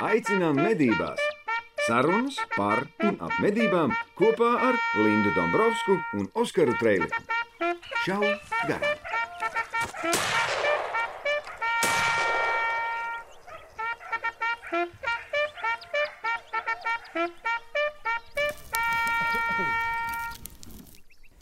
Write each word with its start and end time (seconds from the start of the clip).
Aicinām 0.00 0.56
medībās! 0.56 1.20
Sarunas 1.84 2.38
par 2.54 2.80
un 3.04 3.18
ap 3.20 3.34
medībām 3.44 3.90
kopā 4.16 4.48
ar 4.70 4.78
Lindu 4.96 5.28
Dombrovskiju 5.36 5.98
un 6.16 6.30
Oskaru 6.40 6.72
Trēliņu. 6.80 7.20
Čau! 8.06 8.22
Garām! 8.64 8.96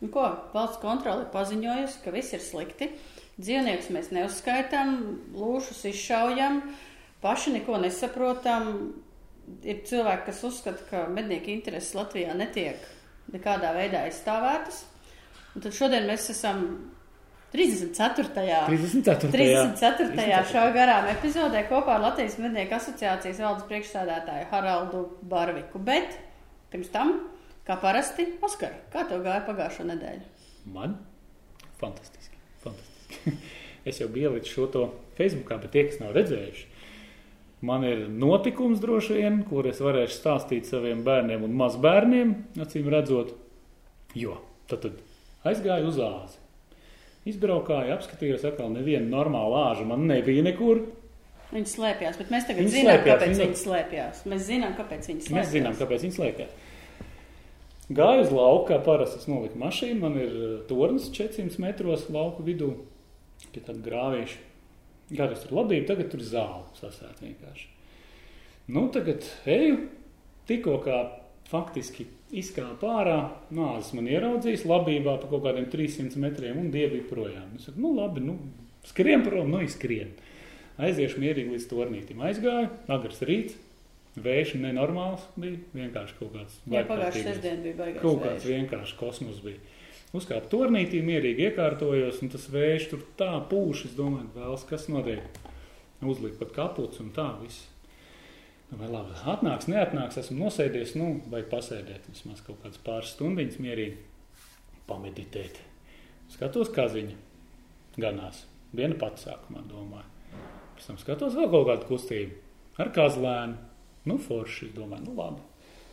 Nu, 0.02 0.10
ko, 0.10 0.26
valsts 0.50 0.82
kontrole 0.82 1.28
ir 1.28 1.30
paziņojusi, 1.30 2.02
ka 2.02 2.18
viss 2.18 2.34
ir 2.34 2.42
slikti. 2.42 2.90
Dzīvniekus 3.38 3.94
mēs 3.94 4.10
neuzskaitām, 4.18 4.96
lūšus 5.38 5.86
izšaujam, 5.94 6.64
paši 7.24 7.56
neko 7.58 7.80
nesaprotam. 7.82 8.72
Ir 9.64 9.80
cilvēki, 9.88 10.26
kas 10.26 10.42
uzskata, 10.44 10.84
ka 10.90 11.06
mednieku 11.08 11.48
intereses 11.48 11.94
Latvijā 11.96 12.34
netiek 12.36 12.82
nekādā 13.32 13.72
veidā 13.76 14.02
aizstāvētas. 14.04 14.82
Un 15.56 15.64
tad 15.64 15.72
šodien 15.76 16.04
mēs 16.08 16.28
esam 16.34 16.66
34. 17.52 18.28
34. 18.68 19.30
34. 19.32 20.40
šā 20.52 20.64
garām 20.76 21.08
epizodē 21.14 21.64
kopā 21.70 21.96
ar 21.96 22.04
Latvijas 22.10 22.36
mednieku 22.42 22.76
asociācijas 22.76 23.40
valdes 23.40 23.64
priekšsēdētāju 23.70 24.50
Haraldu 24.52 25.04
Barviku. 25.30 25.80
Bet 25.80 26.18
pirms 26.72 26.92
tam, 26.92 27.14
kā 27.64 27.78
parasti, 27.80 28.34
Oskar, 28.44 28.76
kā 28.92 29.06
tev 29.08 29.24
gāja 29.24 29.46
pagājušo 29.48 29.88
nedēļu? 29.88 30.34
Man? 30.74 30.98
Fantastiski. 31.80 32.36
fantastiski. 32.60 33.32
es 33.88 34.02
jau 34.02 34.10
biju 34.12 34.34
ielicis 34.34 34.52
šo 34.52 34.68
to 34.74 34.84
Facebookā, 35.16 35.56
bet 35.62 35.72
tie, 35.72 35.86
kas 35.88 36.02
nav 36.02 36.12
redzējuši, 36.18 36.68
man 37.62 37.84
ir 37.84 38.06
notikums 38.08 38.80
droši 38.82 39.18
vien, 39.18 39.40
kur 39.48 39.66
es 39.66 39.80
varēšu 39.82 40.14
stāstīt 40.20 40.68
saviem 40.70 41.02
bērniem 41.06 41.42
un 41.46 41.56
mazbērniem, 41.58 42.34
acīm 42.62 42.90
redzot, 42.92 43.34
jo 44.14 44.36
tad, 44.70 44.84
tad 44.86 45.00
aizgāju 45.48 45.90
uz 45.90 45.98
āzi. 45.98 46.38
Izbraukāju, 47.28 47.92
apskatījos, 47.96 48.44
atkal 48.48 48.70
neviena 48.72 49.08
normāla 49.10 49.72
āža 49.72 49.84
man 49.88 50.06
nebija 50.08 50.44
nekur. 50.46 50.84
Viņi 51.52 51.68
slēpjas, 51.74 52.16
bet 52.20 52.30
mēs 52.32 52.46
tagad 52.48 52.62
Viņi 52.62 52.72
zinām, 52.72 52.88
slēpjas, 52.94 53.08
kāpēc 53.08 53.28
viņi- 53.28 53.44
viņi 53.44 53.60
slēpjas. 53.64 54.24
Mēs 54.28 54.42
zinām, 54.48 54.74
kāpēc 54.78 55.08
viņi 55.08 55.22
slēpjas. 55.26 55.36
Mēs 55.38 55.52
zinām, 55.52 55.76
kāpēc 55.80 56.04
viņi 56.04 56.16
slēpjas. 56.18 56.56
Gāju 57.88 58.20
uz 58.20 58.30
lauku, 58.36 58.66
kā 58.68 58.76
parasti 58.84 59.16
es 59.16 59.26
noliku 59.26 59.56
mašīnu. 59.56 60.00
Man 60.00 60.16
ir 60.20 60.28
eh, 60.28 60.58
tornis 60.68 61.08
400 61.08 61.58
metros 61.58 62.10
lauku 62.12 62.44
vidū, 62.44 62.74
pie 63.52 63.62
tāda 63.64 63.80
grāvīša. 63.80 64.36
Gājus 65.08 65.46
tur 65.46 65.56
labību, 65.62 65.86
tagad 65.88 66.10
tur 66.12 66.22
zāle 66.24 66.64
sasēt 66.76 67.22
vienkārši. 67.24 67.68
Nu, 68.68 68.84
tagad 68.92 69.24
eju, 69.48 69.78
tikko 70.48 70.76
kā 70.84 70.98
faktiski 71.48 72.04
izkāpa 72.36 72.90
ārā, 73.00 73.18
nāzes 73.56 73.94
man 73.96 74.10
ieraudzījis 74.10 74.66
labībā 74.68 75.14
pa 75.22 75.30
kaut 75.30 75.46
kādiem 75.46 75.68
300 75.72 76.20
metriem 76.20 76.58
un 76.60 76.68
dievi 76.74 77.00
projām. 77.08 77.54
Es 77.56 77.70
saku, 77.70 77.80
nu 77.84 77.94
labi, 77.96 78.24
nu 78.26 78.36
skrien 78.88 79.24
prom, 79.24 79.48
nu 79.54 79.62
izskrien. 79.64 80.12
Aiziešu 80.78 81.22
mierīgi 81.22 81.56
līdz 81.56 81.70
tornītim. 81.70 82.20
Aizgāju, 82.28 82.68
agrs 82.92 83.24
rīts, 83.26 83.56
vējš 84.22 84.58
nenormāls 84.60 85.24
bija, 85.40 85.58
vienkārši 85.74 86.18
kaut 86.20 86.36
kāds. 86.36 86.60
Jā, 86.68 86.84
pagājušajā 86.86 87.32
sestdienā 87.32 87.64
bija 87.64 87.78
baigās. 87.80 88.02
Kaut 88.04 88.22
kāds 88.26 88.46
vienkārši 88.46 88.98
kosmos 89.00 89.40
bija. 89.44 89.58
Uzkāpu 90.16 90.48
turnītī, 90.54 91.02
mierīgi 91.04 91.50
iekārtojos, 91.50 92.22
un 92.24 92.30
tas 92.32 92.46
vējš 92.48 92.86
tur 92.92 93.02
tā 93.20 93.34
pūš. 93.50 93.84
Es 93.90 93.96
domāju, 93.98 94.30
vēlas, 94.36 94.64
kas 94.68 94.86
notiek. 94.88 95.40
Uzlikt 96.00 96.38
pat 96.40 96.54
kapuci 96.54 97.02
un 97.04 97.10
tā 97.12 97.26
viss. 97.42 97.66
Nu, 98.70 98.78
vai 98.80 98.88
labi, 98.92 99.16
atnāks, 99.28 99.68
neatnāks, 99.68 100.18
esmu 100.20 100.44
nosēdies, 100.44 100.94
nu, 101.00 101.10
vai 101.32 101.42
pasēdēt 101.48 102.08
vismaz 102.12 102.42
kaut 102.44 102.60
kādas 102.62 102.80
pāris 102.84 103.14
stundiņas 103.14 103.60
mierīgi, 103.64 103.96
pameditēt. 104.88 105.60
Skatos, 106.32 106.72
kā 106.72 106.84
ziņa 106.92 107.16
ganās. 108.00 108.44
Viena 108.76 108.96
pati 109.00 109.24
sākumā 109.24 109.64
domāju. 109.68 110.08
Pēc 110.76 110.90
tam 110.90 111.00
skatos 111.00 111.36
vēl 111.36 111.48
kaut 111.52 111.68
kādu 111.70 111.88
kustību 111.88 112.80
ar 112.80 112.92
kazlēnu. 112.96 113.56
Nu, 114.08 114.16
forši, 114.22 114.70
domāju, 114.76 115.08
nu 115.08 115.16
labi. 115.16 115.47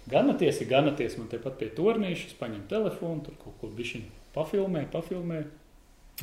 Ganaties, 0.10 0.62
ir 0.62 0.70
ganaties, 0.70 1.18
man 1.18 1.30
tepat 1.32 1.58
pie 1.60 1.72
tornīša, 1.74 2.30
es 2.30 2.38
paņemu 2.38 2.68
telefonu, 2.70 3.24
tur 3.26 3.38
kaut 3.42 3.56
ko 3.62 3.70
bišķiņu 3.74 4.12
pafilmē, 4.36 4.86
pafilmē. 4.94 5.44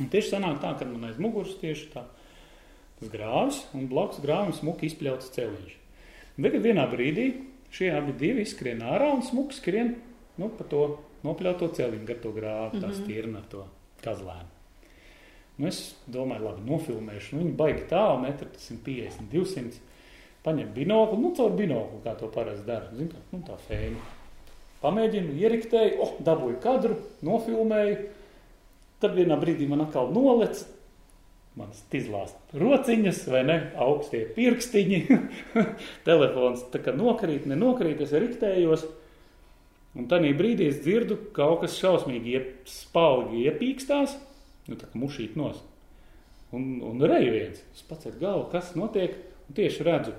Un 0.01 0.09
tieši 0.13 0.35
sanāk 0.35 0.61
tā, 0.63 0.71
ka 0.79 0.87
man 0.87 1.09
aiz 1.09 1.19
muguras 1.21 1.57
tieši 1.61 1.89
tā 1.93 2.05
tas 2.99 3.11
grāvs 3.11 3.63
un 3.75 3.89
blakus 3.91 4.21
grāvim 4.23 4.53
smuki 4.55 4.87
izpļauts 4.87 5.33
celiņš. 5.35 5.75
Un 6.37 6.47
Tagad 6.47 6.63
vienā 6.63 6.85
brīdī 6.89 7.27
šie 7.73 7.91
abi 7.93 8.15
divi 8.17 8.45
izskrien 8.45 8.81
ārā 8.85 9.11
un 9.13 9.23
smuki 9.25 9.57
skrien 9.57 9.95
nu, 10.39 10.49
pa 10.49 10.65
to 10.69 10.85
nopļauto 11.25 11.69
celiņu, 11.75 12.07
gar 12.07 12.19
to 12.23 12.33
grāvu, 12.35 12.81
tā 12.81 12.91
stirna 12.95 13.41
ar 13.41 13.47
to 13.51 13.65
kazlēnu. 14.03 14.49
Nu, 15.59 15.69
es 15.69 15.93
domāju, 16.09 16.47
labi, 16.47 16.63
nofilmēšu. 16.65 17.35
Nu, 17.35 17.43
viņi 17.43 17.57
baigi 17.59 17.83
tālu, 17.91 18.23
metru 18.23 18.49
150, 18.57 19.27
200. 19.29 19.81
Paņem 20.43 20.73
binokli, 20.75 21.21
nu, 21.23 21.31
caur 21.37 21.53
binokli, 21.55 22.01
kā 22.03 22.17
to 22.19 22.27
parasti 22.31 22.67
dara. 22.67 22.89
Zin, 22.97 23.07
kā, 23.13 23.21
nu, 23.31 23.39
tā 23.47 23.55
fēna. 23.63 24.01
Pamēģinu, 24.83 25.37
ieriktēju, 25.39 25.99
oh, 26.03 26.15
dabūju 26.27 26.57
kadru, 26.63 26.97
nofilmēju. 27.23 27.99
Tad 28.99 29.15
vienā 29.15 29.37
brīdī 29.39 29.69
man 29.71 29.85
atkal 29.85 30.11
nolec. 30.11 30.65
Manas 31.55 31.79
izlāst 31.95 32.55
rociņas, 32.57 33.21
vai 33.31 33.43
ne? 33.47 33.55
Augstie 33.79 34.25
pirkstiņi. 34.35 34.99
Telefons 36.07 36.65
tā 36.73 36.81
kā 36.83 36.91
nokrīt, 36.97 37.47
nenokrīt, 37.47 38.03
es 38.03 38.11
riktējos. 38.11 38.83
Un 39.95 40.09
tajā 40.11 40.33
brīdī 40.35 40.67
es 40.73 40.81
dzirdu, 40.81 41.19
ka 41.29 41.45
kaut 41.45 41.63
kas 41.63 41.77
šausmīgi 41.77 42.35
iep, 42.35 42.51
spalgi 42.67 43.45
iepīkstās, 43.45 44.17
nu 44.67 44.79
tā 44.81 44.89
kā 44.89 44.99
mušīt 44.99 45.37
nos. 45.39 45.61
Un, 46.51 46.81
un 46.83 46.99
reju 46.99 47.31
viens. 47.37 47.63
Es 47.77 47.85
pats 47.87 48.09
ar 48.09 48.17
galvu, 48.19 48.49
kas 48.51 48.73
notiek, 48.75 49.15
un 49.47 49.61
tieši 49.61 49.87
redzu 49.87 50.17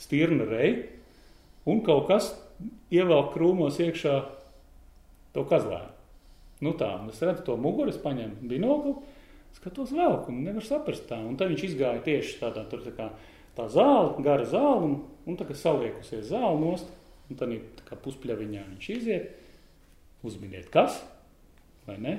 stirnu 0.00 0.46
reju, 0.48 0.86
un 1.66 1.82
kaut 1.86 2.06
kas 2.10 2.30
ievelk 2.94 3.32
krūmos 3.34 3.80
iekšā 3.82 4.16
to 5.34 5.44
kazlēnu. 5.48 5.92
Nu 6.64 6.72
tā, 6.78 6.88
un 7.02 7.10
es 7.12 7.20
redzu 7.20 7.44
to 7.44 7.56
muguru, 7.60 7.92
es 7.92 8.00
paņemu 8.00 8.48
binokli, 8.48 8.94
skatos 9.58 9.92
vēl, 9.92 10.22
un 10.30 10.44
nevar 10.46 10.64
saprast 10.64 11.04
tā. 11.10 11.18
Un 11.20 11.36
tad 11.36 11.52
viņš 11.52 11.66
izgāja 11.68 12.04
tieši 12.04 12.38
tādā, 12.40 12.64
tur 12.70 12.84
tā 12.84 12.94
kā 12.96 13.10
tā 13.56 13.66
zāle, 13.72 14.14
gara 14.24 14.46
zāle, 14.48 14.86
un, 14.86 14.94
un 15.28 15.36
tā 15.36 15.44
kā 15.48 15.56
saliekusies 15.56 16.30
zāle 16.30 16.56
nost, 16.62 16.88
un 17.28 17.40
tad 17.40 17.52
tā 17.80 17.90
kā 17.90 17.98
puspļaviņā 18.00 18.64
viņš 18.70 18.88
iziet. 18.96 19.34
Uzminiet, 20.26 20.70
kas, 20.72 21.02
vai 21.86 21.98
ne? 22.02 22.16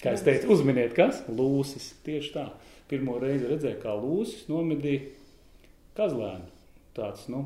Kā 0.00 0.14
es 0.16 0.22
teicu, 0.24 0.52
uzminiet, 0.54 0.92
kas? 0.96 1.24
Lūsis. 1.28 1.90
Tieši 2.04 2.32
tā. 2.32 2.46
Pirmo 2.88 3.18
reizi 3.20 3.48
redzēju, 3.48 3.80
kā 3.82 3.92
lūsis 3.96 4.46
nomedīja 4.50 5.08
kazlēnu. 5.98 6.59
Tāds, 6.96 7.26
nu, 7.30 7.44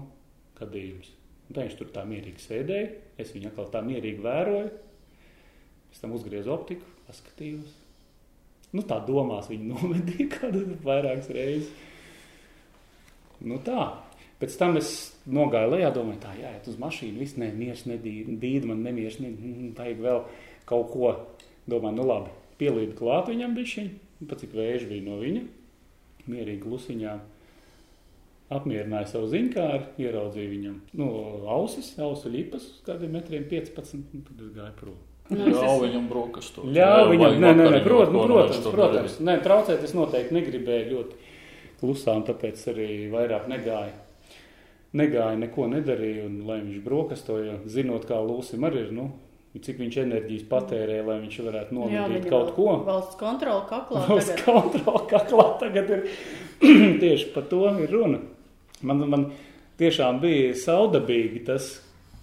gadījums. 0.59 1.11
Un 1.45 1.57
tā 1.57 1.67
viņš 1.67 1.79
tur 1.79 1.91
tā 1.93 2.05
mierīgi 2.09 2.41
sēdēja. 2.41 2.91
Es 3.21 3.33
viņu 3.35 3.51
atkal 3.51 3.69
tā 3.73 3.83
mierīgi 3.85 4.25
vēroju. 4.25 4.71
Pēc 5.91 6.01
tam 6.03 6.15
uzgriezu 6.17 6.53
optiku, 6.55 6.89
paskatījos. 7.09 7.75
Nu, 8.75 8.83
tā 8.89 8.99
domās 9.07 9.51
viņa 9.51 9.69
nomedīja 9.71 10.31
kādu 10.39 10.65
vairākas 10.87 11.31
reizes. 11.35 11.71
Nu 13.45 13.61
tā. 13.63 13.91
Pēc 14.41 14.57
tam 14.59 14.79
es 14.81 14.89
nogāju 15.31 15.77
lejā, 15.77 15.93
domāju, 15.95 16.19
tā 16.25 16.33
jāiet 16.37 16.67
uz 16.69 16.79
mašīnu. 16.81 17.21
Viss 17.23 17.39
nē, 17.39 17.53
mieres 17.55 17.85
nedīd, 17.87 18.67
man 18.67 18.83
nemieres, 18.85 19.21
ne, 19.23 19.31
mm, 19.31 19.69
vajag 19.79 20.01
vēl 20.05 20.25
kaut 20.69 20.91
ko. 20.93 21.13
Domāju, 21.71 21.97
nu 21.97 22.05
labi, 22.09 22.33
pielīdu 22.61 22.97
klāt 22.99 23.31
viņam 23.31 23.55
bišķiņ, 23.57 23.87
pat 24.29 24.43
cik 24.43 24.57
vēži 24.59 24.91
bija 24.91 25.07
no 25.07 25.21
viņa. 25.23 25.45
Mierīgi 26.29 26.61
klusiņā 26.65 27.15
apmierināja 28.53 29.09
savu 29.15 29.31
ziņkāru, 29.33 29.95
ieraudzīja 30.05 30.53
viņam 30.53 30.77
nu, 31.01 31.09
ausis, 31.55 31.95
ausu 32.03 32.33
lipas, 32.33 32.67
uz 32.77 32.85
kādiem 32.87 33.15
metriem 33.17 33.47
15, 33.51 34.05
un 34.15 34.25
tad 34.29 34.45
es 34.45 34.55
gāju 34.55 34.77
prom. 34.81 35.03
Nu, 35.33 35.41
es 35.49 35.57
Ļauj 35.57 35.79
viņam 35.87 36.09
brokastu. 36.11 36.67
Ļauj 36.69 37.07
viņam, 37.15 37.39
nē, 37.41 37.53
nē, 37.57 37.69
nē, 37.73 37.83
protams, 37.87 38.17
ko 38.19 38.25
protams, 38.29 38.67
protams. 38.75 39.19
Nē, 39.25 39.39
traucēt 39.45 39.85
es 39.87 39.95
noteikti 39.97 40.37
negribēju 40.37 40.91
ļoti 40.91 41.31
klusā, 41.81 42.19
un 42.19 42.27
tāpēc 42.29 42.67
arī 42.75 42.89
vairāk 43.13 43.49
negāju. 43.49 43.95
Negāju, 44.95 45.41
neko 45.41 45.71
nedarīju, 45.73 46.27
un 46.29 46.35
lai 46.47 46.61
viņš 46.61 46.83
brokastoja, 46.85 47.57
zinot, 47.67 48.05
kā 48.07 48.21
Lūsim 48.23 48.63
arī 48.69 48.85
ir, 48.85 48.93
nu, 48.95 49.09
cik 49.65 49.81
viņš 49.81 49.97
enerģijas 50.05 50.45
patērē, 50.51 51.01
lai 51.07 51.17
viņš 51.25 51.41
varētu 51.49 51.75
viņa 52.13 52.21
kaut 52.29 52.53
ko. 52.57 52.69
Valsts 52.87 53.19
kontrola 53.19 53.65
kaklā 53.71 54.05
Valsts 54.11 54.35
tagad. 54.35 54.45
kontrola 54.45 55.03
kaklā 55.11 55.49
tagad 55.63 55.93
ir 55.97 56.07
tieši 57.03 57.33
par 57.35 57.49
to 57.51 57.65
ir 57.81 57.97
runa. 57.97 58.21
Man, 58.87 59.03
man 59.11 59.25
tiešām 59.81 60.21
bija 60.23 60.53
saudabīgi 60.59 61.45
tas, 61.49 61.73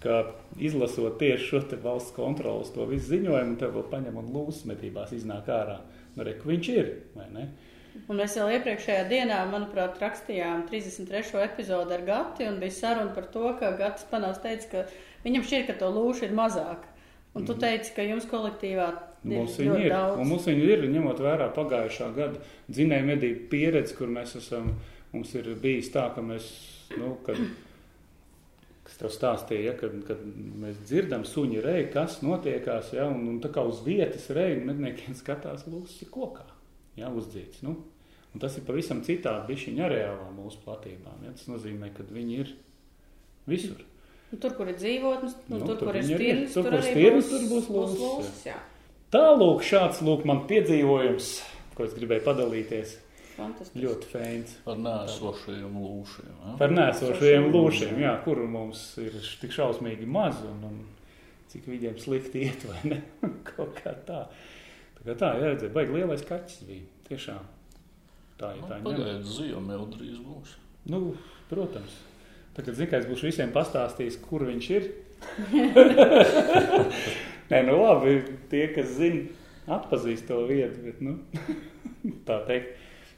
ka 0.02 0.22
izlasot 0.58 1.18
tieši 1.20 1.48
šo 1.48 1.60
valsts 1.82 2.14
kontrolas 2.16 2.72
to 2.74 2.86
visu 2.90 3.12
ziņojumu, 3.12 3.58
tev 3.60 3.76
vēl 3.76 3.84
paņem 3.92 4.16
un 4.22 4.32
lūsmetībās 4.34 5.12
iznāk 5.16 5.50
ārā. 5.52 5.78
Nu, 6.16 6.26
re, 6.26 6.34
viņš 6.44 6.72
ir, 6.74 6.90
vai 7.16 7.28
ne? 7.32 7.46
Un 8.08 8.16
mēs 8.16 8.34
jau 8.38 8.46
iepriekšējā 8.48 9.04
dienā, 9.10 9.42
manuprāt, 9.52 9.98
rakstījām 10.00 10.64
33. 10.70 11.42
epizodi 11.44 11.96
ar 11.96 12.04
Gati, 12.06 12.46
un 12.48 12.56
bija 12.60 12.72
saruna 12.74 13.12
par 13.14 13.28
to, 13.34 13.44
ka 13.60 13.74
Gatis 13.76 14.06
panās 14.08 14.40
teica, 14.42 14.68
ka 14.72 15.26
viņam 15.26 15.44
šķiet, 15.44 15.66
ka 15.68 15.76
to 15.82 15.90
lūšu 15.92 16.26
ir 16.28 16.34
mazāk. 16.36 16.88
Un 17.36 17.46
tu 17.48 17.54
teici, 17.56 17.94
ka 17.96 18.04
jums 18.04 18.26
kolektīvā 18.28 18.86
ir 19.24 19.36
Mums 19.38 19.54
ļoti 19.56 19.86
ir, 19.86 19.92
daudz. 19.92 20.18
un 20.20 20.28
mums 20.28 20.48
viņi 20.50 20.66
ir, 20.68 20.82
ņemot 20.92 21.20
vērā 21.22 21.46
pagājušā 21.56 22.08
gada 22.16 22.40
dzinēju 22.68 23.08
medību 23.08 23.46
pieredzi, 23.52 23.94
kur 23.96 24.10
mēs 24.12 24.34
esam, 24.40 24.72
mums 25.12 25.34
ir 25.38 25.52
bijis 25.60 25.92
tā, 25.94 26.06
ka 26.14 26.24
mēs, 26.24 26.48
nu, 26.96 27.14
kad, 27.26 27.38
kas 28.86 28.98
tev 29.00 29.12
stāstīja, 29.14 29.70
ja, 29.70 29.76
kad, 29.78 29.94
kad 30.08 30.24
mēs 30.64 30.80
dzirdam 30.86 31.26
suņi 31.28 31.62
reju, 31.64 31.88
kas 31.94 32.20
notiekās, 32.24 32.92
ja, 32.96 33.06
un, 33.12 33.28
un 33.34 33.38
tā 33.44 33.52
kā 33.54 33.64
uz 33.68 33.82
vietas 33.86 34.30
reju 34.34 34.64
medniekiem 34.68 35.16
skatās 35.18 35.66
lūsis 35.68 36.06
ir 36.06 36.12
kokā, 36.14 36.48
ja, 37.00 37.12
uzdzīts, 37.12 37.64
nu. 37.66 37.78
Un 38.32 38.40
tas 38.40 38.54
ir 38.56 38.64
pavisam 38.64 39.02
citādi 39.04 39.50
bišķiņa 39.52 39.88
areālā 39.90 40.28
mūsu 40.32 40.62
platībām, 40.64 41.24
ja, 41.26 41.34
tas 41.36 41.48
nozīmē, 41.52 41.92
ka 41.92 42.06
viņi 42.08 42.38
ir 42.40 42.52
visur. 43.50 43.82
Un 44.32 44.40
Tur, 44.40 44.54
kur 44.56 44.70
ir 44.72 44.78
dzīvotnes, 44.80 45.34
un 45.50 45.58
Nu, 45.58 45.66
tur, 45.66 45.76
tur 45.76 45.90
kur 45.90 45.98
ir 45.98 46.06
stirnas, 46.08 46.54
Tur, 46.54 46.64
tur 46.64 46.72
kur 46.72 46.84
stirnas, 46.86 47.26
būs, 47.26 47.32
tur 47.32 47.42
būs 47.50 47.66
būs 47.68 47.74
lūsis, 47.74 47.98
lūsis. 48.00 48.44
Jā. 48.48 48.54
Tālūk, 49.12 49.64
šāds 49.68 50.00
lūk 50.06 50.24
man 50.24 50.46
piedzīvojums, 50.48 51.26
ko 51.76 51.84
es 51.84 51.92
gribēju 51.98 52.24
padalīties. 52.24 52.94
Fantastiski. 53.36 53.80
Ļoti 53.82 54.08
fēns. 54.10 54.50
Par 54.66 54.76
nēsošajiem 54.82 55.76
lūšiem. 55.80 56.32
Ja? 56.32 56.54
Par 56.60 56.70
nēsošajiem 56.76 57.46
lūšiem, 57.54 57.94
jā, 58.02 58.12
kuru 58.26 58.44
mums 58.50 58.82
ir 59.00 59.14
tik 59.40 59.54
šausmīgi 59.56 60.06
maz 60.08 60.36
un, 60.48 60.58
un 60.68 60.76
cik 61.52 61.68
viņiem 61.72 61.96
slikti 62.02 62.44
iet, 62.48 62.66
vai 62.68 62.80
ne? 62.92 62.98
Kaut 63.48 63.72
kā 63.80 63.94
tā. 64.06 64.20
Tā 64.98 65.06
kā 65.06 65.16
tā, 65.18 65.32
jā, 65.40 65.46
redzēja, 65.54 65.72
baigi 65.74 65.96
lielais 65.96 66.24
kaķis 66.28 66.64
bija. 66.68 66.84
Tiešām. 67.08 67.42
Tā 68.40 68.52
ir 68.54 68.60
Nu, 68.62 68.68
tā 68.68 68.78
ņem. 68.78 68.86
Pagaidiet, 68.86 69.26
ziema 69.28 69.76
jau 69.78 69.86
drīz 69.92 70.18
būs. 70.24 70.50
Nu, 70.92 70.98
protams. 71.50 71.94
Tagad, 72.56 72.76
zinu, 72.76 72.90
ka 72.90 73.00
es 73.00 73.08
būšu 73.08 73.28
visiem 73.30 73.52
pastāstījis, 73.54 74.20
kur 74.26 74.40
viņš 74.48 74.66
ir. 74.76 74.90
Nē, 77.52 77.58
nu 77.68 77.74
labi, 77.78 78.16
tie, 78.52 78.64
kas 78.74 78.88
zina, 78.98 79.22
atpazīst 79.72 80.26
to 80.28 80.40
vietu, 80.48 80.78
bet, 80.84 81.00
nu, 81.04 81.12
tā 82.28 82.36
teikt, 82.48 82.68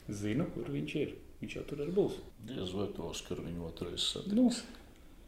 zinu, 0.09 0.47
kur 0.53 0.71
viņš 0.73 0.95
ir. 1.01 1.13
Viņš 1.41 1.59
jau 1.59 1.67
tur 1.69 1.83
arī 1.83 1.93
būs. 1.95 2.17
Diez 2.47 2.71
vai 2.73 2.87
tos, 2.95 3.21
kur 3.27 3.43
viņu 3.43 3.67
otrais 3.67 4.07
satiks. 4.13 4.35
Nu, 4.37 4.49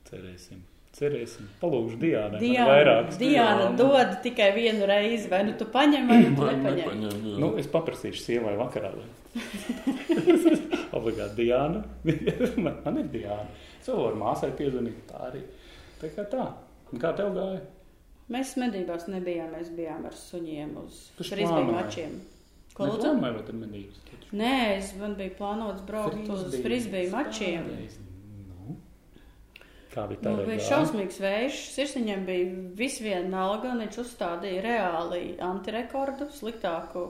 cerēsim. 0.07 0.63
Cerēsim. 0.97 1.50
Vairākas 2.65 3.19
Diana 3.21 3.68
Diana. 3.68 3.75
dod 3.77 4.15
tikai 4.24 4.47
vienu 4.56 4.88
reizi, 4.89 5.27
vai 5.29 5.44
nu 5.45 5.53
tu 5.59 5.68
paņem, 5.69 6.07
vai 6.09 6.18
nu 6.24 6.31
tu 6.31 6.47
nepaņem. 6.47 6.79
nepaņem, 6.79 7.27
jā. 7.33 7.41
Nu, 7.44 7.51
es 7.62 7.68
paprasīšu 7.69 8.24
sievai 8.24 8.56
vakarā. 8.57 8.94
Obligāti 10.97 11.44
Diana. 11.44 11.83
man, 12.63 12.79
man 12.85 13.01
ir 13.03 13.12
Diana. 13.13 13.45
Es 13.77 13.91
vēl 13.91 14.00
varu 14.07 14.21
māsai 14.24 14.50
piezvanīt. 14.57 15.03
Tā 15.12 15.27
arī. 15.27 15.44
Tā 16.01 16.09
kā 16.15 16.25
tā. 16.31 16.47
Un 16.89 17.03
kā 17.03 17.12
tev 17.19 17.35
gāja? 17.35 17.62
Mēs 18.33 18.56
medībās 18.59 19.06
nebijām, 19.12 19.53
mēs 19.56 19.69
bijām 19.75 20.07
ar 20.09 20.15
suņiem 20.18 20.74
uz 20.81 20.97
plānoji? 21.19 21.75
mačiem. 21.75 22.18
Ko 22.77 22.89
lūdzu? 22.91 23.06
domājam, 23.07 23.39
ir 23.41 23.62
medības. 23.63 24.01
taču. 24.09 24.33
Nē, 24.38 24.57
es 24.75 24.91
man 25.00 25.15
bija 25.18 25.33
plānots 25.39 25.85
braukt 25.88 26.29
uz 26.33 26.59
frisbiju 26.62 27.13
mačiem. 27.13 27.71
Nu, 28.51 28.75
kā 29.94 30.06
bija 30.12 30.21
tā? 30.21 30.35
Nu, 30.35 30.45
bija 30.45 30.68
šausmīgs 30.68 31.18
vējš, 31.24 31.63
sirsniņam 31.74 32.27
bija 32.27 32.51
viss 32.77 33.01
vienalga, 33.01 33.74
un 33.74 33.81
viņš 33.85 33.97
uzstādīja 34.03 34.62
reāli 34.68 35.24
antirekordu, 35.41 36.29
sliktāku 36.38 37.07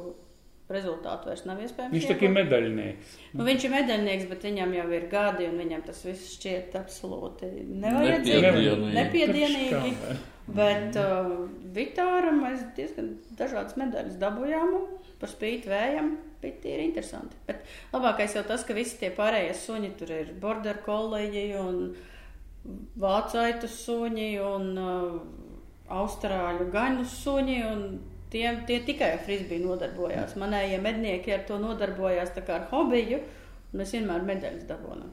rezultātu 0.72 1.30
vairs 1.30 1.44
nav 1.48 1.60
iespējams. 1.64 1.94
Viņš 1.96 2.08
kā 2.10 2.28
ir 2.28 2.34
medaļnieks. 2.36 3.12
Nu, 3.34 3.46
viņš 3.48 3.68
ir 3.68 3.74
medaļnieks, 3.76 4.26
bet 4.32 4.48
viņam 4.48 4.74
jau 4.76 4.88
ir 4.98 5.06
gadi, 5.12 5.48
un 5.48 5.62
viņam 5.62 5.84
tas 5.88 6.02
viss 6.04 6.34
šķiet 6.36 6.76
absolūti 6.80 7.52
nevajadzīgi, 7.84 8.74
Nepiedienīgi. 8.98 10.18
Bet 10.58 10.96
uh, 11.00 11.32
Vitāra 11.76 12.32
mēs 12.36 12.64
diezgan 12.76 13.16
dažādas 13.40 13.76
medaļas 13.80 14.20
dabūjām, 14.22 14.76
un 14.80 15.07
par 15.22 15.32
spīti 15.32 15.72
vējam 15.72 16.12
bija 16.42 16.60
tīri 16.64 16.88
interesanti. 16.90 17.38
Bet 17.48 17.66
labākais 17.94 18.36
jau 18.38 18.44
tas, 18.48 18.66
ka 18.66 18.76
visi 18.78 19.00
tie 19.02 19.10
pārējie 19.16 19.56
suņi 19.58 19.92
tur 20.00 20.14
ir 20.14 20.34
border 20.42 20.82
kolēģi 20.86 21.46
un 21.62 21.80
vācaitu 23.02 23.70
suņi 23.72 24.30
un 24.44 24.70
uh, 24.82 25.18
austrāļu 25.98 26.70
gaņu 26.74 27.08
suņi. 27.10 27.58
Un 27.72 27.86
tie, 28.34 28.46
tie 28.68 28.82
tikai 28.86 29.14
ar 29.16 29.24
frisbiju 29.26 29.70
nodarbojās. 29.70 30.36
Manējie 30.40 30.82
mednieki 30.84 31.34
ar 31.36 31.48
to 31.48 31.62
nodarbojās 31.62 32.36
kā 32.38 32.60
ar 32.60 32.68
hobiju, 32.74 33.22
un 33.72 33.82
mēs 33.82 33.96
vienmēr 33.98 34.28
medaļas 34.28 34.68
dabūjām. 34.70 35.08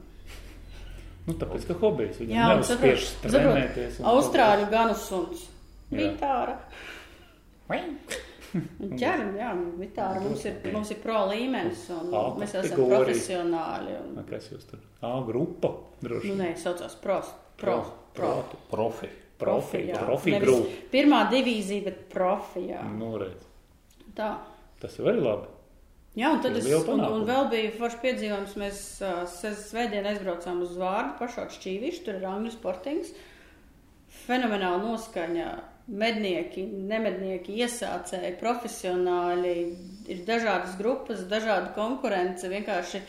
Nu, 1.25 1.33
tāpēc, 1.41 1.63
ka 1.65 1.79
hobijs 1.81 2.19
viņam 2.21 2.35
un 2.37 2.59
neuzspiež 2.59 3.07
trenēties. 3.23 3.97
Austrāļu 4.05 4.67
ganu 4.69 4.93
suns. 4.99 5.47
Jā. 5.89 5.97
Vitāra. 5.97 6.59
kaut 7.65 8.17
Ķeram, 8.99 9.33
jā, 9.39 9.49
vitāra. 9.79 10.21
Mums 10.23 10.45
ir, 10.47 10.59
mums 10.73 10.91
ir 10.93 11.01
pro 11.03 11.25
līmenis, 11.31 11.85
un 11.95 12.13
A 12.15 12.23
mēs 12.39 12.53
esam 12.53 12.69
kategorija. 12.69 13.01
profesionāļi. 13.01 13.97
Un. 14.01 14.21
Kas 14.29 14.47
jūs 14.53 14.69
tur? 14.69 14.81
Ā, 15.03 15.11
grupa. 15.27 15.73
Droši. 16.05 16.31
nu, 16.31 16.39
nē, 16.43 16.53
saucās 16.61 16.95
pros. 17.03 17.33
Pro. 17.59 17.79
Pro. 18.15 18.31
Profi. 18.71 19.11
Profi, 19.35 19.81
jā. 19.89 19.99
profi 19.99 20.31
Nevis 20.31 20.47
grupa. 20.47 20.77
Pirmā 20.93 21.25
divīzija, 21.31 21.83
bet 21.89 22.05
profi, 22.13 22.69
jā. 22.69 22.85
Nu, 22.95 23.17
redz. 23.19 23.43
Tā. 24.15 24.31
Tas 24.79 24.95
ir 25.01 25.19
labi. 25.19 25.51
Jā, 26.15 26.29
un 26.31 26.39
tad 26.39 26.55
es, 26.55 26.67
un, 26.87 27.01
un 27.03 27.25
vēl 27.27 27.49
bija 27.51 27.71
foršs 27.75 27.99
piedzīvojums. 27.99 28.53
Mēs 28.61 28.81
uh, 29.03 29.25
svētdien 29.27 30.07
aizbraucām 30.07 30.61
uz 30.63 30.77
Vārdu, 30.79 31.17
pašā 31.19 31.49
šķīvišķi, 31.51 32.05
tur 32.05 32.21
ir 32.21 32.27
angļu 32.29 32.53
sportings. 32.53 33.11
Fenomenāla 34.23 34.79
noskaņa, 34.79 35.49
mednieki, 35.87 36.63
nemednieki, 36.89 37.53
iesācēji, 37.61 38.33
profesionāļi, 38.41 39.53
ir 40.11 40.25
dažādas 40.27 40.75
grupas, 40.79 41.23
dažāda 41.29 41.71
konkurence. 41.75 42.49
Vienkārši 42.49 43.01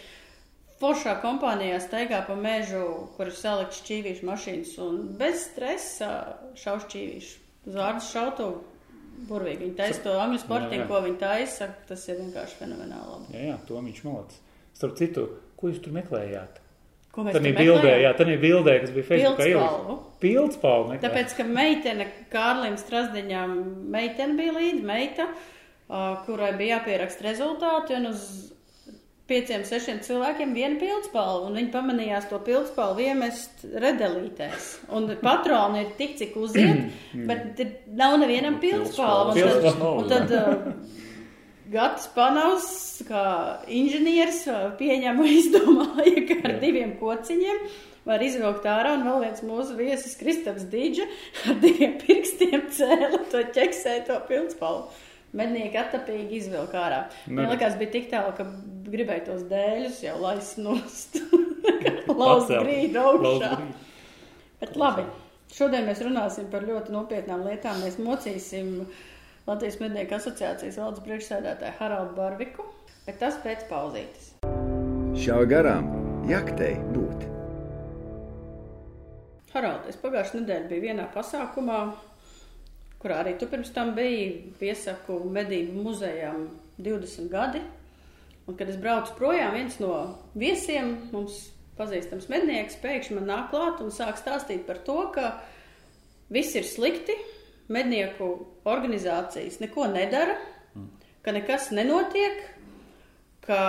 foršā 0.81 1.17
kompānijā 1.23 1.81
staigā 1.81 2.20
pa 2.26 2.37
mežu, 2.37 2.84
kur 3.17 3.31
ir 3.31 3.37
salikts 3.38 3.81
šķīvīšu 3.82 4.28
mašīnas 4.28 4.75
un 4.84 5.02
bez 5.20 5.49
stresa 5.49 6.11
šau 6.61 6.78
šķīvīšu. 6.84 7.44
Uz 7.67 7.78
vārdu 7.81 8.05
šautu 8.06 8.50
burvīgi. 9.26 9.64
Viņi 9.64 9.79
taisa 9.79 10.05
to 10.05 10.19
angļu 10.20 10.43
sportiņu, 10.44 10.84
ko 10.90 11.00
viņi 11.06 11.19
taisa. 11.22 11.70
Tas 11.88 12.05
ir 12.11 12.20
vienkārši 12.20 12.61
fenomenāli. 12.61 13.08
labi. 13.14 13.34
Jā, 13.34 13.49
jā, 13.50 13.56
to 13.67 13.81
viņš 13.81 14.05
malacis. 14.06 14.44
Starp 14.76 15.00
citu, 15.00 15.26
ko 15.56 15.72
jūs 15.72 15.81
tur 15.82 15.96
meklējāt? 15.96 16.61
Ko 17.17 17.25
mēs 17.25 17.39
bija 17.41 17.57
bildē, 17.57 17.93
jā, 18.03 18.11
tā 18.19 18.27
bija 18.29 18.41
bildē, 18.43 18.75
kas 18.83 18.91
bija 18.93 19.09
Facebookā 19.09 19.45
Pildspalvu. 19.47 19.95
Pildspalvu. 20.20 20.99
Tāpēc, 21.01 21.32
ka 21.39 21.46
meitene 21.49 22.06
Kārlim 22.32 22.77
Strasdiņām, 22.81 23.55
meitene 23.94 24.37
bija 24.37 24.53
līdzi, 24.58 24.82
meita, 24.85 25.31
ā, 25.89 26.03
kurai 26.27 26.51
bija 26.58 26.77
jāpieraksta 26.77 27.25
rezultāti, 27.31 27.96
un 27.96 28.11
uz 28.13 28.27
pieciem, 29.27 29.65
sešiem 29.67 30.03
cilvēkiem 30.06 30.53
viena 30.55 30.77
pildspalva, 30.79 31.49
un 31.49 31.56
viņi 31.58 31.73
pamanījās 31.73 32.29
to 32.31 32.39
pildspalvu 32.46 33.03
iemest 33.08 33.65
redelītēs. 33.87 34.69
Un 34.94 35.08
patroni 35.25 35.82
ir 35.87 35.91
tik, 35.99 36.15
cik 36.20 36.37
uziet, 36.39 36.85
bet 37.32 37.58
ir- 37.65 37.73
nav 37.99 38.20
nevienam 38.23 38.61
pildspalva. 38.63 39.35
Un 39.35 39.65
tad, 39.65 39.82
un 39.89 40.08
tad 40.13 40.37
ā, 40.37 40.44
Gatis 41.73 42.06
Panovs, 42.15 42.70
kā 43.08 43.25
inženieris, 43.73 44.44
ā, 44.53 44.58
pieņem 44.79 45.20
un 45.23 45.32
izdomāja, 45.41 46.23
ka 46.29 46.39
ar 46.44 46.55
Jā. 46.56 46.61
diviem 46.63 46.94
kociņiem 47.01 47.63
var 48.06 48.23
izvilkt 48.23 48.69
ārā, 48.70 48.94
un 48.94 49.03
vēl 49.08 49.25
viens 49.25 49.43
mūsu 49.43 49.75
viesis, 49.79 50.15
Kristaps 50.20 50.69
Dīdža, 50.70 51.08
ar 51.51 51.58
diviem 51.65 51.96
pirkstiem 52.03 52.69
cēla 52.77 53.25
to 53.32 53.43
ķeksēto 53.56 54.20
pildspalvu. 54.31 54.87
Mednieki 55.37 55.77
attapīgi 55.77 56.39
izvilka 56.39 56.79
ārā. 56.81 57.01
Man 57.27 57.51
liekas, 57.51 57.75
bija 57.81 57.93
tik 57.93 58.06
tālu, 58.13 58.31
ka 58.39 58.46
gribēja 58.87 59.27
tos 59.27 59.43
dēļus 59.51 59.99
jau 60.06 60.15
laist 60.23 60.61
nost. 60.63 61.19
Lauz 62.20 62.46
grīdu 62.49 63.03
augšā. 63.03 63.51
Bet 64.63 64.79
labi, 64.81 65.05
šodien 65.53 65.85
mēs 65.91 66.01
runāsim 66.06 66.46
par 66.53 66.65
ļoti 66.65 66.94
nopietnām 66.94 67.43
lietām. 67.44 67.82
Mēs 67.82 67.99
mocīsim 68.01 68.87
Latvijas 69.46 69.76
mednieku 69.79 70.17
asociācijas 70.17 70.74
valdes 70.81 71.05
priekšsēdētāju 71.05 71.76
Haraldu 71.79 72.17
Barviku, 72.17 72.65
bet 73.06 73.20
tas 73.20 73.36
pēc 73.44 73.60
pauzītes. 73.69 74.32
Šā 75.22 75.36
garām 75.46 75.86
jaktei 76.26 76.72
būt. 76.91 77.22
Harald, 79.53 79.86
es 79.86 80.00
pagājušajā 80.03 80.41
nedēļā 80.41 80.67
biju 80.72 80.84
vienā 80.88 81.05
pasākumā, 81.15 81.79
kurā 82.98 83.20
arī 83.22 83.36
tu 83.38 83.46
pirms 83.53 83.70
tam 83.76 83.94
biji 83.94 84.26
piesaku 84.58 85.20
medību 85.38 85.79
muzejām 85.86 86.48
20 86.82 87.31
gadi. 87.31 87.62
Un, 88.48 88.58
kad 88.58 88.67
es 88.67 88.82
braucu 88.82 89.15
projām, 89.15 89.55
viens 89.55 89.79
no 89.79 89.94
viesiem, 90.34 90.91
mums 91.15 91.38
pazīstams 91.79 92.26
mednieks, 92.34 92.82
pēkšņi 92.82 93.20
man 93.20 93.31
nāk 93.31 93.48
klāt 93.55 93.79
un 93.86 93.94
sāk 93.94 94.19
stāstīt 94.19 94.67
par 94.67 94.82
to, 94.82 94.98
ka 95.15 95.36
viss 96.34 96.58
ir 96.58 96.67
slikti, 96.67 97.15
mednieku 97.73 98.31
organizācijas 98.69 99.61
neko 99.63 99.89
nedara, 99.93 100.37
ka 101.27 101.35
nekas 101.35 101.73
nenotiek, 101.75 102.44
ka 103.46 103.61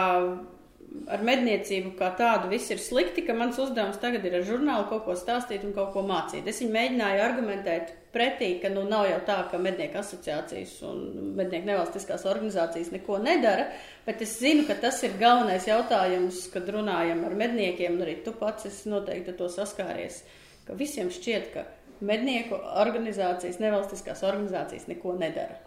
ar 1.12 1.24
medniecību 1.26 1.94
kā 2.00 2.10
tādu 2.18 2.50
viss 2.52 2.72
ir 2.72 2.80
slikti, 2.82 3.24
ka 3.28 3.36
mans 3.38 3.58
uzdevums 3.62 4.00
tagad 4.02 4.26
ir 4.26 4.38
ar 4.40 4.46
žurnālu 4.48 4.88
kaut 4.90 5.06
ko 5.06 5.16
stāstīt 5.20 5.66
un 5.68 5.74
kaut 5.76 5.92
ko 5.94 6.04
mācīt. 6.08 6.48
Es 6.48 6.62
viņu 6.64 6.74
mēģināju 6.74 7.24
argumentēt 7.24 7.92
pretī, 8.14 8.54
ka 8.62 8.72
nu 8.74 8.86
nav 8.88 9.08
jau 9.10 9.20
tā, 9.28 9.38
ka 9.52 9.60
mednieku 9.62 10.00
asociācijas 10.02 10.78
un 10.88 11.34
mednieku 11.38 11.70
nevalstiskās 11.70 12.26
organizācijas 12.30 12.94
neko 12.96 13.20
nedara, 13.24 13.68
bet 14.08 14.24
es 14.26 14.38
zinu, 14.42 14.66
ka 14.70 14.78
tas 14.82 15.02
ir 15.06 15.18
galvenais 15.22 15.68
jautājums, 15.70 16.46
kad 16.54 16.70
runājam 16.74 17.26
ar 17.28 17.38
medniekiem, 17.38 17.98
un 17.98 18.08
arī 18.08 18.20
tu 18.26 18.34
pats 18.38 18.70
esi 18.70 18.94
noteikti 18.94 19.36
to 19.38 19.52
saskāries, 19.54 20.24
ka 20.68 20.78
visiem 20.80 21.12
šķiet, 21.14 21.52
ka 21.54 21.68
mednieku 22.06 22.58
organizācijas, 22.82 23.62
nevalstiskās 23.64 24.24
organizācijas 24.28 24.88
neko 24.92 25.16
nedara. 25.20 25.60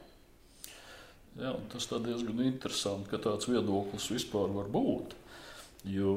Jā, 1.41 1.55
tas 1.73 1.87
ir 1.87 2.03
diezgan 2.05 2.43
interesanti, 2.43 3.09
ka 3.13 3.21
tāds 3.23 3.49
viedoklis 3.49 4.11
vispār 4.13 4.51
var 4.55 4.69
būt. 4.73 5.15
Jo 5.89 6.15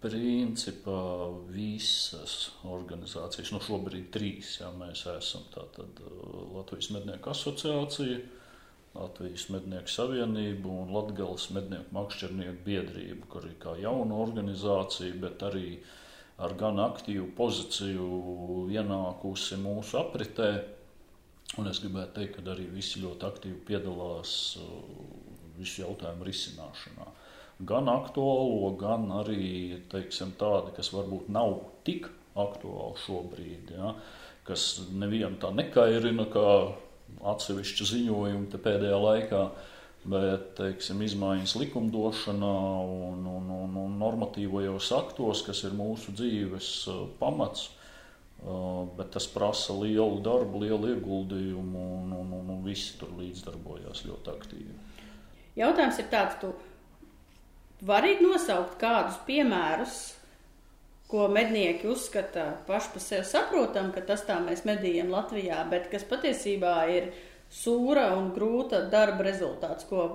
principā 0.00 1.28
visas 1.52 2.50
organizācijas, 2.64 3.50
nu 3.52 3.60
šobrīd 3.64 4.08
trīs, 4.14 4.54
jā, 4.60 4.70
mēs 4.80 5.04
esam 5.12 5.44
tātad 5.52 6.00
Latvijas 6.54 6.90
mednieku 6.94 7.32
asociācija, 7.32 8.20
Latvijas 8.94 9.46
mednieku 9.52 9.92
savienība 9.92 10.72
un 10.72 10.94
Latgales 10.94 11.50
mednieku 11.54 11.94
makšķernieku 11.94 12.64
biedrība, 12.64 13.28
kur 13.30 13.46
ir 13.46 13.58
kā 13.62 13.76
jauna 13.78 14.16
organizācija, 14.24 15.14
bet 15.22 15.44
arī 15.46 15.76
ar 16.40 16.56
gan 16.60 16.80
aktīvu 16.80 17.30
pozīciju 17.36 18.66
ienākusi 18.72 19.60
mūsu 19.60 20.00
apritē. 20.00 20.50
Un 21.58 21.66
es 21.66 21.80
gribētu 21.82 22.20
teikt, 22.20 22.36
ka 22.38 22.52
arī 22.52 22.68
visi 22.70 23.02
ļoti 23.02 23.26
aktīvi 23.26 23.58
piedalās 23.66 24.34
visu 25.58 25.82
jautājumu 25.82 26.28
risināšanā 26.28 27.08
gan 27.66 27.90
aktuālo, 27.92 28.72
gan 28.80 29.08
arī 29.20 29.80
teiksim, 29.92 30.32
tādi, 30.40 30.72
kas 30.76 30.92
varbūt 30.94 31.28
nav 31.32 31.58
tik 31.86 32.08
aktuāli 32.38 33.00
šobrīd. 33.04 33.74
Ja, 33.76 33.94
kas 34.48 34.86
nevienu 34.90 35.36
tā 35.42 35.52
nekairina, 35.54 36.26
kā 36.32 36.46
atsevišķa 37.32 37.88
ziņojuma 37.90 38.62
pēdējā 38.64 39.00
laikā, 39.04 39.42
bet 40.04 40.54
teiksim, 40.56 41.02
izmaiņas 41.04 41.56
likumdošanā 41.60 42.54
un, 43.10 43.26
un, 43.28 43.50
un, 43.56 43.76
un 43.84 43.98
normatīvajos 44.00 44.88
aktos, 44.96 45.44
kas 45.46 45.64
ir 45.68 45.76
mūsu 45.76 46.14
dzīves 46.16 46.72
uh, 46.88 47.04
pamats. 47.20 47.68
Uh, 48.40 48.86
bet 48.96 49.10
tas 49.12 49.26
prasa 49.28 49.74
lielu 49.76 50.22
darbu, 50.24 50.62
lielu 50.62 50.94
ieguldījumu, 50.94 51.82
un, 51.98 52.14
un, 52.16 52.32
un, 52.38 52.46
un 52.54 52.62
visi 52.64 52.94
tur 52.96 53.12
līdzdarbojās 53.18 54.06
ļoti 54.08 54.32
aktīvi. 54.32 54.76
Jautājums 55.60 55.98
ir 56.00 56.08
tāds, 56.08 56.38
tu 56.40 56.54
Vari 57.80 58.18
nosaukt 58.20 58.74
kādus 58.76 59.16
piemērus, 59.24 59.94
ko 61.08 61.30
mednieki 61.32 61.88
uzskata 61.88 62.42
paši 62.66 62.90
par 62.92 63.02
sevi 63.02 63.24
saprotam, 63.24 63.88
ka 63.94 64.02
tas 64.04 64.26
tā 64.28 64.36
mēs 64.44 64.66
medījam 64.68 65.08
Latvijā, 65.14 65.62
bet 65.70 65.88
kas 65.92 66.04
patiesībā 66.10 66.74
ir 66.92 67.08
sūra 67.50 68.10
un 68.16 68.32
grūta 68.36 68.84
darba 68.92 69.26
rezultāts, 69.26 69.88
ko 69.90 70.08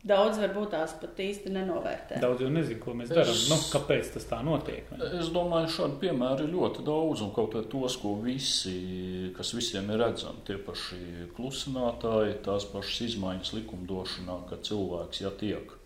Daudz 0.00 0.38
varbūt 0.40 0.70
tās 0.72 0.94
pat 0.96 1.18
īsti 1.20 1.50
nenovērtē. 1.52 2.20
Daudz 2.22 2.40
jau 2.40 2.48
nezinu, 2.48 2.80
ko 2.80 2.94
mēs 2.96 3.10
darām. 3.12 3.36
Nu, 3.50 3.58
kāpēc 3.68 4.14
tas 4.14 4.24
tā 4.30 4.38
notiek? 4.40 4.86
Ne? 4.96 5.10
Es 5.20 5.28
domāju, 5.34 5.68
šādu 5.74 5.98
piemēru 6.00 6.46
ir 6.46 6.54
ļoti 6.54 6.84
daudz, 6.86 7.20
un 7.26 7.34
kaut 7.36 7.52
kā 7.52 7.60
tos, 7.68 7.98
ko 8.00 8.14
visi, 8.24 9.28
kas 9.36 9.52
visiem 9.52 9.92
ir 9.92 10.00
redzami, 10.00 10.40
tie 10.48 10.56
paši 10.56 11.28
klusinātāji, 11.36 12.38
tās 12.46 12.64
pašas 12.72 13.10
izmaiņas 13.10 13.52
likumdošanā, 13.58 14.38
ka 14.48 14.62
cilvēks, 14.70 15.20
ja 15.26 15.34
tiek 15.42 15.76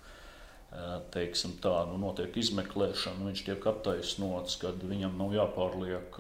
teiksim, 1.15 1.57
tā, 1.63 1.73
nu, 1.91 1.99
notiek 2.03 2.35
izmeklēšana, 2.41 3.29
viņš 3.29 3.43
tiek 3.47 3.67
attaisnots, 3.71 4.57
kad 4.63 4.83
viņam 4.83 5.17
nav 5.21 5.35
jāpārliek 5.37 6.19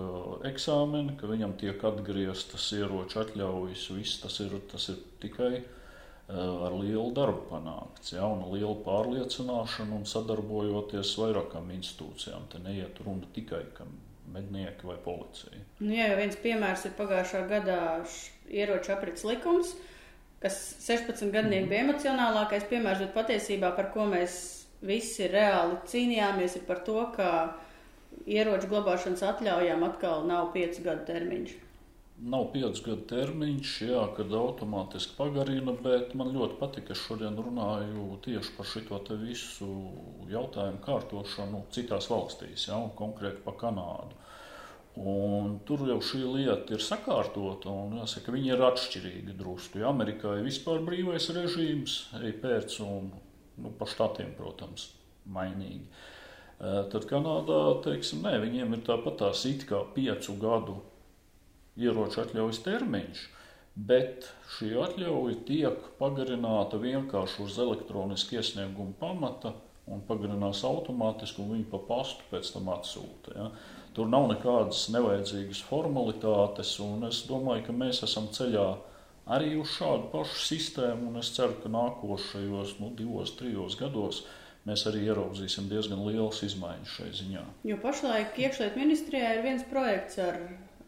eksāmeni, 0.50 1.16
ka 1.20 1.30
viņam 1.30 1.56
tiek 1.60 1.82
atgrieztas 1.90 2.68
ieroču 2.78 3.22
atļaujas. 3.24 3.88
Viss 3.96 4.20
tas 4.22 4.38
ir, 4.44 4.54
tas 4.70 4.88
ir 4.92 5.00
tikai 5.22 5.64
ar 6.28 6.72
lielu 6.72 7.10
darbu 7.16 7.42
panākts, 7.50 8.14
ja, 8.14 8.24
un 8.24 8.46
lielu 8.54 8.78
pārliecināšanu 8.86 9.98
un 10.00 10.06
sadarbojoties 10.08 11.12
vairākām 11.20 11.68
institūcijām. 11.74 12.48
Te 12.52 12.62
neiet 12.64 13.00
runa 13.04 13.28
tikai 13.34 13.60
par 13.76 13.90
mednieki 14.32 14.88
vai 14.88 14.96
policiju. 15.04 15.64
Nu, 15.82 15.92
jā, 15.92 16.14
viens 16.16 16.38
piemērs 16.40 16.86
ir 16.88 16.94
pagājušā 16.96 17.42
gadā 17.50 17.80
ieroču 18.48 18.94
aprits 18.94 19.26
likums 19.28 19.74
kas 20.42 20.58
16 20.84 21.32
gadnieki 21.34 21.70
bija 21.70 21.84
emocionālākais 21.86 22.66
piemērs, 22.70 23.04
bet 23.06 23.14
patiesībā 23.16 23.74
par 23.76 23.90
ko 23.94 24.06
mēs 24.10 24.38
visi 24.84 25.28
reāli 25.32 25.78
cīnījāmies, 25.90 26.58
ir 26.58 26.66
par 26.68 26.82
to, 26.86 26.98
ka 27.16 27.28
ieroču 28.30 28.70
glabāšanas 28.72 29.24
atļaujām 29.30 29.84
atkal 29.86 30.26
nav 30.28 30.50
5 30.56 30.82
gadu 30.84 31.06
termiņš. 31.08 31.54
Nav 32.30 32.44
5 32.52 32.82
gadu 32.86 33.06
termiņš, 33.10 33.70
jā, 33.88 34.02
kad 34.16 34.34
automātiski 34.38 35.16
pagarina, 35.18 35.74
bet 35.86 36.12
man 36.18 36.30
ļoti 36.36 36.60
patika, 36.60 36.92
ka 36.92 36.98
šodien 36.98 37.34
runāju 37.40 38.20
tieši 38.24 38.54
par 38.56 38.68
šo 38.70 39.00
visu 39.18 39.70
jautājumu 40.30 40.78
kārtošanu 40.84 41.64
citās 41.74 42.06
valstīs, 42.12 42.68
jā, 42.68 42.78
konkrēti 43.00 43.42
pa 43.44 43.56
Kanādu. 43.64 44.23
Un 44.94 45.56
tur 45.66 45.80
jau 45.88 45.98
šī 46.06 46.20
lieta 46.22 46.76
ir 46.76 46.82
sakārtota, 46.82 47.72
un 47.72 47.96
jāsaka, 47.98 48.30
viņi 48.30 48.52
ir 48.54 48.60
atšķirīgi 48.62 49.34
drusku. 49.34 49.80
Ja 49.82 49.90
Amerikā 49.90 50.36
ir 50.38 50.46
vispār 50.46 50.84
brīvais 50.86 51.26
režīms, 51.34 51.96
ej 52.20 52.36
pēc, 52.42 52.76
un 52.84 53.10
nu, 53.58 53.72
pa 53.74 53.88
štatiem, 53.90 54.36
protams, 54.38 54.92
mainīgi. 55.26 55.88
Tad 56.62 57.08
Kanādā, 57.10 57.60
teiksim, 57.82 58.22
nē, 58.22 58.38
viņiem 58.44 58.76
ir 58.76 58.84
tāpat 58.86 59.18
tās 59.24 59.42
it 59.50 59.66
kā 59.66 59.82
piecu 59.96 60.36
gadu 60.38 60.78
ieroču 61.74 62.22
atļaujas 62.22 62.62
termiņš, 62.62 63.26
bet 63.74 64.30
šī 64.54 64.70
atļauja 64.78 65.40
tiek 65.48 65.88
pagarināta 65.98 66.78
vienkārši 66.78 67.42
uz 67.42 67.58
elektronisku 67.58 68.38
iesniegumu 68.38 68.94
pamata 69.00 69.56
un 69.90 70.04
pagarinās 70.06 70.62
automātiski, 70.64 71.42
un 71.42 71.56
viņi 71.56 71.66
pa 71.72 71.82
pastu 71.88 72.24
pēc 72.30 72.54
tam 72.54 72.70
atsūta. 72.72 73.34
Ja. 73.34 73.48
Tur 73.94 74.08
nav 74.10 74.26
nekādas 74.32 74.88
nevajadzīgas 74.90 75.60
formalitātes, 75.68 76.72
un 76.82 77.06
es 77.06 77.22
domāju, 77.28 77.68
ka 77.68 77.76
mēs 77.76 78.02
esam 78.06 78.26
ceļā 78.34 78.66
arī 79.36 79.54
uz 79.60 79.70
šādu 79.76 80.10
pašu 80.12 80.40
sistēmu, 80.48 81.12
es 81.20 81.30
ceru, 81.36 81.54
ka 81.62 81.70
nākošajos 81.70 82.74
nu, 82.80 82.90
divos, 82.98 83.36
trijos 83.38 83.78
gados 83.80 84.24
mēs 84.68 84.86
arī 84.90 85.04
ieraudzīsim 85.08 85.68
diezgan 85.70 86.02
lielas 86.08 86.42
izmaiņas 86.46 86.96
šai 86.98 87.10
ziņā. 87.20 87.44
Jo 87.70 87.78
pašlaik 87.82 88.38
iekšlietu 88.40 88.80
ministrijā 88.80 89.34
ir 89.36 89.44
viens 89.46 89.66
projekts 89.70 90.18
ar 90.24 90.40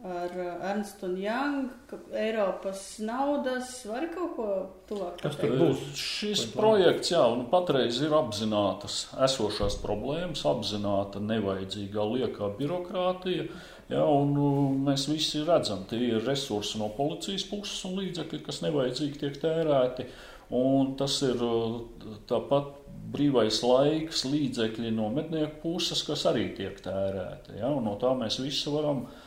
ar 0.05 0.31
uh, 0.37 0.71
Ernstu 0.71 1.07
un 1.07 1.17
Young, 1.17 1.71
Eiropas 2.13 2.99
naudas, 2.99 3.71
var 3.89 4.05
kaut 4.13 4.35
ko 4.37 4.49
tuvāk? 4.89 5.17
Kas 5.23 5.39
tur 5.41 5.55
būs? 5.57 5.83
Šis 5.97 6.45
projekts, 6.53 7.15
jā, 7.15 7.23
un 7.33 7.47
patreiz 7.51 7.99
ir 8.05 8.15
apzinātas 8.17 9.07
esošās 9.27 9.79
problēmas, 9.83 10.45
apzināta 10.47 11.23
nevajadzīgā 11.25 12.07
liekā 12.13 12.53
birokrātija, 12.61 13.49
jā, 13.91 14.05
un 14.05 14.33
nu, 14.37 14.53
mēs 14.87 15.09
visi 15.11 15.43
redzam, 15.49 15.87
tie 15.91 16.03
ir 16.13 16.25
resursi 16.29 16.81
no 16.83 16.93
policijas 16.97 17.49
puses 17.49 17.83
un 17.89 17.99
līdzekļi, 18.03 18.45
kas 18.47 18.63
nevajadzīgi 18.67 19.23
tiek 19.25 19.43
tērēti, 19.43 20.11
un 20.55 20.95
tas 21.01 21.19
ir 21.27 21.41
uh, 21.43 21.81
tāpat 22.29 22.75
brīvais 23.17 23.63
laiks, 23.65 24.27
līdzekļi 24.29 24.91
no 24.95 25.09
mednieku 25.15 25.63
puses, 25.63 26.03
kas 26.05 26.27
arī 26.29 26.51
tiek 26.55 26.79
tērēti, 26.85 27.63
jā, 27.63 27.71
un 27.71 27.89
no 27.89 27.97
tā 28.03 28.13
mēs 28.19 28.43
visi 28.45 28.71
varam 28.71 29.07
Eh, 29.07 29.23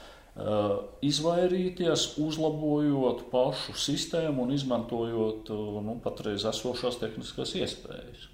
izvairīties, 1.04 2.06
uzlabojot 2.22 3.26
pašu 3.32 3.76
sistēmu 3.76 4.46
un 4.46 4.54
izmantojot 4.56 5.50
eh, 5.52 5.80
nu, 5.86 5.98
patreiz 6.04 6.46
esošās 6.48 7.00
tehniskās 7.02 7.56
iespējas. 7.60 8.30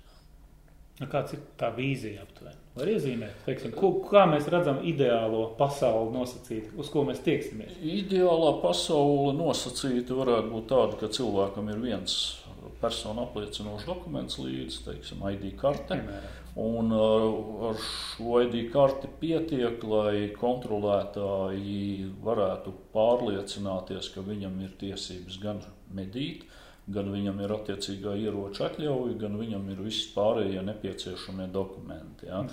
Nu, 1.00 1.10
kāds 1.12 1.34
ir 1.36 1.42
tā 1.60 1.72
vīzija 1.76 2.24
aptuveni? 2.24 2.62
Var 2.76 2.92
iezīmēt, 2.92 3.42
teiksim, 3.48 3.74
ko, 3.76 3.90
kā 4.08 4.24
mēs 4.32 4.48
redzam 4.52 4.80
ideālo 4.88 5.50
pasauli 5.58 6.14
nosacīt, 6.16 6.70
uz 6.80 6.92
ko 6.92 7.04
mēs 7.08 7.20
tieksimies? 7.24 7.76
Ideālā 7.84 8.54
pasaule 8.62 9.34
nosacīta 9.36 10.16
varētu 10.16 10.52
būt 10.54 10.70
tāda, 10.72 11.00
ka 11.02 11.12
cilvēkam 11.18 11.72
ir 11.74 11.84
viens 11.84 12.18
personu 12.80 13.26
apliecinošs 13.26 13.88
dokuments 13.88 14.40
līdzi, 14.40 14.82
teiksim, 14.88 15.24
ID 15.36 15.52
karte. 15.60 16.00
Piemēram. 16.00 16.45
Un 16.56 16.92
uh, 16.96 17.70
ar 17.70 17.80
šo 17.84 18.40
ID 18.46 18.70
karti 18.72 19.10
pietiek, 19.20 19.82
lai 19.84 20.30
kontrolētāji 20.40 22.14
varētu 22.24 22.72
pārliecināties, 22.94 24.14
ka 24.14 24.24
viņam 24.24 24.62
ir 24.64 24.78
tiesības 24.80 25.42
gan 25.44 25.60
medīt, 25.92 26.46
gan 26.88 27.10
viņam 27.12 27.40
ir 27.42 27.52
attiecīgā 27.56 28.14
ieroča 28.22 28.70
atļauja, 28.70 29.18
gan 29.20 29.36
viņam 29.40 29.68
ir 29.74 29.84
visi 29.84 30.08
pārējie 30.14 30.62
nepieciešamie 30.68 31.50
dokumenti. 31.52 32.30
Ja? 32.30 32.44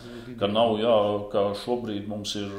Ka 0.40 0.48
nav 0.50 0.78
jā, 0.80 0.98
kā 1.30 1.44
šobrīd 1.62 2.08
mums 2.10 2.34
ir, 2.40 2.52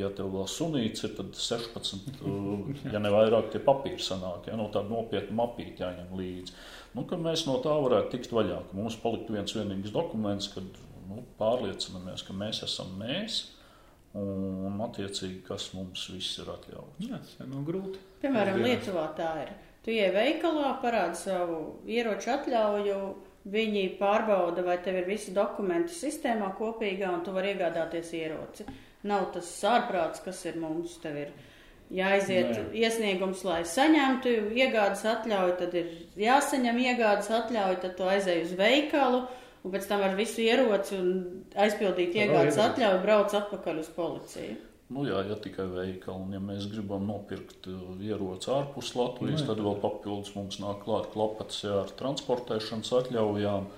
ja 0.00 0.10
tev 0.16 0.32
vēl 0.34 0.48
sunīts 0.50 1.04
ir, 1.06 1.14
tad 1.18 1.36
16, 1.36 2.22
ja 2.94 3.02
ne 3.02 3.12
vairāk 3.12 3.52
tie 3.52 3.62
papīri 3.62 4.02
sanāk, 4.02 4.48
ja? 4.50 4.58
no 4.58 4.70
tāda 4.72 4.90
nopietna 4.90 5.44
mapīte 5.44 5.84
jāņem 5.84 6.16
līdzi. 6.18 6.56
Nu, 6.92 7.06
ka 7.08 7.16
mēs 7.16 7.46
no 7.48 7.56
tā 7.64 7.72
varētu 7.72 8.12
tikt 8.16 8.34
vaļā, 8.36 8.58
ka 8.68 8.76
mums 8.76 8.98
paliktu 9.00 9.36
viens 9.36 9.54
vienīgs 9.56 9.94
dokuments, 9.94 10.50
kad 10.52 10.66
nu, 11.08 11.24
pārliecinamies, 11.40 12.24
ka 12.26 12.36
mēs 12.36 12.62
esam 12.66 12.92
mēs, 13.00 13.42
un 14.18 14.80
attiecīgi, 14.84 15.40
kas 15.46 15.70
mums 15.76 16.04
viss 16.12 16.40
ir 16.42 16.50
atļauts. 16.52 17.00
Jā, 17.06 17.20
tas 17.24 17.48
nav 17.48 17.64
grūti. 17.68 18.00
Piemēram, 18.22 18.60
Lietuvā 18.60 19.06
tā 19.16 19.32
ir. 19.46 19.52
Tu 19.82 19.96
ej 19.96 20.12
veikalā, 20.14 20.76
parādi 20.82 21.18
savu 21.18 21.58
ieroču 21.90 22.30
atļauju, 22.36 22.98
viņi 23.50 23.86
pārbauda, 23.98 24.62
vai 24.62 24.76
tev 24.84 25.00
ir 25.00 25.08
visi 25.08 25.32
dokumenti 25.34 25.96
sistēmā 25.96 26.52
kopīgā, 26.58 27.08
un 27.10 27.24
tu 27.26 27.34
vari 27.34 27.54
iegādāties 27.56 28.12
ieroci. 28.20 28.68
Nav 29.08 29.32
tas 29.34 29.48
ārprāts, 29.66 30.22
kas 30.22 30.44
ir 30.46 30.60
mums, 30.62 31.00
tev 31.02 31.18
ir 31.24 31.32
jāaiziet 31.92 32.50
Nē. 32.54 32.64
iesniegums, 32.84 33.44
lai 33.44 33.60
saņemtu 33.68 34.32
iegādes 34.56 35.04
atļauju, 35.08 35.54
tad 35.60 35.76
ir 35.78 35.92
jāsaņem 36.24 36.82
iegādes 36.86 37.30
atļauju, 37.38 37.78
tad 37.84 37.96
tu 37.98 38.08
aizēji 38.08 38.46
uz 38.48 38.56
veikalu, 38.58 39.22
un 39.62 39.74
pēc 39.74 39.88
tam 39.90 40.04
ar 40.06 40.16
visu 40.18 40.42
ieroci 40.44 40.98
un 40.98 41.08
aizpildīt 41.64 42.16
iegādes 42.18 42.60
atļauju 42.62 43.02
brauc 43.04 43.34
atpakaļ 43.42 43.82
uz 43.84 43.90
policiju. 43.96 44.58
Nu, 44.92 45.06
jā, 45.08 45.22
ja 45.24 45.36
tikai 45.40 45.64
veikali, 45.72 46.20
un 46.20 46.34
ja 46.34 46.40
mēs 46.42 46.66
gribam 46.68 47.06
nopirkt 47.08 47.68
uh, 47.70 47.94
ieroci 48.04 48.50
ārpus 48.52 48.90
Latvijas, 48.98 49.40
nu, 49.40 49.48
tad 49.48 49.62
vēl 49.64 49.78
papildus 49.80 50.34
mums 50.36 50.58
nāk 50.60 50.82
klāt 50.84 51.08
klapatas 51.14 51.62
jā, 51.64 51.78
ar 51.84 51.92
transportēšanas 51.96 52.92
atļaujām. 52.98 53.70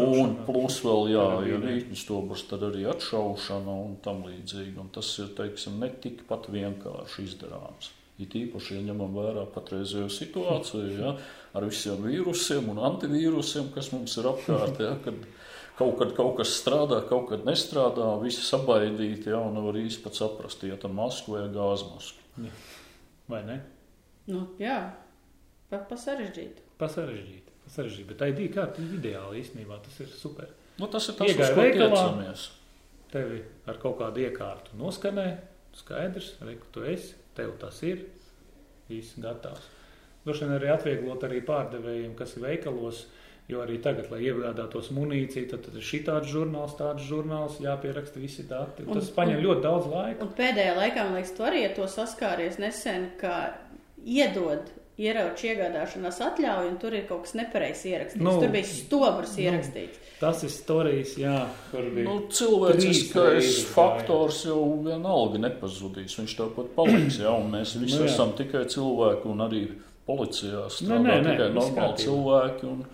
Un 0.00 0.34
plus 0.48 0.80
vēl, 0.82 1.12
jā, 1.12 1.26
ja 1.46 1.60
rītņu 1.62 1.98
stobrs, 2.00 2.44
tad 2.50 2.66
arī 2.66 2.82
atšaušana 2.90 3.76
un 3.84 3.94
tam 4.04 4.24
līdzīgi. 4.26 4.74
Un 4.82 4.90
tas 4.94 5.12
ir, 5.22 5.30
teiksim, 5.38 5.78
ne 5.82 5.92
tik 6.02 6.24
pat 6.28 6.50
vienkārši 6.50 7.28
izdarāms. 7.28 7.92
It 8.20 8.34
īpaši, 8.36 8.76
ja 8.76 8.88
ņemam 8.90 9.14
vērā 9.16 9.46
patreizējo 9.54 10.10
situāciju, 10.12 10.88
ja, 10.98 11.14
ar 11.56 11.68
visiem 11.68 12.02
vīrusiem 12.04 12.68
un 12.74 12.82
antivīrusiem, 12.90 13.70
kas 13.76 13.94
mums 13.94 14.18
ir 14.20 14.28
apkārt, 14.28 14.82
ja, 14.82 14.96
kad 15.06 15.22
kaut 15.80 15.96
kad 16.00 16.12
kaut 16.16 16.36
kas 16.40 16.52
strādā, 16.60 17.00
kaut 17.08 17.30
kad 17.30 17.46
nestrādā, 17.48 18.12
visi 18.20 18.44
sabaidīti, 18.44 19.32
ja, 19.32 19.40
un 19.40 19.56
nevar 19.56 19.78
īsti 19.80 20.04
pat 20.04 20.18
saprast, 20.18 20.64
ja 20.68 20.76
tam 20.80 20.98
masku 20.98 21.36
vai 21.36 21.46
gāzmasku. 21.52 22.26
Ja. 22.44 22.52
Vai 23.30 23.40
ne? 23.46 23.58
Nu, 24.28 24.44
jā, 24.60 24.78
pa, 25.70 25.80
pa 25.88 25.98
sarežģīti. 26.00 26.66
Pa 26.80 26.88
sarežģīti, 26.92 27.56
pa 27.64 27.72
sarežģīti, 27.72 28.08
bet 28.10 28.20
tā 28.20 28.30
ir 28.32 28.52
kārta 28.54 28.84
ideāli 28.84 29.40
īstenībā, 29.40 29.80
tas 29.84 30.00
ir 30.04 30.12
super. 30.12 30.52
Nu, 30.80 30.88
tas 30.92 31.08
ir 31.10 31.16
tas, 31.18 31.32
Iegāja 31.32 31.54
uz 31.54 31.58
ko 31.58 31.68
tiecamies. 31.78 32.46
Tevi 33.10 33.40
ar 33.68 33.80
kaut 33.82 33.96
kādu 33.98 34.22
iekārtu 34.22 34.76
noskanē, 34.78 35.26
skaidrs, 35.80 36.34
re, 36.44 36.54
ka 36.60 36.68
tu 36.74 36.84
esi, 36.86 37.16
tev 37.34 37.56
tas 37.62 37.80
ir, 37.86 38.04
viss 38.90 39.16
gatavs. 39.22 39.66
Droši 40.26 40.44
vien 40.44 40.54
arī 40.58 40.68
atvieglot 40.70 41.24
arī 41.26 41.40
pārdevējiem, 41.46 42.12
kas 42.18 42.36
ir 42.36 42.44
veikalos, 42.44 43.02
uh, 43.06 43.19
Jo 43.50 43.64
arī 43.64 43.80
tagad, 43.82 44.10
lai 44.12 44.20
iegādātos 44.28 44.92
munīciju, 44.94 45.48
tad, 45.50 45.64
tad 45.66 45.78
ir 45.80 45.86
šī 45.86 46.02
tāds 46.06 46.30
žurnāls, 46.30 46.76
tāds 46.78 47.06
žurnāls, 47.08 47.58
jāpieraksta 47.64 48.22
visi 48.22 48.46
dati. 48.48 48.86
Un, 48.86 48.94
tas 48.98 49.10
paņem 49.16 49.40
un, 49.40 49.46
ļoti 49.48 49.64
daudz 49.64 49.88
laika. 49.90 50.26
Un 50.26 50.34
pēdējā 50.38 50.76
laikā, 50.78 51.06
man 51.08 51.18
liekas, 51.18 51.34
tu 51.34 51.46
arī 51.48 51.64
to 51.74 51.88
saskāries 51.90 52.60
nesen, 52.62 53.10
ka 53.20 53.40
iedod 54.06 54.70
ieroču 55.00 55.48
iegādāšanās 55.50 56.20
atļauju, 56.24 56.70
un 56.70 56.78
tur 56.80 56.94
ir 56.96 57.04
kaut 57.08 57.24
kas 57.24 57.34
nepareizs 57.38 57.86
ierakstīts. 57.88 58.24
Nu, 58.24 58.36
tur 58.40 58.52
bija 58.52 58.68
stobrs 58.68 59.34
nu, 59.36 59.44
ierakstīts. 59.46 60.00
Tas 60.20 60.42
ir 60.44 60.52
stāstījis, 60.52 61.14
jā, 61.22 61.36
kur 61.70 61.86
bija. 61.94 62.06
Nu, 62.06 62.16
cilvēciskais 62.36 63.62
faktors 63.72 64.42
jau 64.44 64.60
vienalga 64.84 65.40
nepazudīs. 65.46 66.18
Viņš 66.20 66.34
tāpat 66.42 66.74
paliks, 66.76 67.20
jā, 67.22 67.32
un 67.32 67.48
mēs 67.54 67.76
visi 67.80 67.96
nu, 67.96 68.04
jā. 68.04 68.10
esam 68.12 68.34
tikai 68.36 68.66
cilvēki, 68.70 69.30
un 69.32 69.46
arī 69.46 69.62
policijā 70.08 70.66
strādā 70.72 71.00
nē, 71.06 71.16
nē, 71.24 71.30
tikai 71.30 71.48
normāli 71.56 72.04
cilvēki. 72.04 72.74
Un, 72.74 72.84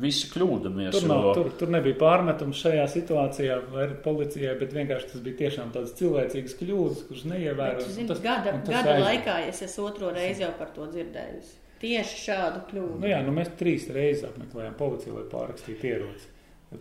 visi 0.00 0.28
kļūdāmies. 0.32 0.94
Tur, 0.96 1.06
nav, 1.10 1.26
jo... 1.28 1.32
tur, 1.38 1.50
tur 1.60 1.72
nebija 1.74 1.98
pārmetums 2.00 2.60
šajā 2.64 2.86
situācijā 2.90 3.58
vai 3.72 3.86
policijai, 4.04 4.54
bet 4.60 4.74
vienkārši 4.74 5.10
tas 5.12 5.24
bija 5.24 5.40
tiešām 5.44 5.74
tāds 5.74 5.94
cilvēcīgs 6.00 6.56
kļūdas, 6.60 7.04
kurš 7.10 7.26
neievēroja. 7.30 7.90
Tas, 8.10 8.22
gada 8.24 8.56
tas 8.56 8.74
gada 8.74 8.96
aiz... 8.96 9.04
laikā 9.08 9.38
es 9.50 9.62
esmu 9.68 9.88
otro 9.90 10.10
reizi 10.14 10.44
jau 10.46 10.50
par 10.58 10.72
to 10.74 10.88
dzirdējusi. 10.90 11.60
Tieši 11.84 12.20
šādu 12.24 12.62
kļūdu. 12.70 13.00
Nu 13.02 13.10
jā, 13.10 13.20
nu 13.26 13.34
mēs 13.36 13.50
trīs 13.58 13.86
reizes 13.92 14.28
apmeklējām 14.30 14.76
policiju, 14.78 15.18
lai 15.18 15.26
pārrakstītu 15.32 15.90
ieroci. 15.90 16.30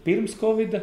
Pirms 0.05 0.37
Covid, 0.39 0.77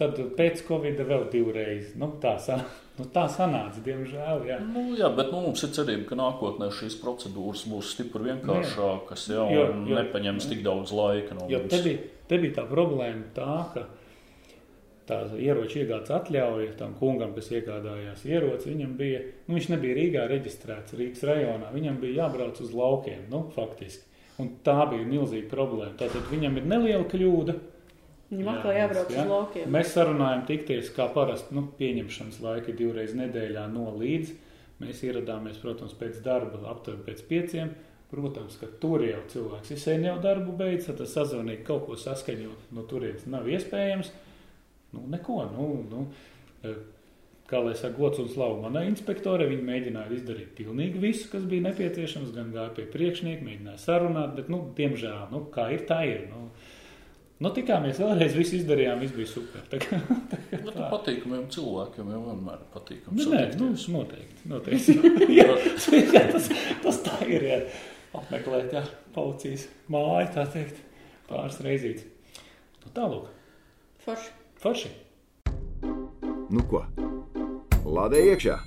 tad 0.00 0.18
pēc 0.38 0.64
Covid 0.68 1.02
vēl 1.08 1.28
divreiz. 1.32 1.92
Nu, 1.98 2.14
tā 2.22 2.38
sanāca. 2.42 2.80
Nu, 2.94 3.02
tā 3.10 3.24
sanāca, 3.26 3.80
diemžēl. 3.82 4.44
Jā, 4.46 4.60
nu, 4.62 4.84
jā 4.94 5.08
bet 5.10 5.32
nu, 5.32 5.40
mums 5.48 5.64
ir 5.66 5.72
cerība, 5.74 6.04
ka 6.12 6.18
nākotnē 6.20 6.68
šīs 6.70 6.94
procedūras 7.00 7.64
būs 7.66 7.88
stipri 7.90 8.28
vienkāršākas 8.28 9.24
jā, 9.32 9.46
jo, 9.50 9.64
un 9.72 9.80
jo, 9.90 9.96
nepaņems 9.98 10.46
tik 10.52 10.62
daudz 10.62 10.92
laika. 10.94 11.34
No 11.34 11.48
jo 11.50 11.58
te 11.66 11.80
bija, 11.82 12.04
te 12.30 12.38
bija 12.38 12.60
tā 12.60 12.64
problēma, 12.70 13.26
tā, 13.34 13.56
ka 13.74 13.82
tā 15.10 15.18
ieroča 15.42 15.82
iegādes 15.82 16.14
atļauja 16.14 16.76
tam 16.78 16.94
kungam, 17.00 17.34
kas 17.34 17.50
iegādājās 17.50 18.22
ieroci. 18.30 18.70
Viņam 18.70 18.94
bija, 19.02 19.26
nu, 19.48 19.58
viņš 19.58 19.70
nebija 19.74 19.98
Rīgā 19.98 20.30
reģistrēts, 20.30 20.94
Rīgas 20.94 21.26
rajonā. 21.26 21.74
Viņam 21.74 21.98
bija 22.04 22.22
jābrauc 22.22 22.62
uz 22.62 22.70
laukiem, 22.78 23.26
nu, 23.34 23.48
faktiski. 23.58 24.06
Un 24.38 24.54
tā 24.66 24.80
bija 24.90 25.10
milzīga 25.10 25.50
problēma. 25.50 25.96
Tātad 25.98 26.30
viņam 26.30 26.62
ir 26.62 26.70
neliela 26.70 27.10
kļūda 27.10 27.58
Viņam 28.34 28.50
atkal 28.54 28.76
jābrauc 28.76 29.12
jā. 29.14 29.22
uz 29.22 29.30
laukiem. 29.30 29.72
Mēs 29.74 29.94
sarunājam 29.94 30.44
tikties, 30.48 30.90
kā 30.96 31.06
parasti, 31.14 31.54
nu, 31.56 31.64
pieņemšanas 31.78 32.40
laika 32.42 32.74
divreiz 32.76 33.14
nedēļā 33.18 33.64
no 33.72 33.88
līdz. 34.00 34.34
Mēs 34.82 35.02
ieradāmies, 35.06 35.60
protams, 35.62 35.94
pēc 35.98 36.18
darba, 36.24 36.58
aptuveni 36.72 37.06
pēc 37.06 37.22
pieciem. 37.30 37.74
Protams, 38.10 38.58
ka 38.60 38.68
tur 38.82 39.02
jau 39.02 39.22
cilvēks 39.32 39.72
ir 39.74 39.80
sen 39.80 40.04
jau 40.06 40.18
darbu 40.22 40.52
beidzis, 40.58 40.92
tad 40.92 41.08
sazvanīt 41.10 41.64
kaut 41.66 41.86
ko 41.88 41.96
saskaņot 41.98 42.74
no 42.76 42.84
turienes 42.90 43.24
nav 43.30 43.48
iespējams. 43.50 44.10
Nu, 44.94 45.06
neko, 45.10 45.40
nu, 45.54 45.68
nu, 45.90 46.02
e, 46.62 46.74
kā 47.50 47.62
lai 47.64 47.74
saka, 47.78 47.96
gods 47.98 48.20
un 48.22 48.28
slavu 48.30 48.60
manai 48.62 48.84
inspektorai, 48.90 49.48
viņi 49.50 49.66
mēģināja 49.66 50.14
izdarīt 50.18 50.54
pilnīgi 50.58 51.02
visu, 51.02 51.26
kas 51.32 51.48
bija 51.48 51.66
nepieciešams, 51.66 52.30
gan 52.36 52.52
gāja 52.54 52.70
pie 52.76 52.86
priekšnieka, 52.92 53.44
mēģināja 53.48 53.82
sarunāt, 53.82 54.36
bet, 54.38 54.52
nu, 54.52 54.62
diemžēl, 54.78 55.26
nu, 55.32 55.42
kā 55.54 55.68
ir, 55.74 55.82
tā 55.88 56.04
ir. 56.06 56.28
Nu, 56.30 56.46
Nu, 57.42 57.50
tikāmies 57.50 57.98
vēlreiz, 57.98 58.34
viss 58.38 58.54
izdarījām, 58.60 59.00
viss 59.02 59.14
bija 59.16 59.26
super. 59.26 59.64
Tā 59.70 59.80
kā, 59.82 59.98
tā 60.30 60.38
kā 60.38 60.60
nu, 60.62 60.70
tā. 60.70 60.86
patīkamiem 60.92 61.48
cilvēkiem 61.50 62.12
jau 62.14 62.20
vienmēr 62.28 62.60
ir 62.60 62.68
patīkami. 62.70 63.18
Nu, 63.18 63.26
nē, 63.32 63.40
nu, 63.58 63.70
noteikti. 63.96 64.50
noteikti. 64.52 64.94
jā, 65.40 65.48
jā, 65.98 66.22
tas, 66.30 66.46
tas 66.84 67.00
tā 67.08 67.18
ir. 67.26 67.46
Jā. 67.50 67.58
Apmeklēt, 68.14 68.70
jā, 68.76 68.84
policijas 69.16 69.66
māju, 69.90 70.28
tā 70.36 70.44
teikt, 70.52 70.78
pāris 71.26 71.58
reizītes. 71.66 72.06
Nu, 72.84 72.92
tālūk. 72.94 73.26
Forši. 74.04 74.30
Forši. 74.62 74.92
Nu 76.54 76.62
ko? 76.70 76.84
Lādē 77.82 78.22
iekšā. 78.30 78.60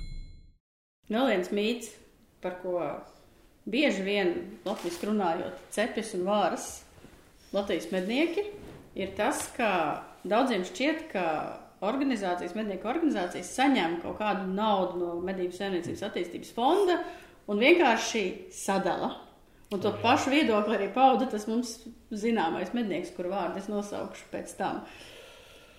Vēl 1.08 1.32
viens 1.32 1.48
mīts, 1.56 1.94
par 2.44 2.60
ko 2.60 2.76
bieži 3.64 4.04
vien 4.04 4.34
Latvijas 4.68 5.00
runājot, 5.08 5.64
cepjas 5.72 6.12
un 6.18 6.28
vāras 6.28 6.68
Latvijas 7.56 7.88
mednieki 7.94 8.44
ir 8.98 9.14
tas, 9.18 9.46
ka 9.56 9.70
daudziem 10.28 10.66
šķiet, 10.66 11.06
ka 11.12 11.24
organizācijas, 11.84 12.56
mednieku 12.58 12.90
organizācijas 12.90 13.54
saņem 13.54 14.00
kaut 14.02 14.18
kādu 14.18 14.48
naudu 14.50 14.98
no 14.98 15.14
medību 15.26 15.54
saimniecības 15.54 16.04
attīstības 16.08 16.52
fonda 16.56 16.98
un 17.48 17.62
vienkārši 17.62 18.24
sadala. 18.54 19.14
Un 19.68 19.82
to 19.84 19.92
pašu 20.02 20.32
viedokli 20.32 20.78
arī 20.78 20.88
pauda 20.94 21.28
tas 21.28 21.44
mums 21.48 21.74
zināmais 22.08 22.72
mednieks, 22.72 23.12
kuru 23.16 23.34
vārdu 23.34 23.60
es 23.60 23.68
nosaukšu 23.68 24.30
pēc 24.32 24.54
tam. 24.56 24.80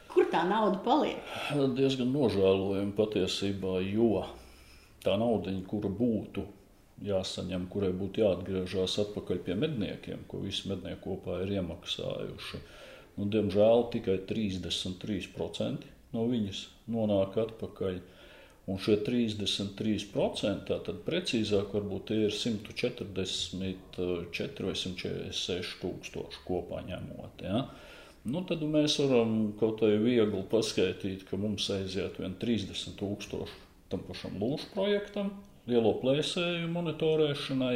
Kur 0.09 0.29
tā 0.29 0.43
nauda 0.45 0.77
paliek? 0.85 1.33
Diezgan 1.77 2.13
nožēlojami 2.13 2.93
patiesībā, 2.97 3.79
jo 3.89 4.23
tā 5.05 5.15
nauda, 5.21 5.53
kura 5.69 5.89
būtu 5.89 6.45
jāsaņem, 7.05 7.65
kurai 7.71 7.91
būtu 7.95 8.23
jāatgriežas 8.23 8.97
atpakaļ 9.05 9.41
pie 9.45 9.55
medniekiem, 9.57 10.25
ko 10.29 10.41
visi 10.43 10.69
mednieki 10.69 11.01
kopā 11.05 11.41
ir 11.45 11.55
iemaksājuši. 11.59 12.61
Nu, 13.19 13.27
diemžēl 13.27 13.89
tikai 13.93 14.17
33% 14.29 15.89
no 16.15 16.23
viņas 16.29 16.63
nonāk 16.91 17.35
atpakaļ. 17.43 17.99
Un 18.69 18.77
šie 18.77 18.99
33%, 19.01 20.67
tātad 20.69 20.97
precīzāk, 21.01 21.71
varbūt 21.73 22.03
tie 22.11 22.19
ir 22.27 22.33
144 22.35 23.07
vai 23.17 23.73
146 24.29 25.79
tūkstoši 25.81 26.43
kopā 26.45 26.83
ņemot. 26.85 27.41
Ja? 27.47 27.63
Nu, 28.29 28.43
tad 28.45 28.61
mēs 28.61 28.99
varam 29.01 29.55
kaut 29.57 29.81
kā 29.81 29.89
viegli 29.89 30.43
paskaidrot, 30.51 31.25
ka 31.25 31.39
mums 31.41 31.65
aiziet 31.73 32.21
vien 32.21 32.37
30 32.37 32.93
tūkstoši 32.99 33.57
tam 33.89 34.03
pašam 34.05 34.37
lūšu 34.37 34.69
projektam, 34.75 35.31
lielo 35.69 35.95
plēsēju 36.01 36.69
monitorēšanai, 36.73 37.75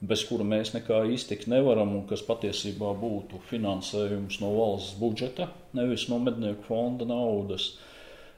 bez 0.00 0.22
kura 0.28 0.46
mēs 0.46 0.72
nekā 0.76 1.02
iztikt 1.14 1.48
nevaram, 1.50 1.96
un 1.98 2.06
kas 2.10 2.22
patiesībā 2.26 2.92
būtu 3.00 3.40
finansējums 3.50 4.38
no 4.42 4.52
valsts 4.54 4.98
budžeta, 5.00 5.50
nevis 5.74 6.06
no 6.10 6.20
mednieku 6.22 6.68
fonda 6.68 7.08
naudas. 7.08 7.72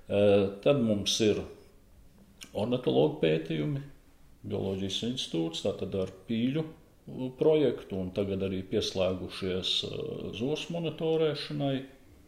Tad 0.08 0.80
mums 0.82 1.14
ir 1.22 1.42
ornitologu 2.56 3.20
pētījumi, 3.22 3.82
Bioloģijas 4.40 5.02
institūts, 5.04 5.60
tātad 5.66 5.92
ar 6.00 6.10
pīļu 6.24 6.62
projektu, 7.36 7.98
un 8.00 8.08
tagad 8.16 8.46
arī 8.46 8.62
pieslēgušies 8.70 9.72
zosu 10.38 10.72
monitorēšanai. 10.76 11.74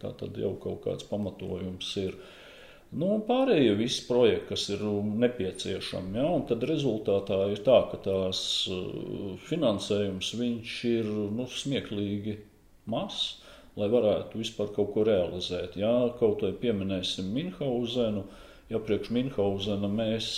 Tātad 0.03 0.37
jau 0.37 0.51
kaut 0.61 0.83
kāds 0.85 1.07
pamatojums 1.09 1.89
ir. 2.03 2.17
Nu, 2.93 3.15
pārējie 3.25 3.73
visi 3.79 4.03
projekti, 4.05 4.51
kas 4.51 4.67
ir 4.75 4.83
nepieciešami, 5.23 6.19
ja, 6.21 6.27
un 6.29 6.43
tad 6.49 6.65
rezultātā 6.69 7.39
ir 7.55 7.63
tā, 7.65 7.79
ka 7.89 8.01
tās 8.05 8.43
finansējums 9.47 10.33
ir 10.91 11.09
nu, 11.09 11.47
smieklīgi 11.49 12.37
mazs, 12.93 13.39
lai 13.81 13.89
varētu 13.93 14.43
vispār 14.43 14.75
kaut 14.77 14.93
ko 14.93 15.07
realizēt. 15.09 15.79
Ja, 15.81 15.93
kaut 16.19 16.45
vai 16.45 16.53
pieminēsim 16.53 17.33
Minhauzenu, 17.33 18.27
ja 18.69 18.81
priekš 18.85 19.09
Minhauzena 19.17 19.89
mēs 19.89 20.29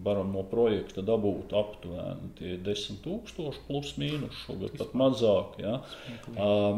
varam 0.00 0.32
no 0.34 0.42
projekta 0.48 1.02
dabūt 1.04 1.52
aptuveni 1.56 2.30
tie 2.38 2.54
10 2.64 3.02
tūkstoši 3.04 3.64
plus 3.66 3.92
mīnus, 4.00 4.38
šogad 4.46 4.78
pat 4.80 4.94
mazāk. 4.98 5.58
Ja. 5.62 5.74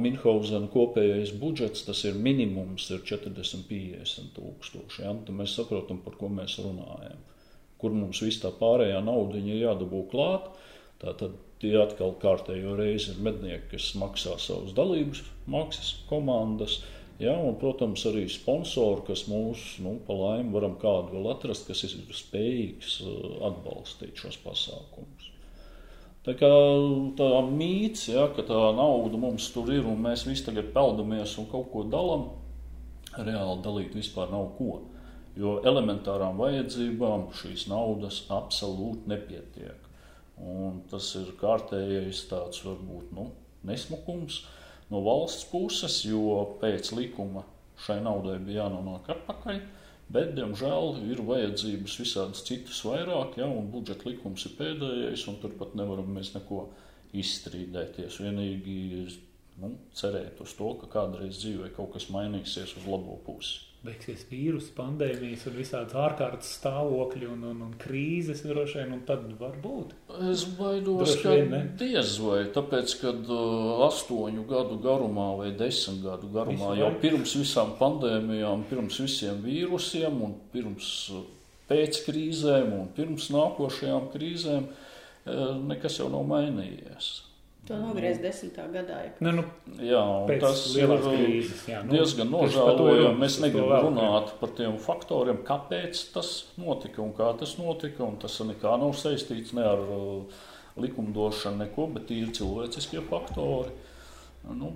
Minhauzena 0.01 0.69
kopējais 0.73 1.35
budžets, 1.41 1.87
tas 1.87 2.03
ir 2.09 2.19
minimums, 2.19 2.89
ir 2.91 3.05
40-50 3.07 4.35
tūkstoši. 4.37 5.05
Ja. 5.07 5.15
Tad 5.15 5.33
mēs 5.39 5.57
saprotam, 5.59 6.03
par 6.05 6.19
ko 6.21 6.33
mēs 6.33 6.59
runājam. 6.63 7.23
Kur 7.81 7.95
mums 7.97 8.23
viss 8.25 8.43
tā 8.43 8.53
pārējā 8.55 9.01
nauda 9.05 9.41
ir 9.41 9.63
jādabū 9.63 10.05
klāt. 10.13 10.51
Tātad 11.03 11.37
tie 11.63 11.75
atkal 11.81 12.15
kārtējo 12.21 12.75
reizi 12.79 13.13
ir 13.13 13.23
mednieki, 13.25 13.75
kas 13.75 13.93
maksā 14.01 14.37
savus 14.41 14.75
dalības 14.77 15.25
maksas 15.51 15.95
komandas. 16.11 16.81
Ja, 17.23 17.37
un, 17.39 17.55
protams, 17.61 18.03
arī 18.11 18.25
sponsori, 18.27 19.05
kas 19.07 19.29
mūs, 19.31 19.77
nu, 19.85 19.95
pa 20.07 20.17
laimi, 20.19 20.51
varam 20.51 20.73
kādu 20.81 21.15
vēl 21.15 21.29
atrast, 21.31 21.69
kas 21.69 21.85
ir 21.87 22.01
spējīgs 22.11 22.97
uh, 23.07 23.37
atbalstīt 23.51 24.19
šos 24.19 24.41
pasākumus. 24.43 25.29
Tā 26.27 26.35
kā 26.41 26.49
tā 27.15 27.29
mīts, 27.47 28.09
ja, 28.11 28.25
ka 28.35 28.43
tā 28.49 28.59
nauda 28.75 29.21
mums 29.21 29.47
tur 29.55 29.71
ir 29.71 29.87
un 29.87 30.03
mēs 30.03 30.25
visi 30.27 30.47
tagad 30.49 30.73
peldamies 30.75 31.37
un 31.39 31.47
kaut 31.53 31.69
ko 31.71 31.85
dalām, 31.93 32.27
reāli 33.15 33.63
dalīt 33.63 33.95
vispār 33.95 34.33
nav 34.33 34.49
ko. 34.59 34.81
Jo 35.39 35.59
elementārām 35.67 36.41
vajadzībām 36.41 37.29
šīs 37.37 37.69
naudas 37.71 38.25
absolūti 38.33 39.13
nepietiek. 39.13 39.87
Un 40.43 40.81
tas 40.91 41.13
ir 41.21 41.31
kārtējais 41.39 42.25
tāds 42.33 42.65
varbūt 42.67 43.15
nu, 43.15 43.29
nesmukums. 43.69 44.43
Uh, 44.43 44.61
no 44.95 45.03
valsts 45.05 45.49
puses, 45.51 46.01
jo 46.07 46.39
pēc 46.63 46.93
likuma 46.95 47.45
šai 47.85 47.99
naudai 48.05 48.39
bija 48.43 48.65
jānonāk 48.65 49.11
atpakaļ. 49.17 49.59
Bet, 50.15 50.35
diemžēl, 50.37 50.99
ir 51.11 51.23
vajadzības 51.25 51.99
visādas 52.03 52.45
citas 52.47 52.83
vairāk, 52.85 53.39
ja, 53.41 53.49
un 53.49 53.71
budžeta 53.73 54.11
likums 54.11 54.45
ir 54.47 54.57
pēdējais, 54.59 55.27
un 55.33 55.41
turpat 55.43 55.75
nevaram 55.81 56.13
mēs 56.13 56.35
neko 56.37 56.67
izstrīdēties. 57.17 58.21
Vienīgi 58.23 58.79
nu, 59.63 59.75
cerēt 59.97 60.43
uz 60.45 60.55
to, 60.59 60.75
ka 60.83 60.93
kādreiz 60.99 61.41
dzīvē 61.41 61.73
kaut 61.77 61.95
kas 61.97 62.11
mainīsies 62.13 62.77
uz 62.79 62.91
labo 62.91 63.17
pusi 63.25 63.74
beigsies 63.85 64.23
vīrusu 64.31 64.73
pandēmijas 64.77 65.45
un 65.49 65.57
visādas 65.59 65.97
ārkārtas 65.99 66.55
stāvokļi 66.59 67.29
un, 67.29 67.43
un, 67.51 67.61
un 67.67 67.75
krīzes 67.81 68.43
droši 68.47 68.81
vien, 68.81 68.95
un 68.97 69.03
tad 69.09 69.27
var 69.41 69.59
būt. 69.63 69.93
Es 70.31 70.47
baidos, 70.59 71.17
ka 71.23 71.35
diez 71.81 72.15
vai, 72.25 72.41
tāpēc, 72.55 72.97
kad 73.03 73.29
uh, 73.33 73.85
astoņu 73.89 74.47
gadu 74.49 74.79
garumā 74.85 75.29
vai 75.41 75.51
desmit 75.59 76.01
gadu 76.05 76.31
garumā 76.33 76.73
Visu 76.73 76.81
jau 76.81 76.91
vai? 76.91 77.03
pirms 77.05 77.37
visām 77.43 77.77
pandēmijām, 77.81 78.65
pirms 78.71 79.03
visiem 79.05 79.45
vīrusiem 79.45 80.25
un 80.25 80.39
pirms 80.55 80.91
uh, 81.13 81.29
pēc 81.69 82.01
krīzēm 82.09 82.73
un 82.79 82.91
pirms 82.97 83.29
nākošajām 83.35 84.11
krīzēm 84.17 84.67
uh, 84.67 85.55
nekas 85.69 86.01
jau 86.01 86.09
nav 86.13 86.27
mainījies. 86.33 87.15
To 87.65 87.77
nogriez 87.81 88.19
desmitā 88.21 88.67
gadā. 88.69 88.99
Ja. 89.07 89.13
Ne, 89.25 89.31
nu, 89.39 89.43
jā, 89.81 90.01
tas 90.43 90.67
ir 90.77 90.91
krīzes, 91.01 91.63
jā, 91.71 91.79
nu, 91.87 91.95
diezgan 91.97 92.29
nožēlojami. 92.29 93.17
Mēs 93.23 93.39
negribam 93.41 93.87
runāt 93.87 94.35
par 94.41 94.53
tiem 94.59 94.77
faktoriem, 94.85 95.41
kāpēc 95.49 96.03
tas 96.13 96.35
notika 96.61 97.01
un 97.05 97.15
kā 97.17 97.31
tas 97.41 97.57
notika. 97.57 98.11
Tas 98.21 98.37
nekā 98.45 98.77
nav 98.83 98.93
saistīts 99.01 99.57
ne 99.57 99.65
ar 99.65 99.81
uh, 99.81 100.45
likumdošanu, 100.77 101.63
neko, 101.65 101.89
bet 101.97 102.13
ir 102.13 102.37
cilvēciskie 102.37 103.01
faktori. 103.09 103.73
Nu, 104.53 104.75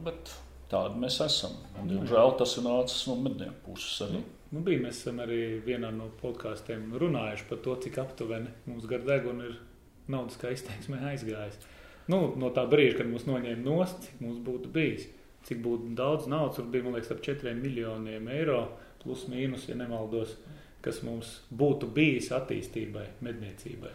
tādi 0.72 1.04
mēs 1.04 1.20
esam. 1.28 1.60
Un, 1.76 1.92
diemžēl 1.92 2.36
tas 2.40 2.56
ir 2.56 2.68
nācis 2.70 3.04
no 3.10 3.20
mednieku 3.20 3.66
puses 3.68 4.00
arī. 4.08 4.22
Nu, 4.22 4.56
nu 4.56 4.64
bija, 4.64 4.86
mēs 4.88 5.02
esam 5.02 5.20
arī 5.28 5.58
vienā 5.66 5.92
no 5.92 6.08
podkāstiem 6.22 6.94
runājuši 7.04 7.50
par 7.52 7.66
to, 7.66 7.76
cik 7.84 8.00
aptuveni 8.00 8.54
mums 8.64 8.88
gar 8.88 9.04
degunu 9.04 9.52
ir 9.52 9.58
naudas 10.08 10.40
kā 10.40 10.56
izteiksmē 10.56 11.04
aizgājis 11.10 11.60
nu, 12.12 12.20
no 12.40 12.50
tā 12.54 12.64
brīža, 12.70 13.00
kad 13.00 13.10
mums 13.10 13.28
noņēma 13.28 13.64
nost, 13.64 14.02
cik 14.06 14.24
mums 14.24 14.42
būtu 14.44 14.72
bijis. 14.74 15.06
Cik 15.48 15.62
būtu 15.64 15.94
daudz 15.96 16.26
naudas, 16.28 16.58
tur 16.58 16.66
bija 16.72 16.90
liekas, 16.90 17.12
ap 17.14 17.22
4 17.24 17.54
miljoniem 17.56 18.26
eiro, 18.34 18.64
plus 19.02 19.28
mīnus, 19.30 19.68
ja 19.70 19.78
nemaldos, 19.78 20.34
kas 20.84 21.00
mums 21.06 21.38
būtu 21.54 21.88
bijis 21.94 22.32
attīstībai, 22.34 23.06
medniecībai. 23.24 23.94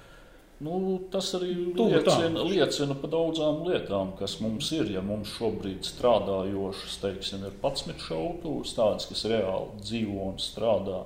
Nu, 0.64 0.80
tas 1.12 1.34
arī 1.36 1.52
liecina, 1.76 2.44
liecina 2.48 2.96
par 2.96 3.12
daudzām 3.12 3.64
lietām, 3.68 4.14
kas 4.20 4.38
mums 4.44 4.70
ir. 4.76 4.92
Ja 4.94 5.02
mums 5.04 5.34
šobrīd 5.36 5.84
strādājošas, 5.88 7.00
teiksim, 7.02 7.44
ir 7.48 7.58
11 7.58 8.06
šautavas, 8.06 8.76
tādas, 8.78 9.08
kas 9.10 9.26
reāli 9.32 9.82
dzīvo 9.82 10.30
un 10.30 10.38
strādā, 10.40 11.02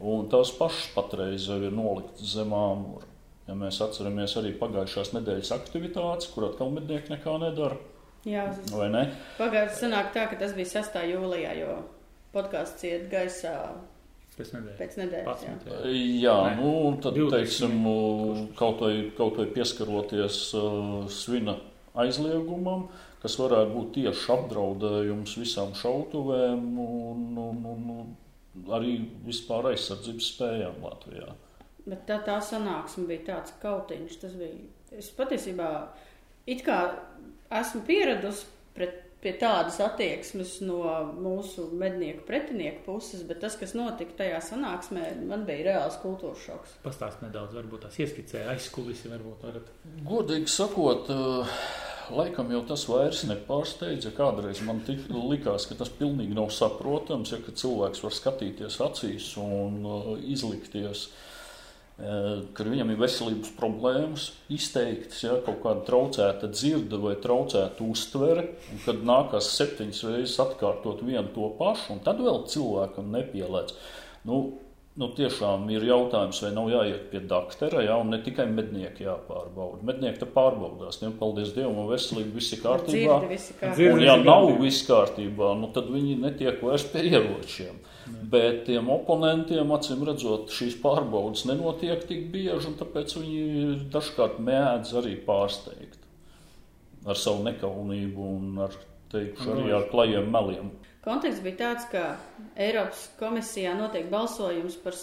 un 0.00 0.26
tās 0.32 0.50
pašas 0.56 0.88
patreiz 0.96 1.46
jau 1.46 1.60
ir 1.62 1.76
noliktas 1.76 2.34
zem 2.34 2.56
āmura. 2.56 3.06
Ja 3.46 3.54
mēs 3.54 3.78
atceramies 3.84 4.34
arī 4.40 4.54
pagājušās 4.58 5.12
nedēļas 5.14 5.52
aktivitātes, 5.54 6.30
kur 6.34 6.48
atkal 6.48 6.72
mednieki 6.74 7.14
nekā 7.14 7.36
nedara. 7.42 7.78
Jā, 8.26 8.48
vai 8.72 8.88
ne? 8.90 9.04
Pagājušajā 9.38 9.78
sanāk 9.78 10.10
tā, 10.16 10.24
ka 10.30 10.38
tas 10.40 10.56
bija 10.56 10.80
6. 10.80 10.96
jūlijā, 11.12 11.52
jo 11.60 11.76
podkāsts 12.34 12.88
iet 12.88 13.06
gaisā 13.12 13.54
Pēc 14.36 14.50
nedēļas. 14.52 14.76
Pēc 14.76 14.96
nedēļas 15.00 15.44
jā, 15.46 15.52
jā. 15.64 15.92
jā 16.20 16.34
nu, 16.58 16.72
tad, 17.00 17.16
20. 17.16 17.32
teiksim, 17.32 17.76
kaut 18.58 18.82
vai, 18.84 18.92
kaut 19.16 19.38
vai 19.40 19.46
pieskaroties 19.54 20.40
uh, 20.58 21.06
svina 21.08 21.54
aizliegumam, 21.96 22.84
kas 23.22 23.38
varētu 23.40 23.72
būt 23.72 23.94
tieši 23.94 24.28
apdraudējums 24.34 25.38
visām 25.40 25.72
šautuvēm 25.80 26.66
un, 26.84 27.24
un, 27.46 27.64
un, 27.72 27.88
un 27.96 28.68
arī 28.76 28.98
vispār 29.24 29.70
aizsardzības 29.72 30.28
spējām 30.34 30.84
Latvijā. 30.84 31.32
Bet 31.86 32.06
tā, 32.08 32.18
tā 32.26 32.40
sanāksme 32.42 33.06
bija 33.06 33.28
tāds 33.30 33.54
kautiņš. 33.62 34.18
Tas 34.22 34.34
bija. 34.38 34.66
Es 34.96 35.10
patiesībā 35.14 35.70
it 36.50 36.64
kā 36.66 36.78
esmu 37.54 37.82
pieradusi 37.86 38.48
pret, 38.74 39.02
pie 39.22 39.32
tādas 39.40 39.78
attieksmes 39.82 40.58
no 40.66 40.80
mūsu 41.16 41.68
mednieku 41.78 42.22
pretinieku 42.28 42.84
puses, 42.86 43.24
bet 43.26 43.40
tas, 43.42 43.56
kas 43.58 43.74
notika 43.78 44.18
tajā 44.20 44.38
sanāksmē, 44.50 45.08
man 45.26 45.46
bija 45.48 45.70
reāls 45.70 45.98
kultūras 46.02 46.44
šoks. 46.46 46.76
Pastāst 46.84 47.22
nedaudz, 47.24 47.56
varbūt 47.56 47.86
tās 47.86 47.98
ieskicēja 48.02 48.52
aizkulisi, 48.54 49.10
varbūt 49.10 49.46
varat. 49.46 49.70
Godīgi 50.06 50.50
sakot, 50.52 51.10
uh, 51.14 51.54
laikam 52.14 52.50
jau 52.54 52.64
tas 52.68 52.86
vairs 52.90 53.24
nepārsteidza. 53.30 54.14
Kādreiz 54.14 54.62
man 54.66 54.82
tik, 54.86 55.08
likās, 55.10 55.66
ka 55.70 55.78
tas 55.80 55.90
pilnīgi 56.02 56.36
nav 56.36 56.52
saprotams, 56.54 57.34
ja 57.34 57.40
cilvēks 57.46 58.04
var 58.06 58.18
skatīties 58.20 58.82
acīs 58.90 59.32
un 59.42 59.80
uh, 59.86 60.12
izlikties. 60.34 61.08
Uh, 61.08 61.32
kad 61.96 62.68
viņam 62.68 62.90
ir 62.92 62.98
veselības 63.00 63.54
problēmas, 63.56 64.26
izteiktas 64.52 65.22
ja, 65.24 65.38
kaut 65.46 65.62
kāda 65.62 65.84
traucēta 65.86 66.50
dzirde 66.52 67.00
vai 67.00 67.14
traucēta 67.22 67.86
uztvere, 67.86 68.50
un 68.74 68.82
kad 68.84 69.00
nākās 69.08 69.48
septiņas 69.56 70.02
reizes 70.10 70.36
atkārtot 70.44 71.00
vienu 71.06 71.30
to 71.32 71.48
pašu, 71.56 71.94
un 71.96 72.04
tad 72.04 72.20
vēl 72.20 72.42
cilvēkam 72.52 73.08
nepielēc. 73.16 73.72
Nu, 74.28 74.42
nu, 75.00 75.08
tiešām 75.16 75.64
ir 75.72 75.88
jautājums, 75.88 76.42
vai 76.44 76.52
nav 76.58 76.68
jāiet 76.74 77.08
pie 77.14 77.24
doktora, 77.32 77.80
ja, 77.88 77.96
un 78.00 78.12
ne 78.12 78.20
tikai 78.24 78.44
mednieki 78.52 79.08
jāpārbauda. 79.08 79.80
Mednieki 79.88 80.20
te 80.20 80.28
pārbaudās, 80.36 81.00
viņiem, 81.00 81.18
paldies 81.20 81.56
Dievam, 81.56 81.80
un 81.80 81.90
veselība 81.94 82.36
viss 82.36 82.52
ir 82.56 82.64
kārtībā. 82.64 83.20
Dzirdi, 83.22 83.32
visi 83.32 83.56
kārtībā. 83.60 83.96
Un, 83.96 84.04
ja 84.04 84.20
nav 84.20 84.50
viss 84.60 84.84
kārtībā, 84.88 85.52
nu, 85.62 85.72
tad 85.72 85.88
viņi 85.96 86.20
netiek 86.28 86.60
vairs 86.64 86.84
pie 86.92 87.08
ieročiem. 87.08 87.80
Bet 88.06 88.64
tiem 88.68 88.88
oponentiem, 88.92 89.70
acīm 89.74 90.04
redzot, 90.06 90.50
šīs 90.54 90.76
pārbaudas 90.82 91.44
nenotiek 91.48 92.04
tik 92.06 92.28
bieži, 92.32 92.70
un 92.70 92.76
tāpēc 92.78 93.16
viņi 93.18 93.78
dažkārt 93.94 94.38
mēdz 94.42 94.92
arī 95.00 95.16
pārsteigt 95.26 96.02
ar 97.06 97.18
savu 97.18 97.44
nekaunību 97.46 98.28
un 98.36 98.62
ar, 98.66 98.74
teikšu, 99.12 99.52
arī 99.54 99.74
ar 99.74 99.86
klajiem 99.90 100.30
meliem. 100.30 100.72
Konteksts 101.06 101.42
bija 101.42 101.60
tāds, 101.60 101.86
ka 101.90 102.16
Eiropas 102.58 103.04
komisijā 103.20 103.76
notiek 103.78 104.08
balsojums 104.10 104.78
par 104.82 104.96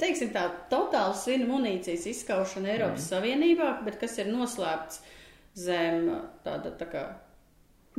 teiksim 0.00 0.32
tā, 0.34 0.48
totāla 0.72 1.16
svinu 1.16 1.48
munīcijas 1.54 2.04
izskaušana 2.12 2.74
Eiropas 2.74 3.06
mm. 3.06 3.08
Savienībā, 3.08 3.70
bet 3.86 3.96
kas 4.02 4.18
ir 4.20 4.28
noslēpts 4.32 5.00
zem 5.56 6.10
tāda 6.44 6.74
tā 6.76 6.88
kā 6.92 7.06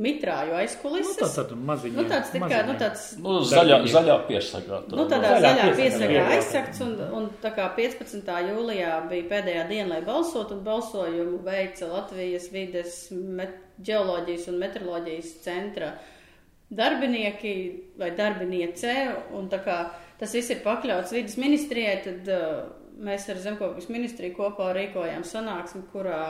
mitrāju 0.02 0.54
aizkulises. 0.58 1.16
Nu, 1.18 1.26
tā 1.26 1.44
tad 1.48 1.62
maziņi. 1.68 1.96
Nu, 1.98 2.04
tāds 2.10 2.30
tā 2.32 2.40
kā, 2.42 2.60
nu, 2.68 2.74
tāds. 2.78 3.04
Nu, 3.22 3.38
zaļā, 3.46 3.78
zaļā 3.90 4.18
piesakā. 4.28 4.82
Nu, 4.92 5.06
tādā 5.10 5.32
Zaļā 5.42 5.64
zaļā 5.74 6.10
jā. 6.14 6.26
aizsakts, 6.36 6.82
un, 6.84 6.92
un 7.18 7.30
tā 7.42 7.50
kā 7.56 7.66
15. 7.76 8.30
jūlijā 8.48 8.92
bija 9.10 9.26
pēdējā 9.32 9.64
diena, 9.70 9.88
lai 9.96 10.02
balsot, 10.06 10.52
un 10.54 10.62
balsojumu 10.66 11.40
veica 11.46 11.90
Latvijas 11.90 12.46
vides 12.54 13.00
met, 13.12 13.58
ģeoloģijas 13.84 14.46
un 14.52 14.62
meteoroloģijas 14.62 15.34
centra 15.42 15.92
darbinieki 16.68 17.54
vai 17.98 18.12
darbiniece, 18.16 18.94
un 19.34 19.48
tā 19.50 19.62
kā 19.64 19.78
tas 20.20 20.34
viss 20.36 20.52
ir 20.52 20.62
pakļauts 20.64 21.14
vidas 21.16 21.38
ministrijai, 21.40 21.96
tad 22.04 22.30
uh, 22.34 22.62
mēs 23.02 23.26
ar 23.32 23.40
Zemkopības 23.42 23.88
ministriju 23.92 24.36
kopā 24.36 24.70
rīkojām 24.76 25.24
sanāksmi, 25.26 25.86
kurā 25.92 26.22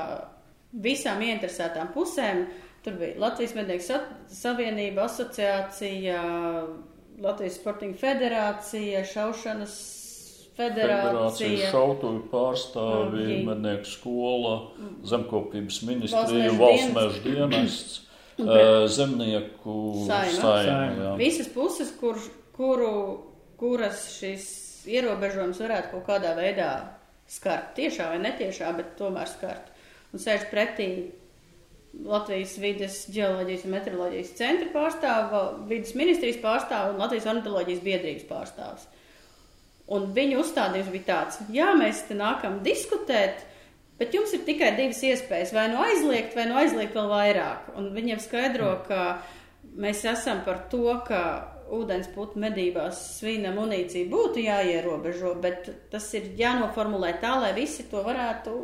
visām 0.85 1.23
ieinteresētām 1.25 1.93
pusēm 1.95 2.45
Tur 2.85 2.95
bija 2.99 3.15
Latvijas 3.19 3.55
Mednieku 3.55 3.85
sa 3.85 4.01
savienība, 4.31 5.05
asociācija, 5.09 6.21
Latvijas 7.23 7.57
Sportinga 7.59 7.99
federācija, 7.99 9.05
šaušanas 9.05 9.75
Federācija, 10.59 11.03
federācija. 11.39 11.71
šautuvi 11.71 12.23
pārstāvi, 12.33 13.25
Ok. 13.39 13.45
mednieku 13.47 13.87
skola, 13.87 14.55
zemkopības 15.07 15.83
Valsts 15.83 15.87
ministrija, 15.87 16.53
valsts 16.59 16.95
meža 16.95 17.23
dienests, 17.23 18.01
eh, 18.39 18.87
zemnieku 18.89 19.77
jā. 20.09 21.17
Visas 21.19 21.49
puses, 21.55 21.93
kur, 22.01 22.19
kuru, 22.57 23.23
kuras 23.57 24.19
šis 24.19 24.87
ierobežojums 24.87 25.59
varētu 25.63 25.91
kaut 25.93 26.07
kādā 26.07 26.35
veidā 26.39 26.71
skart, 27.29 27.75
tiešā 27.77 28.09
vai 28.09 28.19
netiešā, 28.19 28.77
bet 28.77 28.97
tomēr 28.99 29.29
skart. 29.29 29.71
Un 30.13 30.19
sēž 30.19 30.49
pretī 30.51 31.11
Latvijas 32.09 32.55
vides 32.61 32.99
ģeoloģijas 33.15 33.65
un 33.65 33.75
meteoroloģijas 33.75 34.35
centra 34.39 34.69
pārstāva, 34.75 35.43
vidas 35.71 35.95
ministrijas 35.99 36.39
pārstāva 36.43 36.93
un 36.93 37.01
Latvijas 37.01 37.29
ornitoloģijas 37.33 37.85
biedrības 37.85 38.27
pārstāvs. 38.29 38.87
Un 39.97 40.11
viņu 40.17 40.43
uzstādījums 40.43 40.91
bija 40.93 41.07
tāds, 41.09 41.39
jā, 41.53 41.71
mēs 41.79 42.05
te 42.09 42.17
nākam 42.17 42.59
diskutēt, 42.65 43.41
bet 43.99 44.13
jums 44.15 44.35
ir 44.37 44.45
tikai 44.45 44.75
divas 44.77 45.01
iespējas, 45.01 45.55
vai 45.57 45.65
nu 45.73 45.81
aizliegt, 45.81 46.37
vai 46.37 46.45
nu 46.51 46.59
aizliegt 46.61 46.97
vēl 46.97 47.09
vairāk. 47.09 47.71
Un 47.81 47.89
viņiem 47.97 48.21
skaidro, 48.21 48.75
ka 48.85 49.23
mēs 49.81 50.05
esam 50.13 50.45
par 50.45 50.67
to, 50.73 50.85
ka 51.09 51.23
ūdens 51.73 52.09
putu 52.13 52.41
medībās 52.41 53.01
svina 53.19 53.51
munīcija 53.57 54.09
būtu 54.13 54.45
jāierobežo, 54.45 55.35
bet 55.41 55.73
tas 55.93 56.07
ir 56.17 56.35
jānoformulē 56.37 57.17
tā, 57.23 57.35
lai 57.41 57.55
visi 57.57 57.89
to 57.91 58.05
varētu 58.05 58.59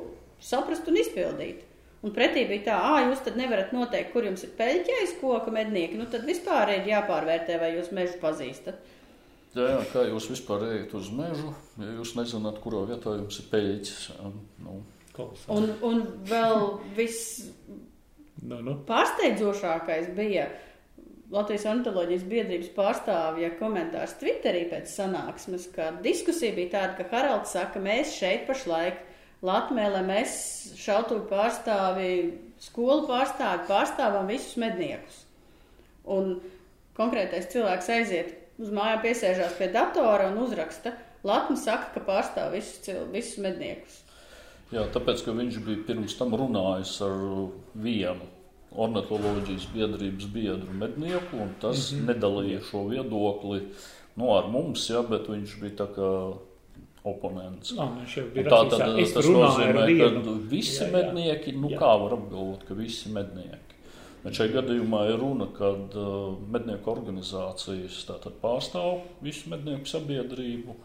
saprast 0.45 0.89
un 0.93 1.01
izpildīt. 1.01 1.65
Un 2.05 2.13
pretī 2.13 2.43
bija 2.49 2.67
tā, 2.67 2.81
ah, 2.91 2.99
jūs 3.09 3.23
tad 3.25 3.39
nevarat 3.41 3.73
noteikt, 3.73 4.11
kur 4.13 4.27
jums 4.29 4.45
ir 4.45 4.53
peļķējis 4.59 5.15
koka 5.23 5.53
mednieki, 5.55 5.97
nu 5.97 6.05
tad 6.13 6.27
vispār 6.29 6.75
ir 6.75 6.91
jāpārvērtē, 6.91 7.57
vai 7.63 7.71
jūs 7.79 7.89
mežu 7.97 8.19
pazīstat. 8.21 8.83
Jā, 9.55 9.71
jā, 9.71 9.79
kā 9.93 10.03
jūs 10.11 10.27
vispār 10.33 10.67
ejat 10.67 10.93
uz 10.99 11.09
mežu, 11.15 11.55
ja 11.81 11.95
jūs 11.95 12.13
nezināt, 12.19 12.59
kurā 12.61 12.83
vietā 12.91 13.15
jums 13.17 13.39
ir 13.41 13.49
peļķis? 13.53 14.05
Nu. 14.67 14.83
Un, 15.55 15.69
un 15.87 16.01
vēl 16.27 16.65
viss 16.97 17.45
Nu, 18.45 18.61
nu. 18.61 18.77
Pārsteidzošākais 18.89 20.11
bija 20.17 20.49
Latvijas 21.33 21.65
ornitoloģijas 21.71 22.25
biedrības 22.29 22.71
pārstāvja 22.77 23.55
komentārs 23.59 24.19
Twitterī 24.21 24.67
pēc 24.71 24.91
sanāksmes, 24.93 25.69
ka 25.75 25.91
diskusija 26.05 26.55
bija 26.57 26.75
tāda, 26.77 26.99
ka 26.99 27.09
Haralds 27.15 27.55
saka, 27.57 27.81
mēs 27.83 28.13
šeit 28.19 28.45
pašlaik 28.49 29.01
Latmēlē 29.45 30.01
mēs 30.07 30.35
šautuvi 30.81 31.27
pārstāvi, 31.29 32.11
skolu 32.65 33.05
pārstāvi, 33.09 33.67
pārstāvam 33.69 34.31
visus 34.31 34.57
medniekus. 34.61 35.25
Un 36.05 36.39
konkrētais 36.97 37.51
cilvēks 37.53 37.91
aiziet 37.93 38.33
uz 38.61 38.71
mājām, 38.73 39.03
piesēžās 39.05 39.57
pie 39.59 39.69
datora 39.75 40.31
un 40.31 40.39
uzraksta. 40.47 40.95
Latma 41.25 41.57
saka, 41.57 41.91
ka 41.95 42.05
pārstāv 42.05 42.53
visus, 42.57 42.81
cil- 42.85 43.05
visus 43.13 43.41
medniekus. 43.41 44.01
jā, 44.73 44.85
tāpēc, 44.93 45.25
ka 45.25 45.33
viņš 45.33 45.61
bija 45.65 45.85
pirms 45.87 46.17
tam 46.19 46.35
runājis 46.37 46.97
ar 47.05 47.15
vienu 47.75 48.27
ornitoloģijas 48.75 49.69
biedrības 49.75 50.31
biedru 50.35 50.73
mednieku, 50.75 51.37
un 51.37 51.55
tas 51.61 51.93
mm 51.93 51.99
-hmm. 51.99 52.07
nedalīja 52.11 52.61
šo 52.71 52.89
viedokli 52.89 53.61
nu, 54.17 54.31
ar 54.37 54.49
mums, 54.51 54.91
jā, 54.91 55.03
bet 55.09 55.29
viņš 55.29 55.61
bija 55.61 55.77
tā 55.83 55.87
kā 55.95 56.11
oponents. 57.05 57.75
Nā, 57.77 57.87
nu, 57.99 58.07
Tā 58.49 58.63
tad 58.73 58.81
tas 58.97 59.29
nozīmē, 59.29 59.85
ka 60.01 60.35
visi 60.49 60.81
Jā, 60.81 60.89
jā. 60.89 60.91
mednieki, 60.95 61.55
nu 61.61 61.71
Jā. 61.75 61.79
kā 61.83 61.93
var 62.01 62.17
apgalvot, 62.17 62.65
ka 62.69 62.77
visi 62.79 63.13
mednieki. 63.13 63.79
Bet 64.25 64.39
šajā 64.39 64.55
gadījumā 64.55 65.03
ir 65.11 65.19
runa, 65.21 65.51
kad 65.53 65.97
uh, 66.01 66.33
mednieku 66.49 66.89
organizācijas 66.95 67.99
pārstāv 68.41 69.03
visu 69.25 69.53
mednieku 69.53 69.91
sabiedrību. 69.91 70.77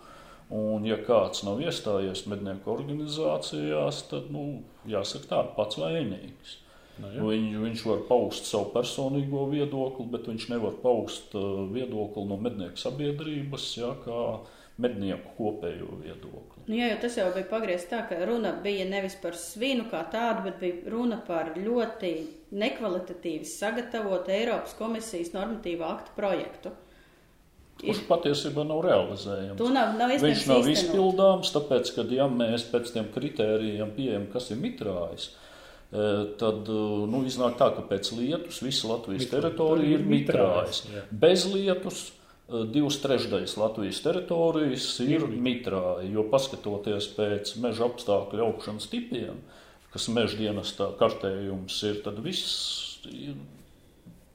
Un, 0.59 0.83
ja 0.83 0.97
kāds 1.05 1.43
nav 1.45 1.61
iestājies 1.61 2.25
mednieku 2.27 2.73
organizācijās, 2.73 4.01
tad, 4.09 4.31
nu, 4.33 4.63
jāsaka 4.89 5.29
tā, 5.29 5.43
pats 5.55 5.77
vainīgs. 5.79 6.57
Nu, 6.99 7.11
jā. 7.13 7.23
Viņš, 7.29 7.57
viņš 7.63 7.83
var 7.87 8.01
paust 8.09 8.49
savu 8.49 8.73
personīgo 8.73 9.45
viedokli, 9.53 10.09
bet 10.11 10.27
viņš 10.27 10.49
nevar 10.51 10.75
paust 10.83 11.31
uh, 11.37 11.61
viedokli 11.71 12.25
no 12.27 12.35
mednieku 12.43 12.81
sabiedrības, 12.81 13.69
jā, 13.79 13.93
kā 14.03 14.23
mednieku 14.79 15.33
kopējo 15.37 15.97
viedokli. 15.99 16.63
Nu, 16.69 16.75
jā, 16.77 16.89
jo 16.93 16.97
tas 17.01 17.17
jau 17.19 17.27
bija 17.35 17.47
pagriezts 17.49 17.89
tā, 17.91 18.03
ka 18.09 18.17
runa 18.29 18.53
bija 18.63 18.85
nevis 18.87 19.15
par 19.19 19.35
svinu 19.35 19.87
kā 19.91 20.03
tādu, 20.13 20.45
bet 20.47 20.59
bija 20.61 20.91
runa 20.93 21.17
par 21.27 21.53
ļoti 21.57 22.11
nekvalitatīvi 22.59 23.47
sagatavotu 23.49 24.31
Eiropas 24.35 24.75
komisijas 24.79 25.33
normatīvu 25.35 25.85
aktu 25.87 26.15
projektu. 26.15 26.71
Kurš 27.79 28.01
patiesībā 28.09 28.65
nav 28.67 28.81
realizējams. 28.83 29.57
To 29.59 29.69
nav, 29.71 29.93
nav 29.95 30.11
Viņš 30.11 30.41
nav 30.49 30.65
īstenot. 30.67 30.71
izpildāms, 30.73 31.51
tāpēc, 31.55 31.93
ka 31.95 32.03
ja 32.11 32.25
mēs 32.27 32.65
pēc 32.73 32.91
tiem 32.91 33.07
kritērijiem 33.13 33.93
pieejam, 33.95 34.25
kas 34.33 34.49
ir 34.51 34.59
mitrājs, 34.59 35.29
eh, 35.93 36.25
tad 36.41 36.67
eh, 36.67 37.05
nu, 37.07 37.23
iznāk 37.29 37.55
tā, 37.61 37.69
ka 37.77 37.85
pēc 37.87 38.11
lietus 38.17 38.59
visa 38.65 38.91
Latvijas 38.91 39.23
Mitr- 39.23 39.37
teritorija 39.37 39.95
ir 39.95 40.03
mitrājs. 40.11 40.83
Bez 41.11 41.47
lietus 41.53 42.09
divas 42.73 42.97
trešdaļas 43.03 43.55
Latvijas 43.59 44.01
teritorijas 44.05 44.89
ir 45.05 45.19
Ir 45.19 45.27
mitrāji, 45.29 46.13
jo 46.15 46.25
paskatoties 46.31 47.11
pēc 47.17 47.53
meža 47.61 47.87
apstākļu 47.89 48.45
augšanas 48.47 48.89
tipiem, 48.91 49.39
kas 49.93 50.09
meža 50.13 50.39
dienestā 50.39 50.91
kartējums 50.99 51.79
ir, 51.89 52.01
tad 52.05 52.19
viss 52.25 52.99
ir 53.09 53.37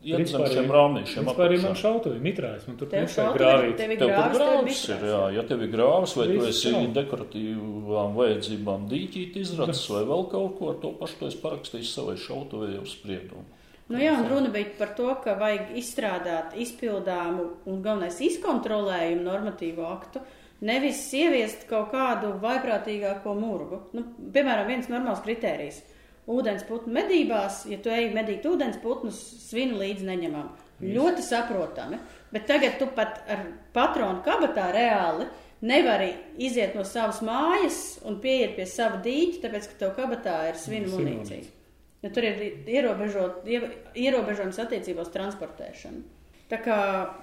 iet 0.05 0.29
zem 0.29 0.45
šiem 0.51 0.71
rāmīšiem. 0.73 1.25
Vispār 1.25 1.47
arī 1.49 1.59
man 1.63 1.71
apakšā. 1.73 1.83
šautuvi 1.83 2.23
mitrājs, 2.25 2.69
man 2.69 2.79
tur 2.81 2.91
nesai 2.93 3.17
šautuvi, 3.17 3.41
grāvīt. 3.41 3.75
tev 3.81 3.95
ir 3.95 4.01
Tev 4.03 4.13
grāvis, 4.13 4.83
tev 4.85 4.95
ir 4.95 5.01
ir, 5.01 5.11
jā, 5.11 5.23
ja 5.39 5.45
tev 5.49 5.65
ir 5.65 5.73
grāvs, 5.73 6.15
vai 6.19 6.29
tu 6.31 6.47
esi 6.49 6.73
nav. 6.75 6.89
dekoratīvām 6.99 8.17
vajadzībām 8.19 8.89
dīķīt 8.93 9.39
izracis 9.43 9.85
vai 9.95 10.05
vēl 10.11 10.27
kaut 10.33 10.57
ko, 10.61 10.73
to 10.83 10.93
pašu 11.01 11.21
tu 11.21 11.31
esi 11.31 11.41
parakstījis 11.45 11.95
savai 11.99 12.17
šautuvē 12.21 12.75
jau 12.77 12.87
spriedumu. 12.91 13.47
Nu, 13.93 13.99
jā, 14.01 14.15
un 14.17 14.29
runa 14.31 14.49
bija 14.53 14.71
par 14.79 14.95
to, 14.97 15.11
ka 15.21 15.35
vajag 15.37 15.75
izstrādāt 15.77 16.55
izpildāmu 16.57 17.51
un 17.69 17.83
galvenais 17.85 18.17
izkontrolējumu 18.25 19.27
normatīvu 19.27 19.85
aktu, 19.85 20.23
nevis 20.65 21.03
ieviest 21.13 21.67
kaut 21.69 21.91
kādu 21.93 22.33
vaiprātīgāko 22.41 23.35
murgu. 23.37 23.83
Nu, 23.93 24.07
piemēram, 24.33 24.71
viens 24.71 24.89
normāls 24.93 25.21
kritērijs. 25.27 25.83
Ūdens 26.33 26.65
putnu 26.65 26.95
medībās, 26.97 27.67
ja 27.69 27.77
tu 27.85 27.93
ej 27.93 28.09
medīt 28.17 28.47
ūdens 28.49 28.79
putnus, 28.81 29.19
svinu 29.45 29.77
līdzi 29.83 30.09
neņemam. 30.09 30.49
Ļoti 30.85 31.25
saprotami. 31.27 31.99
Bet 32.33 32.49
tagad 32.49 32.79
tu 32.81 32.89
pat 32.97 33.21
ar 33.31 33.45
patronu 33.77 34.25
kabatā 34.25 34.71
reāli 34.75 35.29
nevari 35.65 36.09
iziet 36.41 36.73
no 36.77 36.87
savas 36.89 37.21
mājas 37.25 37.99
un 38.09 38.17
pieiet 38.25 38.57
pie 38.57 38.65
sava 38.69 39.03
dīķa, 39.05 39.43
tāpēc, 39.45 39.69
ka 39.71 39.79
tev 39.83 39.93
kabatā 40.01 40.39
ir 40.49 40.59
Svinu 40.61 40.97
munīcija. 40.97 41.64
Ja 42.05 42.11
tur 42.13 42.27
ir 42.29 42.43
ierobežojums 42.69 44.61
attiecībā 44.61 45.07
uz 45.07 45.13
transportēšanu. 45.15 46.05
Tā 46.45 46.59
kā 46.61 46.79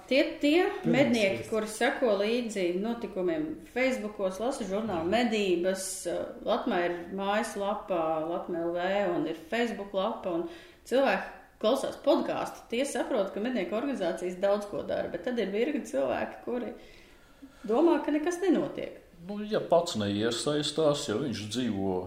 tie, 0.09 0.23
tie 0.41 0.63
mednieki, 0.89 1.43
kuri 1.45 1.67
seko 1.69 2.15
līdzi 2.17 2.79
notikumiem 2.81 3.43
Facebook, 3.75 4.17
lasa 4.17 4.65
žurnālu 4.65 5.05
medības, 5.11 5.83
Latvijā 6.41 6.87
ir 6.87 6.95
mājaslapa, 7.15 7.99
Latvijā 8.31 8.63
LV 8.65 8.87
un 9.13 9.27
ir 9.29 9.37
Facebook 9.51 9.93
lapa, 9.93 10.33
un 10.33 10.47
cilvēki 10.89 11.37
klausās 11.61 11.99
podkāstu, 12.01 12.65
tie 12.71 12.81
saprot, 12.89 13.29
ka 13.29 13.43
mednieku 13.43 13.77
organizācijas 13.77 14.39
daudz 14.41 14.65
ko 14.71 14.81
dara, 14.89 15.11
bet 15.13 15.27
tad 15.27 15.37
ir 15.37 15.53
virkni 15.53 15.85
cilvēki, 15.85 16.41
kuri 16.47 16.73
domā, 17.69 17.99
ka 18.01 18.15
nekas 18.15 18.41
nenotiek. 18.41 18.97
Nu, 19.29 19.37
ja 19.45 19.61
pats 19.61 19.99
neiesaistās, 20.01 21.05
ja 21.11 21.19
viņš 21.21 21.45
dzīvo 21.53 21.99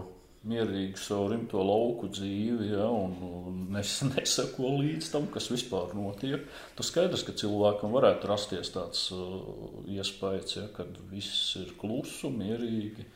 mierīgi 0.45 0.99
savu 1.01 1.29
rimto 1.31 1.61
lauku 1.65 2.09
dzīvi, 2.13 2.69
ja, 2.73 2.87
un, 2.89 3.67
nes, 3.73 3.93
neseko 4.11 4.75
līdz 4.79 5.11
tam, 5.13 5.29
kas 5.33 5.49
vispār 5.53 5.95
notiek. 5.97 6.45
Tas 6.77 6.91
skaidrs, 6.91 7.25
ka 7.27 7.35
cilvēkam 7.37 7.95
varētu 7.95 8.29
rasties 8.31 8.73
tāds 8.75 9.07
uh, 9.15 9.79
iespējas, 9.91 10.57
ja, 10.59 10.67
kad 10.75 10.97
viss 11.11 11.55
ir 11.61 11.73
klusu, 11.79 12.31
mierīgi, 12.33 13.07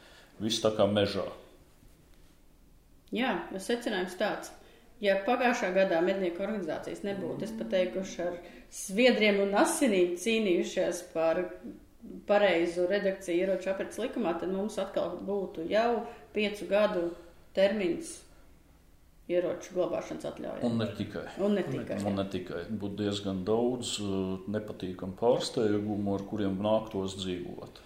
viss 0.42 0.63
tā 0.63 0.74
kā 0.78 0.88
mežā. 0.89 1.28
Jā, 3.15 3.34
secinājums 3.58 4.18
tāds. 4.20 4.54
Ja 5.02 5.15
pagājušā 5.24 5.70
gadā 5.74 6.02
mednieku 6.04 6.44
organizācijas 6.44 7.06
nebūtu, 7.06 7.48
es 7.48 7.54
pateikuši 7.56 8.24
ar 8.26 8.34
sviedriem 8.76 9.39
un 9.46 9.56
asinīm 9.62 10.18
cīnījušies 10.20 11.06
par 11.13 11.39
pareizu 12.28 12.86
redakciju 12.88 13.46
ieroču 13.46 13.72
aprits 13.72 14.00
likumā, 14.00 14.34
tad 14.39 14.52
mums 14.52 14.78
atkal 14.80 15.18
būtu 15.26 15.65
jau 15.72 16.04
piecu 16.36 16.68
gadu 16.70 17.04
termiņš 17.58 18.15
ieroču 19.30 19.76
glabāšanas 19.76 20.26
atļaujai. 20.32 20.63
Un 20.65 20.80
ne 20.82 20.88
tikai. 20.98 21.26
Un 21.46 21.54
ne 21.58 21.65
tikai. 21.68 22.00
Un 22.10 22.18
ne 22.18 22.26
tikai. 22.34 22.63
Būtu 22.82 23.04
diezgan 23.04 23.44
daudz 23.46 23.98
uh, 24.02 24.39
nepatīkamu 24.50 25.18
pārsteigumu, 25.20 26.15
ar 26.15 26.26
kuriem 26.32 26.58
nāktos 26.65 27.20
dzīvot. 27.22 27.84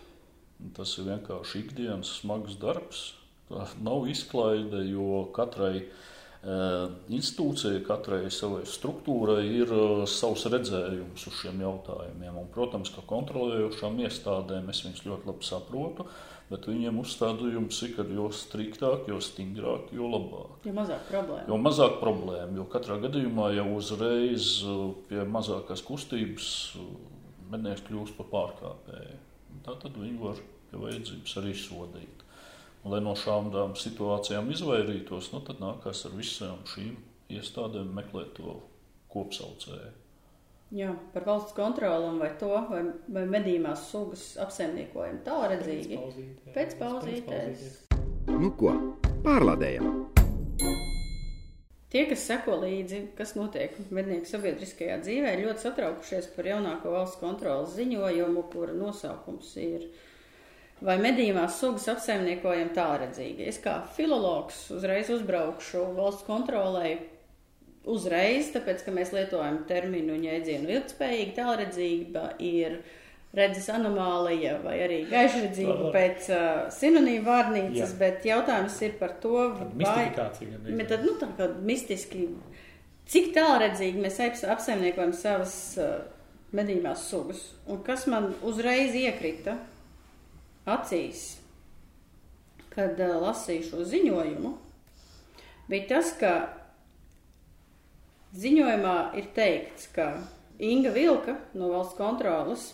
Tas 0.77 0.95
ir 0.97 1.09
vienkārši 1.11 1.65
ikdienas 1.65 2.15
smags 2.21 2.55
darbs. 2.61 3.09
Tā 3.49 3.67
nav 3.83 4.07
izklaide, 4.07 4.85
jo 4.87 5.25
katrai 5.35 5.75
uh, 5.81 6.11
Eh, 6.43 6.85
institūcija, 7.15 7.79
katrai 7.87 8.25
savai 8.27 8.65
struktūrai 8.67 9.45
ir 9.47 9.69
eh, 9.71 10.01
savs 10.11 10.43
redzējums 10.51 11.23
uz 11.29 11.37
šiem 11.39 11.61
jautājumiem. 11.63 12.35
Un, 12.41 12.49
protams, 12.51 12.91
ka 12.91 12.99
kontrolējošām 13.07 14.01
iestādēm 14.03 14.67
es 14.73 14.81
viņus 14.83 15.05
ļoti 15.07 15.29
labi 15.29 15.47
saprotu, 15.47 16.03
bet 16.49 16.67
viņiem 16.69 16.99
uzstādījums 17.01 17.79
ir, 17.85 17.93
ka 17.97 18.05
jo 18.13 18.27
striktāk, 18.35 19.07
jo 19.09 19.19
stingrāk, 19.23 19.93
jo 19.95 20.09
labāk. 20.11 20.65
Jo 20.67 20.73
mazāk 20.77 21.05
problēmu. 21.09 21.45
Jo 21.49 21.59
mazāk 21.61 21.99
problēmu, 22.01 22.57
jo 22.59 22.65
katrā 22.73 22.99
gadījumā 23.03 23.51
jau 23.57 23.67
uzreiz 23.77 24.49
eh, 24.65 24.83
pie 25.09 25.23
mazākās 25.29 25.85
kustības 25.85 26.49
mednieks 27.53 27.85
kļūst 27.87 28.17
par 28.19 28.29
pārkāpēju. 28.33 29.17
Tā 29.63 29.77
tad 29.79 29.97
viņi 29.99 30.19
var 30.19 30.39
pie 30.71 30.81
vajadzības 30.81 31.39
arī 31.41 31.55
sodīt. 31.57 32.23
Lai 32.83 32.99
no 32.99 33.13
šādām 33.15 33.77
situācijām 33.79 34.49
izvairītos, 34.51 35.31
nu, 35.31 35.39
tad 35.47 35.61
nākās 35.63 36.03
ar 36.09 36.15
visām 36.17 36.65
šīm 36.67 36.97
iestādēm 37.31 37.93
meklēt 37.95 38.33
to 38.39 38.57
kopsaucēju. 39.13 40.02
Jā, 40.73 40.89
par 41.13 41.27
valsts 41.27 41.53
kontroli 41.53 42.07
vai 42.17 42.31
to, 42.41 42.49
vai, 42.71 42.81
vai 43.13 43.27
medījumās 43.29 43.83
sugas 43.91 44.23
apsaimniekojumu 44.41 45.21
tālredzīgi. 45.27 45.99
Pēc 46.55 46.73
pauzītēs. 46.79 47.67
Nu 48.31 48.49
ko, 48.57 48.73
pārlādējam! 49.21 49.91
Tie, 51.93 52.07
kas 52.09 52.25
seko 52.25 52.55
līdzi, 52.63 53.03
kas 53.13 53.35
notiek 53.37 53.75
mednieku 53.93 54.25
sabiedriskajā 54.25 54.97
dzīvē, 55.03 55.35
ir 55.35 55.43
ļoti 55.45 55.67
satraukušies 55.67 56.31
par 56.33 56.49
jaunāko 56.49 56.95
valsts 56.95 57.21
kontrolas 57.21 57.75
ziņojumu, 57.77 58.47
kura 58.49 58.73
nosaukums 58.73 59.53
ir 59.61 59.85
vai 60.81 60.97
medījumās 61.05 61.61
sugas 61.61 61.85
apsaimniekojam 61.93 62.73
tālredzīgi. 62.73 63.45
Es 63.45 63.61
kā 63.61 63.83
filologs 63.93 64.71
uzreiz 64.73 65.13
uzbraukšu 65.13 65.85
valsts 65.99 66.25
kontrolē 66.25 66.95
uzreiz, 67.89 68.51
tāpēc, 68.53 68.83
ka 68.85 68.93
mēs 68.95 69.11
lietojam 69.15 69.63
terminu 69.67 70.15
un 70.15 70.27
jēdzienu 70.27 70.71
ilgspējīgi, 70.77 71.35
tālredzība 71.37 72.27
ir 72.43 72.79
redzes 73.33 73.67
anomālija 73.73 74.59
vai 74.63 74.77
arī 74.85 74.99
gaišredzība 75.09 75.91
pēc 75.93 76.29
uh, 76.31 76.49
sinonīmu 76.73 77.25
vārnīcas, 77.25 77.95
Jā. 77.95 77.99
bet 77.99 78.27
jautājums 78.29 78.77
ir 78.85 78.95
par 78.99 79.17
to, 79.23 79.35
vai... 79.73 80.05
Bet 80.69 80.91
tad, 80.91 81.05
nu, 81.05 81.15
tā 81.19 81.31
kā 81.37 81.49
mistiski, 81.65 82.27
cik 83.09 83.31
tālredzīgi 83.35 84.03
mēs 84.05 84.21
apsaimniekojam 84.21 85.15
savas 85.17 85.55
uh, 85.81 85.95
medījumās 86.55 87.07
sugas. 87.09 87.47
Un 87.65 87.81
kas 87.85 88.05
man 88.11 88.31
uzreiz 88.45 88.93
iekrita, 89.01 89.57
acīs, 90.69 91.25
kad 92.71 93.01
uh, 93.01 93.17
lasīju 93.25 93.71
šo 93.71 93.87
ziņojumu, 93.89 94.53
bija 95.73 95.89
tas, 95.95 96.13
ka 96.21 96.35
ziņojumā 98.37 98.97
ir 99.19 99.27
teikts, 99.35 99.89
ka 99.93 100.15
Inga 100.63 100.93
Vilka 100.93 101.37
no 101.57 101.69
valsts 101.73 101.97
kontrolas 101.97 102.71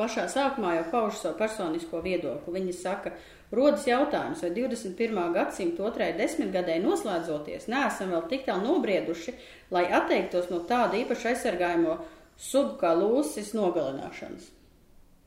pašā 0.00 0.26
sākumā 0.32 0.76
jau 0.78 0.86
pauž 0.92 1.18
savu 1.20 1.36
personisko 1.40 2.00
viedokli. 2.04 2.54
Viņa 2.56 2.76
saka, 2.76 3.12
rodas 3.52 3.84
jautājums, 3.88 4.42
vai 4.44 4.52
21. 4.56 5.20
gadsimta 5.34 5.84
otrajai 5.88 6.16
desmitgadē 6.20 6.78
noslēdzoties, 6.84 7.68
neesam 7.72 8.14
vēl 8.14 8.24
tik 8.30 8.46
tālu 8.48 8.66
nobrieduši, 8.68 9.36
lai 9.74 9.84
atteiktos 10.00 10.48
no 10.52 10.62
tāda 10.68 10.98
īpaši 11.02 11.32
aizsargājamo 11.34 11.98
sugu 12.40 12.78
kā 12.80 12.94
lūsis 12.96 13.52
nogalināšanas. 13.56 14.48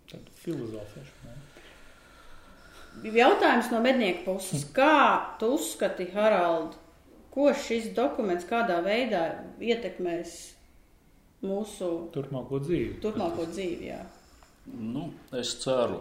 Tad 0.10 0.32
filozofēšana. 0.42 1.40
Jautājums 3.04 3.72
no 3.74 3.80
mednieka 3.82 4.22
puses. 4.28 4.66
Kā 4.74 5.38
tu 5.42 5.56
uzskati, 5.56 6.06
Harald, 6.14 6.76
ko 7.34 7.50
šis 7.58 7.92
dokuments 7.98 8.46
kādā 8.50 8.80
veidā 8.86 9.24
ietekmēs 9.62 10.36
mūsu 11.44 11.90
turpmāko 12.14 12.60
dzīvi? 12.64 13.00
Turpmāko 13.04 13.48
dzīvi, 13.50 13.90
jā. 13.90 14.02
Nu, 14.80 15.10
es 15.36 15.56
ceru, 15.64 16.00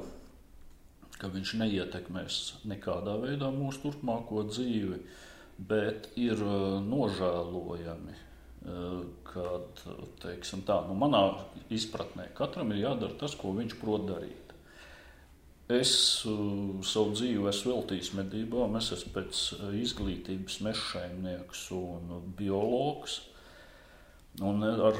ka 1.18 1.30
viņš 1.32 1.54
neietekmēs 1.62 2.38
nekādā 2.68 3.16
veidā 3.22 3.50
mūsu 3.54 3.86
turpmāko 3.86 4.44
dzīvi, 4.50 5.00
bet 5.68 6.10
ir 6.20 6.38
uh, 6.42 6.78
nožēlojami, 6.84 8.14
uh, 8.14 9.02
kad, 9.26 9.82
teiksim 10.22 10.62
tā, 10.68 10.80
nu, 10.88 10.96
manā 10.98 11.24
izpratnē 11.74 12.28
katram 12.38 12.74
ir 12.74 12.84
jādara 12.84 13.18
tas, 13.24 13.36
ko 13.38 13.54
viņš 13.56 13.76
prot 13.80 14.06
darīt. 14.10 14.51
Es 15.70 16.24
uh, 16.26 16.80
savu 16.82 17.12
dzīvi 17.14 17.46
esmu 17.46 17.76
veltījis 17.76 18.12
medībām. 18.18 18.74
Es 18.80 18.90
esmu 18.96 19.12
pēc 19.14 19.42
uh, 19.54 19.68
izglītības 19.78 20.58
mežsaimnieks 20.66 21.68
un 21.76 22.16
biologs. 22.38 23.20
Un 24.42 24.64
ar 24.64 24.98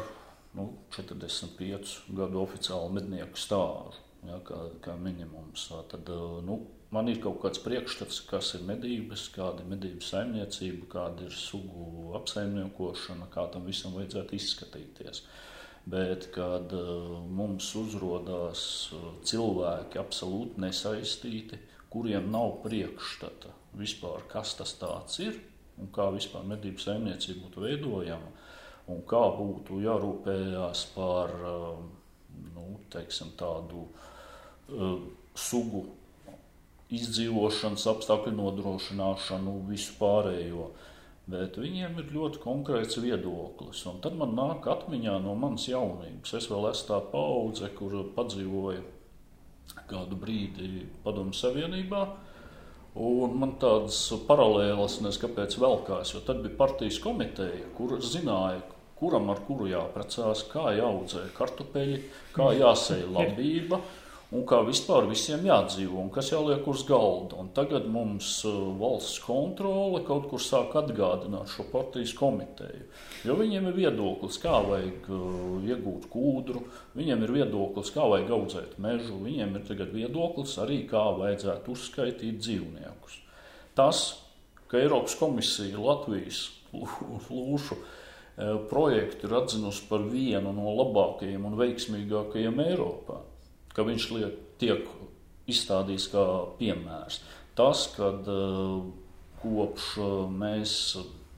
nu, 0.55 0.68
45 0.94 1.96
gadu 2.14 2.42
oficiālu 2.44 2.92
mednieku 2.94 3.40
stāžu, 3.40 3.98
ja, 4.29 4.38
kā, 4.46 4.61
kā 4.85 4.94
minimums. 5.01 5.66
Tad, 5.90 6.07
uh, 6.14 6.38
nu, 6.46 6.61
man 6.94 7.11
ir 7.11 7.18
kaut 7.25 7.40
kāds 7.42 7.62
priekšstats, 7.64 8.22
kas 8.31 8.55
ir 8.55 8.62
medības, 8.68 9.27
kāda 9.35 9.64
ir 9.64 9.72
medību 9.75 10.07
saimniecība, 10.07 10.87
kāda 10.94 11.27
ir 11.27 11.35
sugu 11.35 12.12
apsaimniekošana, 12.20 13.27
kā 13.35 13.48
tam 13.51 13.66
visam 13.66 13.98
vajadzētu 13.98 14.38
izskatīties. 14.38 15.25
Uh, 15.27 15.48
bet 15.85 16.29
kad 16.35 16.73
uh, 16.77 17.16
mums 17.27 17.73
uzrādās 17.79 18.64
uh, 18.95 19.09
cilvēki 19.27 19.99
absolūti 20.01 20.62
nesaistīti, 20.62 21.59
kuriem 21.92 22.31
nav 22.33 22.61
priekšstata 22.62 23.51
vispār, 23.79 24.23
kas 24.31 24.55
tas 24.59 24.77
ir 25.21 25.40
un 25.81 25.88
kā 25.92 26.07
vispār 26.14 26.45
medību 26.47 26.81
saimniecība 26.81 27.49
būtu 27.49 27.64
veidojama 27.64 28.31
un 28.92 29.03
kā 29.09 29.23
būtu 29.38 29.81
jārūpējās 29.83 30.85
par 30.95 31.35
uh, 31.40 31.83
nu, 32.55 32.68
teiksim, 32.92 33.35
tādu 33.38 33.88
uh, 33.88 35.03
sugu 35.35 35.87
izdzīvošanas 36.92 37.88
apstākļu 37.88 38.35
nodrošināšanu, 38.37 39.59
visu 39.71 39.97
pārējo. 39.99 40.71
Uh, 40.71 40.88
bet 41.30 41.58
viņiem 41.61 42.00
ir 42.00 42.11
ļoti 42.14 42.40
konkrēts 42.42 42.98
viedoklis. 43.02 43.85
Un 43.90 44.00
tad 44.02 44.16
man 44.18 44.35
nāk 44.38 44.66
atmiņā 44.70 45.18
no 45.22 45.37
manas 45.38 45.68
jaunības. 45.70 46.35
Es 46.38 46.48
vēl 46.50 46.70
esmu 46.72 46.88
tā 46.90 46.98
paudze, 47.12 47.70
kur 47.78 47.94
padzīvoja 48.16 48.82
kādu 49.90 50.18
brīdi 50.18 50.87
Padomu 51.04 51.35
Savienībā. 51.37 52.02
Un 53.02 53.38
man 53.40 53.54
tādas 53.61 54.02
paralēlas, 54.26 54.98
nezinu, 55.00 55.22
kāpēc 55.22 55.56
velkās, 55.62 56.12
jo 56.12 56.20
tad 56.26 56.42
bija 56.44 56.58
partijas 56.58 56.98
komiteja, 57.00 57.70
kur 57.78 57.94
zināja, 58.04 58.61
kuram 58.98 59.30
ar 59.32 59.40
kuru 59.46 59.70
jāprecās, 59.70 60.44
kā 60.50 60.74
jāaudzē 60.76 61.24
kartupeļi, 61.38 62.02
kā 62.37 62.50
jāsēja 62.58 63.08
labība 63.14 63.80
un 64.33 64.45
kā 64.49 64.62
vispār 64.64 65.05
visiem 65.11 65.45
jādzīvo 65.45 65.99
un 66.01 66.09
kas 66.12 66.31
jāliek 66.33 66.64
uz 66.71 66.83
galda. 66.88 67.37
Un 67.42 67.51
tagad 67.57 67.85
mums 67.92 68.31
uh, 68.49 68.55
valsts 68.81 69.21
kontrole 69.25 70.01
kaut 70.07 70.29
kur 70.31 70.40
sāk 70.40 70.73
atgādināt 70.81 71.53
šo 71.53 71.66
partijas 71.73 72.14
komiteju. 72.16 72.87
Jo 73.29 73.37
viņiem 73.38 73.68
ir 73.68 73.77
viedoklis, 73.77 74.40
kā 74.42 74.55
vajag 74.64 75.11
uh, 75.12 75.59
iegūt 75.68 76.09
kūdru, 76.12 76.64
viņiem 76.97 77.27
ir 77.27 77.35
viedoklis, 77.37 77.92
kā 77.92 78.07
vajag 78.09 78.33
audzēt 78.38 78.79
mežu, 78.83 79.21
viņiem 79.21 79.59
ir 79.59 79.66
tagad 79.68 79.92
viedoklis 79.92 80.57
arī, 80.62 80.83
kā 80.88 81.05
vajadzētu 81.18 81.77
uzskaitīt 81.77 82.40
dzīvniekus. 82.40 83.18
Tas, 83.77 84.05
ka 84.68 84.81
Eiropas 84.81 85.16
komisija 85.21 85.77
Latvijas 85.77 86.47
lūšu 86.73 87.77
uh, 87.77 88.57
projektu 88.72 89.28
ir 89.28 89.37
atzinusi 89.43 89.85
par 89.93 90.09
vienu 90.09 90.57
no 90.57 90.72
labākajiem 90.80 91.45
un 91.51 91.61
veiksmīgākajiem 91.61 92.64
Eiropā 92.64 93.20
ka 93.77 93.87
viņš 93.87 94.09
liek, 94.16 94.39
tiek 94.61 94.89
izstādīts 95.51 96.09
kā 96.12 96.25
piemērs. 96.61 97.20
Tas, 97.59 97.87
kad 97.97 98.29
uh, 98.31 98.85
kopš 99.43 99.89
mēs 100.33 100.77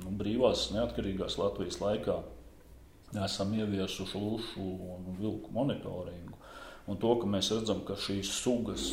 nu, 0.05 0.13
brīvās, 0.19 0.69
neatkarīgās 0.75 1.39
Latvijas 1.41 1.81
laikā 1.83 2.21
esam 3.25 3.53
ieviesuši 3.55 4.19
lušu 4.19 4.63
un 4.95 5.17
vilku 5.21 5.53
monitoringu. 5.55 6.39
Un 6.91 6.99
to, 7.01 7.15
ka 7.21 7.29
mēs 7.31 7.53
redzam, 7.55 7.81
ka 7.87 7.97
šīs 7.97 8.29
sugas 8.43 8.89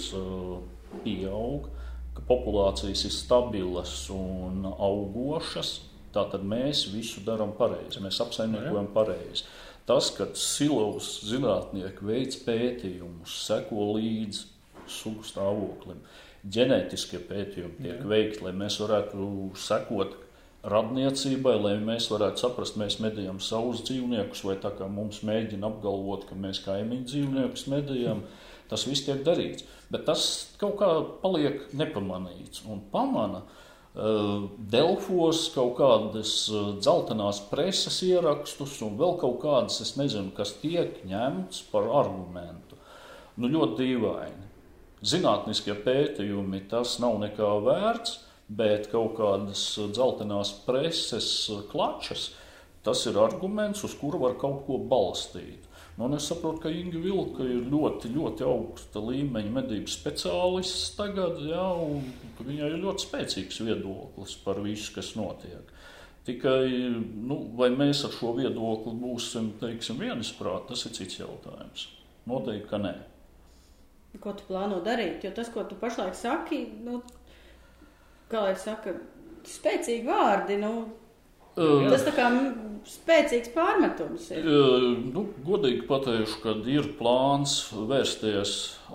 pieaug, 1.04 1.68
ka 2.16 2.24
populācijas 2.28 3.06
ir 3.08 3.16
stabilas 3.16 3.96
un 4.14 4.64
augošas, 4.72 5.80
tātad 6.16 6.44
mēs 6.48 6.86
visu 6.92 7.24
darām 7.26 7.54
pareizi, 7.58 8.04
mēs 8.04 8.20
apsaimniekojam 8.24 8.92
pareizi. 8.96 9.48
Tas, 9.90 10.12
ka 10.16 10.30
silovas 10.38 11.08
zinātnieki 11.28 12.06
veids 12.06 12.38
pētījumus, 12.46 13.38
seko 13.48 13.92
līdzi 13.96 14.46
sugu 14.92 15.26
stāvoklim, 15.26 16.02
ģenētiskie 16.52 17.22
pētījumi 17.30 17.86
tiek 17.86 18.04
veikti, 18.08 18.44
lai 18.46 18.54
mēs 18.58 18.78
varētu 18.82 19.26
sekot 19.58 20.18
radniecībai, 20.62 21.56
lai 21.58 21.74
mēs 21.82 22.08
varētu 22.12 22.44
saprast, 22.44 22.78
mēs 22.78 23.00
medījam 23.02 23.40
savus 23.42 23.82
dzīvniekus, 23.88 24.44
vai 24.46 24.58
tā 24.62 24.70
kā 24.78 24.88
mums 24.90 25.24
mēģina 25.26 25.70
apgalvot, 25.72 26.28
ka 26.30 26.38
mēs 26.38 26.62
kaimiņu 26.66 27.08
dzīvniekus 27.10 27.66
medījam. 27.72 28.22
Tas 28.70 28.86
viss 28.88 29.04
tiek 29.04 29.24
darīts, 29.26 29.66
bet 29.92 30.06
tas 30.08 30.24
kaut 30.62 30.78
kā 30.80 30.92
paliek 31.24 31.66
nepamanīts 31.76 32.64
un 32.70 32.86
pamana. 32.94 33.42
Uh, 33.92 34.46
Delfos 34.72 35.50
kaut 35.52 35.74
kādas 35.76 36.46
uh, 36.48 36.70
dzeltenās 36.80 37.42
preses 37.50 37.98
ierakstus 38.08 38.78
un 38.86 38.96
vēl 38.96 39.18
kaut 39.20 39.42
kādas, 39.42 39.82
es 39.84 39.98
nezinu, 40.00 40.32
kas 40.38 40.54
tiek 40.62 41.02
ņemts 41.10 41.66
par 41.74 41.90
argumentu. 42.00 42.80
Nu, 43.36 43.50
ļoti 43.52 43.84
dīvaini. 43.84 44.48
Zinātniskie 45.04 45.76
pētījumi 45.84 46.62
tas 46.72 47.00
nav 47.04 47.18
nekā 47.20 47.50
vērts, 47.66 48.20
bet 48.48 48.88
kaut 48.94 49.18
kādas 49.18 49.66
dzeltenās 49.92 50.54
preses 50.64 51.28
klačas, 51.72 52.30
tas 52.88 53.04
ir 53.12 53.20
arguments, 53.20 53.84
uz 53.84 53.96
kuru 54.00 54.24
var 54.24 54.40
kaut 54.40 54.64
ko 54.68 54.80
balstīt. 54.80 55.68
Nu, 56.02 56.16
es 56.18 56.26
saprotu, 56.26 56.64
ka 56.64 56.70
Inga 56.74 56.98
Vilka 56.98 57.46
ir 57.46 57.68
ļoti, 57.70 58.10
ļoti 58.16 58.46
augsta 58.48 59.02
līmeņa 59.06 59.52
medību 59.54 59.92
speciālists 59.92 60.96
tagad, 60.98 61.38
jā, 61.46 61.66
un 61.78 62.08
viņai 62.42 62.72
ir 62.72 62.80
ļoti 62.82 63.06
spēcīgs 63.06 63.62
viedoklis 63.68 64.34
par 64.42 64.64
visu, 64.66 64.90
kas 64.96 65.12
notiek. 65.20 65.70
Tikai, 66.26 66.66
nu, 67.30 67.38
vai 67.58 67.70
mēs 67.76 68.02
ar 68.08 68.16
šo 68.18 68.34
viedokli 68.40 68.96
būsim, 68.98 69.52
teiksim, 69.62 70.02
vienisprāt, 70.02 70.66
tas 70.72 70.88
ir 70.90 70.96
cits 70.98 71.20
jautājums. 71.22 71.86
Noteikti, 72.30 72.70
ka 72.72 72.82
nē. 72.82 72.96
Ko 74.22 74.34
tu 74.38 74.50
plāno 74.50 74.82
darīt? 74.86 75.22
Jo 75.26 75.36
tas, 75.38 75.54
ko 75.54 75.68
tu 75.70 75.78
pašlaik 75.82 76.18
saki, 76.18 76.64
nu, 76.86 77.04
kā 78.32 78.42
lai 78.48 78.58
saka, 78.58 78.96
spēcīgi 79.46 80.10
vārdi. 80.10 80.58
Nu, 80.62 80.74
Uh, 81.60 81.90
tas 81.92 82.06
tā 82.08 82.14
kā 82.16 82.28
spēcīgs 82.88 83.52
pārmetums 83.52 84.30
ir. 84.32 84.46
Uh, 84.48 84.86
nu, 85.12 85.26
godīgi 85.44 85.84
pateikšu, 85.90 86.38
ka 86.46 86.56
ir 86.72 86.88
plāns 87.00 87.58
vērsties 87.76 88.54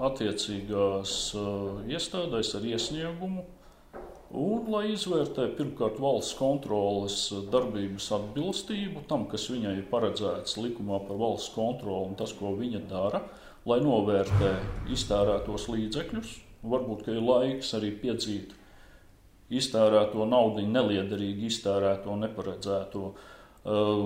attiecīgās 0.08 1.12
uh, 1.36 1.84
iestādēs 1.90 2.54
ar 2.56 2.64
iesniegumu. 2.64 3.44
Un, 4.36 4.64
lai 4.72 4.88
izvērtē 4.90 5.46
pirmkārt 5.54 6.00
valsts 6.02 6.34
kontroles 6.36 7.18
darbības 7.52 8.08
atbilstību 8.16 9.04
tam, 9.08 9.28
kas 9.30 9.46
viņai 9.52 9.76
ir 9.78 9.86
paredzēts 9.92 10.56
likumā 10.58 10.98
par 11.06 11.20
valsts 11.20 11.52
kontroli 11.54 12.10
un 12.10 12.16
tas, 12.18 12.34
ko 12.34 12.56
viņa 12.58 12.82
dara, 12.90 13.22
lai 13.68 13.78
novērtē 13.84 14.50
iztērētos 14.96 15.68
līdzekļus. 15.70 16.34
Varbūt, 16.66 17.06
ir 17.12 17.22
laiks 17.22 17.70
arī 17.78 17.92
piedzīt 18.00 18.56
iztērēto 19.54 20.26
naudu, 20.26 20.64
neliederīgi 20.66 21.46
iztērēto, 21.50 22.16
neparedzēto 22.22 23.02
uh, 23.12 24.00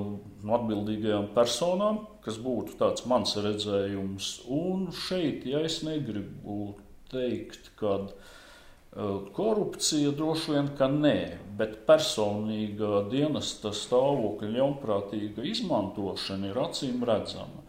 atbildīgajām 0.58 1.30
personām, 1.36 2.02
kas 2.24 2.40
būtu 2.42 2.76
tāds 2.80 3.06
mans 3.08 3.36
redzējums. 3.40 4.32
Un 4.52 4.90
šeit, 4.92 5.46
ja 5.48 5.62
es 5.64 5.80
negribu 5.86 6.74
teikt, 7.12 7.72
ka 7.80 7.96
uh, 8.04 9.16
korupcija 9.36 10.12
droši 10.16 10.56
vien 10.56 10.70
ka 10.76 10.90
nē, 10.92 11.16
bet 11.56 11.80
personīga 11.88 13.06
dienesta 13.12 13.72
stāvokļa 13.76 14.52
ļaunprātīga 14.58 15.48
izmantošana 15.54 16.52
ir 16.52 16.62
acīm 16.68 17.00
redzama. 17.08 17.64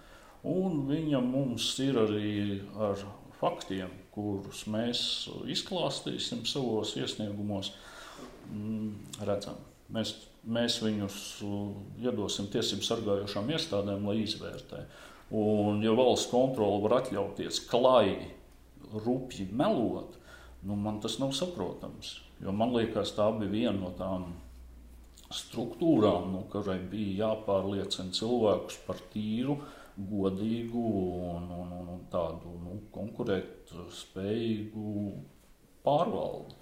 Un 0.51 0.87
viņa 0.89 1.19
mums 1.21 1.71
ir 1.85 1.99
arī 2.01 2.61
ar 2.81 3.03
faktiem 3.39 4.00
kurus 4.11 4.65
mēs 4.71 5.03
izklāstīsim 5.51 6.43
savos 6.49 6.95
iesniegumos, 6.99 7.71
mm, 8.51 9.21
redzam. 9.27 9.59
Mēs, 9.91 10.13
mēs 10.47 10.79
viņus 10.83 11.15
iedosim 12.03 12.47
tiesību 12.51 12.87
sargājošām 12.87 13.51
iestādēm, 13.55 14.07
lai 14.07 14.21
izvērtē. 14.23 14.85
Un, 15.35 15.79
ja 15.83 15.93
valsts 15.95 16.31
kontrole 16.31 16.81
var 16.83 16.97
atļauties 17.01 17.63
klāji, 17.71 18.31
rupji 19.05 19.47
melot, 19.55 20.17
nu, 20.67 20.75
man 20.75 20.99
tas 21.03 21.17
nav 21.21 21.31
saprotams. 21.35 22.17
Jo 22.43 22.51
man 22.55 22.73
liekas, 22.75 23.13
tā 23.15 23.27
bija 23.37 23.51
viena 23.51 23.77
no 23.77 23.91
tām 23.95 24.31
struktūrām, 25.31 26.31
nu, 26.33 26.41
kurai 26.51 26.79
bija 26.91 27.27
jāpārliecina 27.27 28.11
cilvēkus 28.15 28.81
par 28.87 28.99
tīru, 29.13 29.55
godīgu 30.11 30.83
un, 31.29 31.47
un, 31.55 31.73
un, 31.79 32.03
tādu 32.11 32.55
nu, 32.63 32.77
konkurēt 32.95 33.60
spējīgu 33.97 35.11
pārvaldi. 35.85 36.57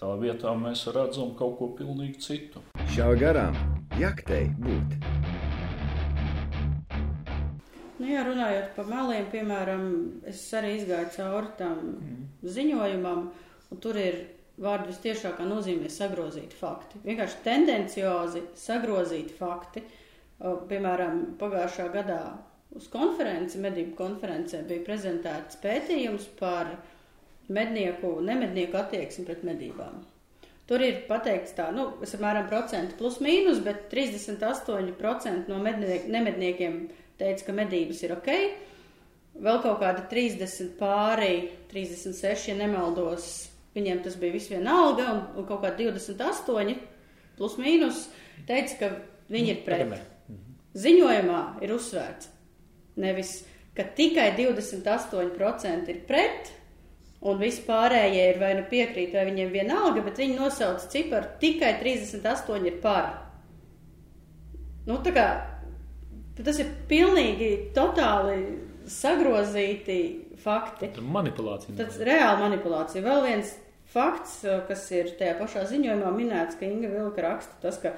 Tā 0.00 0.14
vietā 0.16 0.54
mēs 0.56 0.86
redzam 0.94 1.34
kaut 1.36 1.58
ko 1.58 1.70
pilnīgi 1.76 2.22
citu. 2.24 2.62
Šā 2.94 3.10
garām 3.20 3.56
jaktei 4.00 4.48
būt. 4.56 4.94
Nu, 8.00 8.08
jā, 8.08 8.22
runājot 8.24 8.70
par 8.78 8.86
meliem, 8.88 9.26
piemēram, 9.28 9.88
es 10.30 10.40
arī 10.56 10.78
izgāju 10.78 11.10
cauri 11.18 11.50
tam 11.58 11.80
mm. 11.90 12.20
ziņojumam, 12.48 13.26
un 13.70 13.82
tur 13.84 13.98
ir 14.00 14.22
vārdu 14.60 14.88
vistiešākā 14.88 15.44
nozīmē 15.48 15.90
sagrozīti 15.92 16.56
fakti. 16.56 17.00
Vienkārši 17.04 17.42
tendenciozi 17.44 18.44
sagrozīti 18.56 19.36
fakti. 19.36 19.84
Piemēram, 20.40 21.34
pagājušā 21.40 21.90
gadā 21.92 22.22
uz 22.76 22.86
konferenci, 22.90 23.58
medību 23.62 23.96
konferencē, 23.98 24.62
bija 24.68 24.84
prezentēts 24.86 25.58
pētījums 25.62 26.28
par 26.38 26.76
mednieku, 27.50 28.18
nemednieku 28.24 28.78
attieksmi 28.78 29.26
pret 29.26 29.44
medībām. 29.46 30.00
Tur 30.70 30.84
ir 30.86 31.00
pateikts 31.08 31.56
tā, 31.56 31.66
nu, 31.74 31.88
es 32.04 32.14
apmēram 32.14 32.46
procentu 32.46 32.94
plus 33.00 33.18
mīnus, 33.24 33.58
bet 33.64 33.88
38% 33.90 35.50
no 35.50 35.58
medniek, 35.62 36.06
nemedniekiem 36.06 36.84
teica, 37.18 37.48
ka 37.48 37.56
medības 37.56 38.04
ir 38.06 38.14
ok. 38.14 38.30
Vēl 39.40 39.58
kaut 39.64 39.80
kāda 39.82 40.04
30 40.10 40.76
pāri, 40.78 41.48
36, 41.72 42.52
ja 42.52 42.56
nemaldos, 42.58 43.26
viņiem 43.74 44.04
tas 44.06 44.14
bija 44.20 44.36
visvienalga, 44.36 45.10
un, 45.10 45.22
un 45.42 45.48
kaut 45.48 45.64
kāda 45.64 45.90
28 45.90 46.78
plus 47.38 47.58
mīnus 47.58 48.06
teica, 48.46 48.78
ka 48.78 48.92
viņi 49.34 49.56
ir 49.56 49.64
pret. 49.66 49.96
Ziņojumā 50.78 51.40
ir 51.66 51.74
uzsvērts 51.74 52.30
nevis, 53.00 53.42
ka 53.76 53.84
tikai 53.96 54.30
28% 54.38 55.92
ir 55.92 56.00
pret, 56.08 56.50
un 57.20 57.38
vispārējie 57.40 58.26
ir 58.32 58.40
vai 58.40 58.54
nu 58.58 58.64
piekrīt, 58.70 59.12
vai 59.14 59.26
viņiem 59.28 59.52
vienalga, 59.52 60.04
bet 60.06 60.20
viņi 60.22 60.38
nosauc 60.38 60.86
ciparu 60.92 61.36
tikai 61.42 61.74
38 61.82 62.68
ir 62.70 62.80
par. 62.82 63.12
Nu, 64.88 64.96
tā 65.04 65.12
kā 65.14 65.26
tas 66.40 66.58
ir 66.62 66.70
pilnīgi 66.88 67.50
totāli 67.76 68.38
sagrozīti 68.90 69.98
fakti. 70.40 70.88
Tā 70.96 71.04
manipulācija. 71.04 71.76
Tas 71.78 71.98
ir 72.00 72.08
reāla 72.08 72.38
manipulācija. 72.40 73.04
Vēl 73.04 73.26
viens 73.26 73.52
fakts, 73.92 74.40
kas 74.68 74.86
ir 74.94 75.12
tajā 75.18 75.36
pašā 75.40 75.66
ziņojumā 75.70 76.12
minēts, 76.14 76.56
ka 76.58 76.68
Inga 76.68 76.90
Vilka 76.92 77.24
raksta 77.26 77.60
tas, 77.62 77.78
ka 77.82 77.92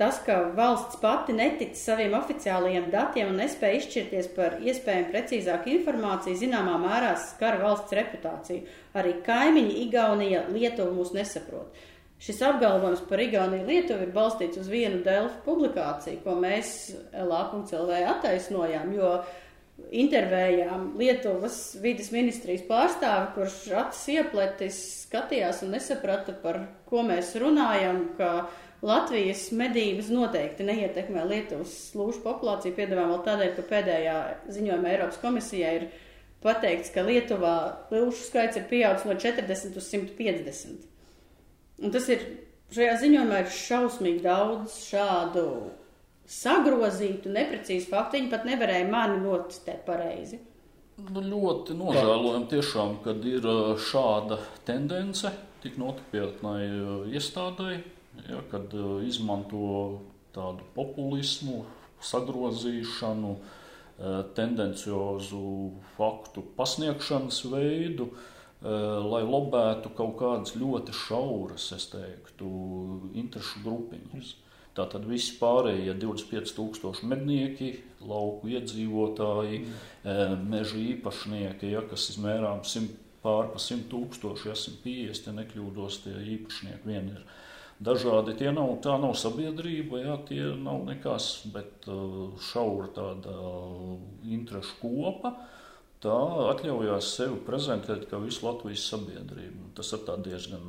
Tas, 0.00 0.18
ka 0.24 0.38
valsts 0.56 0.96
pati 1.02 1.34
netic 1.36 1.76
saviem 1.76 2.14
oficiālajiem 2.16 2.88
datiem 2.90 3.28
un 3.28 3.42
nespēja 3.42 3.78
izšķirties 3.78 4.30
par 4.36 4.56
iespējami 4.64 5.10
precīzāku 5.12 5.68
informāciju, 5.74 6.38
zināmā 6.40 6.78
mērā 6.80 7.12
skar 7.20 7.58
valsts 7.60 7.92
reputāciju. 7.98 8.64
Arī 8.96 9.18
kaimiņi 9.26 9.76
Igaunija 9.84 10.46
Lietuva 10.48 10.94
mūs 10.96 11.12
nesaprot. 11.16 11.76
Šis 12.22 12.40
apgalvojums 12.46 13.04
par 13.10 13.20
Igauniju 13.20 13.68
Lietuvu 13.68 14.06
ir 14.06 14.16
balstīts 14.16 14.60
uz 14.62 14.72
vienu 14.72 15.02
Delfu 15.04 15.42
publikāciju, 15.44 16.22
ko 16.24 16.38
mēs 16.40 16.74
LA.CLV 17.12 18.02
attaisnojām, 18.14 18.92
jo 18.96 19.16
intervējām 19.90 20.92
Lietuvas 21.00 21.56
vidas 21.82 22.12
ministrijas 22.14 22.62
pārstāvi, 22.68 23.32
kurš 23.36 23.56
acis 23.82 24.04
iepletis 24.14 24.82
skatījās 25.02 25.64
un 25.66 25.74
nesaprata, 25.76 26.36
par 26.44 26.62
ko 26.88 27.02
mēs 27.06 27.34
runājam, 27.42 28.04
ka 28.18 28.32
Latvijas 28.82 29.44
medības 29.54 30.08
noteikti 30.10 30.64
neietekmē 30.66 31.22
Lietuvas 31.30 31.74
lūšu 31.94 32.24
populāciju. 32.24 32.74
Piedāvājam 32.74 33.12
vēl 33.12 33.20
tādēļ, 33.28 33.52
ka 33.54 33.66
pēdējā 33.70 34.16
ziņojumā 34.56 34.94
Eiropas 34.96 35.20
komisijai 35.22 35.74
ir 35.76 35.84
pateikts, 36.42 36.90
ka 36.94 37.04
Lietuvā 37.06 37.56
lūšu 37.92 38.26
skaits 38.26 38.58
ir 38.58 38.66
pieaudzis 38.70 39.06
no 39.06 39.14
40 39.22 39.78
uz 39.78 39.92
150. 39.92 40.88
Un 41.82 41.94
tas 41.94 42.08
ir 42.10 42.26
šajā 42.74 42.98
ziņojumā 43.04 43.44
ir 43.44 43.54
šausmīgi 43.54 44.24
daudz 44.26 44.80
šādu 44.88 45.46
sagrozītu, 46.32 47.30
neprecīzu 47.32 47.90
faktu. 47.90 48.18
Viņi 48.18 48.32
pat 48.34 48.46
nevarēja 48.48 48.90
mani 48.90 49.22
notestēt 49.22 49.86
pareizi. 49.86 50.42
Nu, 51.02 51.22
ļoti 51.22 51.74
nožēlojam 51.78 52.50
tiešām, 52.50 52.98
kad 53.06 53.24
ir 53.26 53.46
šāda 53.80 54.38
tendence 54.66 55.30
tik 55.62 55.78
nopietnai 55.80 56.62
uh, 56.68 57.04
iestādai, 57.10 57.78
ja, 58.28 58.42
kad 58.52 58.74
uh, 58.76 59.00
izmanto 59.06 60.02
tādu 60.32 60.64
populismu, 60.76 61.64
sagrozīšanu, 62.02 63.36
tendenciozu 64.34 65.72
faktu 65.96 66.42
pasniegšanas 66.56 67.42
veidu, 67.52 68.08
lai 68.62 69.20
lobētu 69.26 69.92
kaut 69.98 70.16
kādas 70.18 70.56
ļoti 70.58 70.94
šauras, 70.96 71.68
es 71.76 71.88
teiktu, 71.92 72.48
interešu 73.18 73.62
grupiņas. 73.66 74.32
Tātad 74.72 75.04
visi 75.04 75.34
pārējie 75.36 75.92
25,000 76.00 77.04
mednieki, 77.10 77.74
lauku 78.08 78.54
iedzīvotāji, 78.54 79.66
meža 80.48 80.80
īpašnieki, 80.80 81.74
ja, 81.74 81.82
kas 81.90 82.08
izmērām 82.14 82.62
simt, 82.64 82.96
pār 83.22 83.52
pa 83.52 83.60
100 83.62 83.84
tūkstoši, 83.92 84.48
ja 84.48 84.56
150, 84.58 85.28
ja 85.28 85.34
nekļūdos, 85.36 86.00
tie 86.06 86.14
īpašnieki 86.38 86.88
vien 86.88 87.12
ir 87.12 87.26
dažādi. 87.82 88.36
Tie 88.38 88.52
nav, 88.54 88.76
tā 88.84 88.96
nav 89.00 89.16
sabiedrība, 89.18 90.00
ja, 90.02 90.16
tie 90.28 90.44
nav 90.58 90.84
nekas, 90.88 91.42
bet 91.52 91.88
šaura 92.50 92.90
tāda 92.96 93.36
interešu 94.28 94.78
kopa. 94.82 95.34
Tā 96.02 96.18
atļaujās 96.50 97.12
sevi 97.14 97.38
prezentēt 97.46 98.08
kā 98.10 98.18
visu 98.22 98.46
Latvijas 98.48 98.88
sabiedrību. 98.90 99.70
Tas 99.76 99.92
ir 99.94 100.08
diezgan 100.24 100.64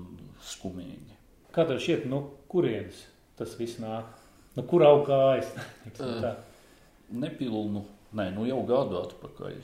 skumīgi. 0.46 1.18
Kā 1.54 1.66
tev 1.70 1.82
šķiet, 1.82 2.06
no 2.10 2.22
kurienes 2.50 3.02
tas 3.38 3.56
viss 3.58 3.80
nāk? 3.82 4.10
Nu, 4.54 4.66
kur 4.70 4.86
aug 4.86 5.08
kājas? 5.08 5.50
Nepilnu, 7.24 7.82
nē, 8.18 8.28
nu 8.36 8.46
jau 8.46 8.60
gadu 8.70 9.00
atpakaļ. 9.02 9.58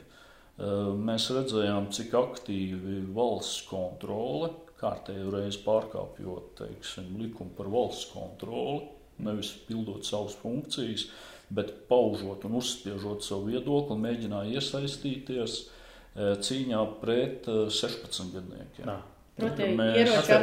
Mēs 0.99 1.29
redzējām, 1.31 1.87
cik 1.95 2.15
aktīvi 2.17 3.03
valsts 3.15 3.61
kontrole, 3.69 4.49
kārtējo 4.79 5.33
reizi 5.35 5.59
pārkāpjot 5.65 6.53
teiksim, 6.61 7.11
likumu 7.19 7.51
par 7.57 7.67
valsts 7.71 8.07
kontroli, 8.13 8.87
nevis 9.25 9.51
pildot 9.67 10.07
savas 10.07 10.37
funkcijas, 10.39 11.09
bet 11.53 11.73
paužot 11.89 12.45
un 12.47 12.59
uzspiežot 12.61 13.25
savu 13.25 13.49
viedokli, 13.49 13.97
mēģināja 13.99 14.59
iesaistīties 14.59 15.61
cīņā 16.15 16.81
pret 17.01 17.47
16 17.47 18.35
gadniekiem. 18.35 18.89
Nā. 18.89 18.99
Ieroču 19.39 20.33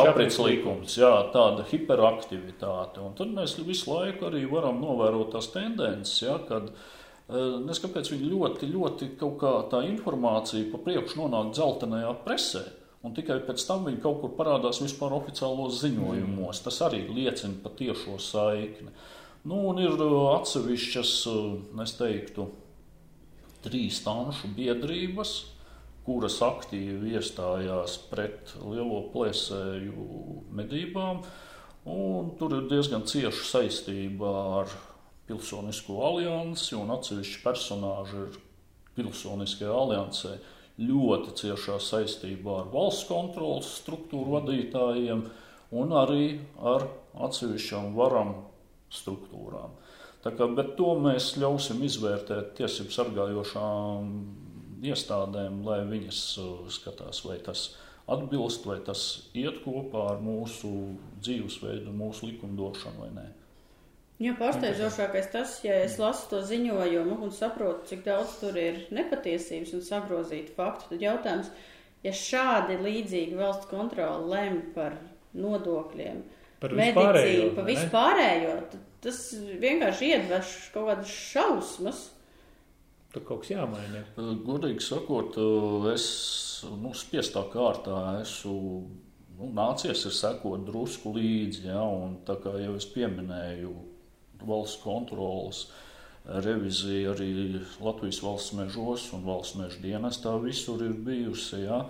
aprits 0.00 0.38
likums. 0.42 0.96
Jā, 0.98 1.12
tāda 1.34 1.66
hiperaktivitāte. 1.70 3.02
Un 3.04 3.14
tad 3.18 3.30
mēs 3.34 3.54
visu 3.62 3.92
laiku 3.92 4.26
arī 4.30 4.42
varam 4.50 4.80
novērot 4.82 5.30
tās 5.36 5.50
tendences, 5.54 6.16
jā, 6.24 6.34
kad 6.48 6.64
eh, 6.70 7.60
nes 7.62 7.82
kāpēc 7.82 8.10
viņi 8.14 8.32
ļoti, 8.32 8.72
ļoti 8.74 9.04
kaut 9.20 9.36
kā 9.42 9.54
tā 9.72 9.84
informācija 9.86 10.70
pa 10.72 10.78
priekšu 10.88 11.22
nonāk 11.22 11.46
dzeltenajā 11.54 12.12
presē. 12.26 12.64
Un 13.00 13.14
tikai 13.16 13.38
pēc 13.46 13.62
tam 13.64 13.86
viņi 13.88 14.02
kaut 14.02 14.18
kur 14.20 14.34
parādās 14.36 14.82
vispār 14.82 15.14
oficiālos 15.16 15.78
ziņojumos. 15.80 16.60
Tas 16.66 16.82
arī 16.84 17.06
liecina 17.08 17.56
par 17.62 17.72
tiešo 17.78 18.18
saikni. 18.20 18.92
Nu, 19.48 19.62
un 19.70 19.80
ir 19.80 19.94
eh, 19.96 20.16
atsevišķas, 20.34 21.14
eh, 21.30 21.80
es 21.86 21.94
teiktu, 21.96 22.50
trīs 23.64 24.02
tanšu 24.04 24.52
biedrības, 24.56 25.32
kuras 26.04 26.36
aktīvi 26.44 27.14
iestājās 27.16 27.96
pret 28.10 28.52
lielo 28.60 29.06
plēsēju 29.14 30.06
medībām. 30.60 31.24
Tur 32.40 32.54
ir 32.56 32.68
diezgan 32.68 33.06
cieša 33.08 33.44
saistība 33.48 34.30
ar 34.60 34.72
Pilsonisko 35.28 35.96
aliansi, 36.04 36.74
un 36.76 36.92
atsevišķi 36.92 37.42
personāži 37.44 38.24
ir 38.26 38.40
Pilsoniskajā 38.96 39.72
aliansē 39.72 40.36
ļoti 40.80 41.34
ciešā 41.40 41.76
saistībā 41.84 42.62
ar 42.62 42.70
valsts 42.72 43.08
kontrolas 43.08 43.68
struktūru 43.80 44.38
vadītājiem 44.38 45.24
un 45.76 45.92
arī 45.96 46.38
ar 46.72 46.86
atsevišķām 47.26 47.92
varam 47.98 48.34
struktūrām. 48.92 49.76
Tā 50.24 50.32
kā, 50.36 50.48
bet 50.52 50.74
to 50.76 50.94
mēs 51.00 51.34
ļausim 51.40 51.80
izvērtēt 51.86 52.54
tiesību 52.58 52.92
sargājošām 52.92 54.10
iestādēm, 54.90 55.62
lai 55.64 55.80
viņas 55.88 56.20
uh, 56.40 56.50
skatās, 56.72 57.22
vai 57.24 57.38
tas 57.44 57.70
atbilst, 58.10 58.66
vai 58.68 58.80
tas 58.84 59.04
iet 59.36 59.62
kopā 59.64 60.10
ar 60.14 60.24
mūsu 60.24 60.70
dzīvesveidu, 61.22 61.92
mūsu 61.96 62.32
likumdošanu 62.32 63.04
vai 63.04 63.10
nē. 63.16 63.26
Jā, 64.20 64.34
pārsteidzošākais 64.36 65.30
tas, 65.32 65.54
ja 65.64 65.78
es 65.80 65.94
lasu 65.96 66.26
to 66.28 66.42
ziņojumu 66.44 67.16
un 67.24 67.30
saprotu, 67.32 67.86
cik 67.88 68.02
daudz 68.04 68.34
tur 68.42 68.58
ir 68.60 68.82
nepatiesības 68.92 69.72
un 69.78 69.84
sagrozītu 69.86 70.52
faktu, 70.58 70.90
tad 70.90 71.04
jautājums, 71.06 71.48
ja 72.04 72.12
šādi 72.12 72.76
līdzīgi 72.84 73.38
valsts 73.38 73.70
kontroli 73.70 74.28
lem 74.28 74.60
par 74.74 74.98
nodokļiem, 75.32 76.20
par 76.60 76.76
medicīnu, 76.76 77.50
par 77.56 77.68
vispārējo, 77.70 78.54
tad 78.74 78.86
tas 79.00 79.20
vienkārši 79.62 80.10
iedveš 80.12 80.54
kaut 80.74 80.90
kādas 80.90 81.12
šausmas. 81.32 82.02
Tur 83.14 83.24
kaut 83.26 83.46
kas 83.46 83.54
jāmaina. 83.54 84.04
Godīgi 84.44 84.84
sakot, 84.84 85.38
es 85.94 86.10
nu, 86.76 86.92
spiestā 86.92 87.46
kārtā 87.50 88.02
esmu 88.20 88.84
nu, 89.38 89.48
nācies 89.56 90.04
ir 90.04 90.14
sekot 90.14 90.66
drusku 90.68 91.14
līdzi. 91.16 91.70
Ja, 91.72 91.80
un, 91.88 92.20
tā 92.28 92.36
kā 92.42 92.52
jau 92.60 92.76
es 92.76 92.86
pieminēju, 92.92 93.72
valsts 94.48 94.82
kontrolas 94.84 95.64
revizija 96.24 97.14
arī 97.14 97.30
Latvijas 97.80 98.20
valsts 98.22 98.54
mežos 98.58 99.08
un 99.16 99.24
valsts 99.24 99.56
meža 99.58 99.80
dienestā 99.82 100.34
visur 100.42 100.82
ir 100.84 100.94
bijusi. 101.06 101.64
Ja, 101.64 101.84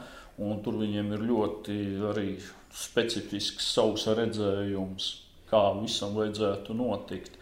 tur 0.65 0.79
viņiem 0.81 1.13
ir 1.17 1.27
ļoti 1.31 1.79
arī 2.13 2.29
specifisks 2.73 3.73
savs 3.75 4.07
redzējums, 4.17 5.11
kā 5.51 5.65
visam 5.81 6.15
vajadzētu 6.17 6.77
notikt. 6.79 7.37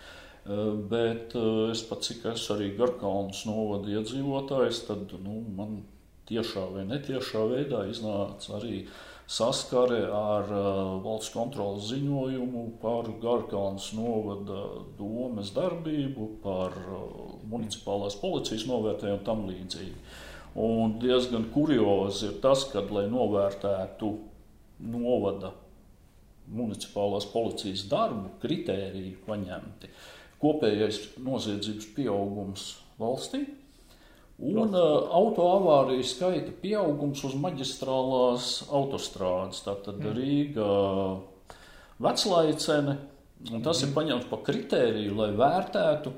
Eh, 0.49 0.73
bet 0.91 1.35
eh, 1.37 1.71
es 1.75 1.83
pats, 1.85 2.09
cik 2.09 2.25
esmu 2.33 2.55
arī 2.57 2.71
Garkalnas 2.79 3.45
novada 3.45 3.93
iedzīvotājs, 3.93 4.87
tad 4.89 5.13
nu, 5.21 5.43
man 5.59 5.83
tiešā 6.29 6.65
vai 6.73 6.87
netiešā 6.89 7.43
veidā 7.51 7.83
iznāca 7.91 8.57
arī 8.57 8.87
saskare 9.29 10.07
ar 10.09 10.49
uh, 10.49 10.95
valsts 11.05 11.35
kontrolas 11.35 11.91
ziņojumu 11.91 12.65
par 12.81 13.11
Garkalnas 13.21 13.91
novada 13.93 14.63
domes 14.97 15.53
darbību, 15.57 16.31
par 16.45 16.73
uh, 16.73 17.05
municipālās 17.51 18.17
policijas 18.23 18.65
novērtējumu 18.71 19.21
un 19.21 19.27
tam 19.27 19.45
līdzīgi. 19.51 20.01
Un 20.59 20.97
diezgan 21.03 21.45
kuriozi 21.53 22.31
ir 22.31 22.39
tas, 22.43 22.65
ka, 22.73 22.81
lai 22.95 23.05
novērtētu 23.13 24.11
novada 24.89 25.53
municipālās 26.49 27.29
policijas 27.29 27.85
darbu, 27.91 28.33
kritēriju 28.41 29.21
paņemti, 29.27 29.93
kopējais 30.41 31.03
noziedzības 31.21 31.93
pieaugums 31.99 32.71
valstī 32.99 33.45
un 34.39 34.75
uh, 34.75 35.09
autoavāriju 35.19 36.07
skaita 36.07 36.55
pieaugums 36.63 37.25
uz 37.27 37.35
maģistrālās 37.43 38.51
autostrādes. 38.71 39.65
Tātad 39.67 39.99
mm. 39.99 40.15
Rīga 40.15 40.71
veclaicene, 41.99 42.97
un 43.51 43.67
tas 43.67 43.83
mm. 43.83 43.89
ir 43.89 43.95
paņemts 43.97 44.31
par 44.31 44.43
kritēriju, 44.47 45.19
lai 45.19 45.31
vērtētu 45.39 46.15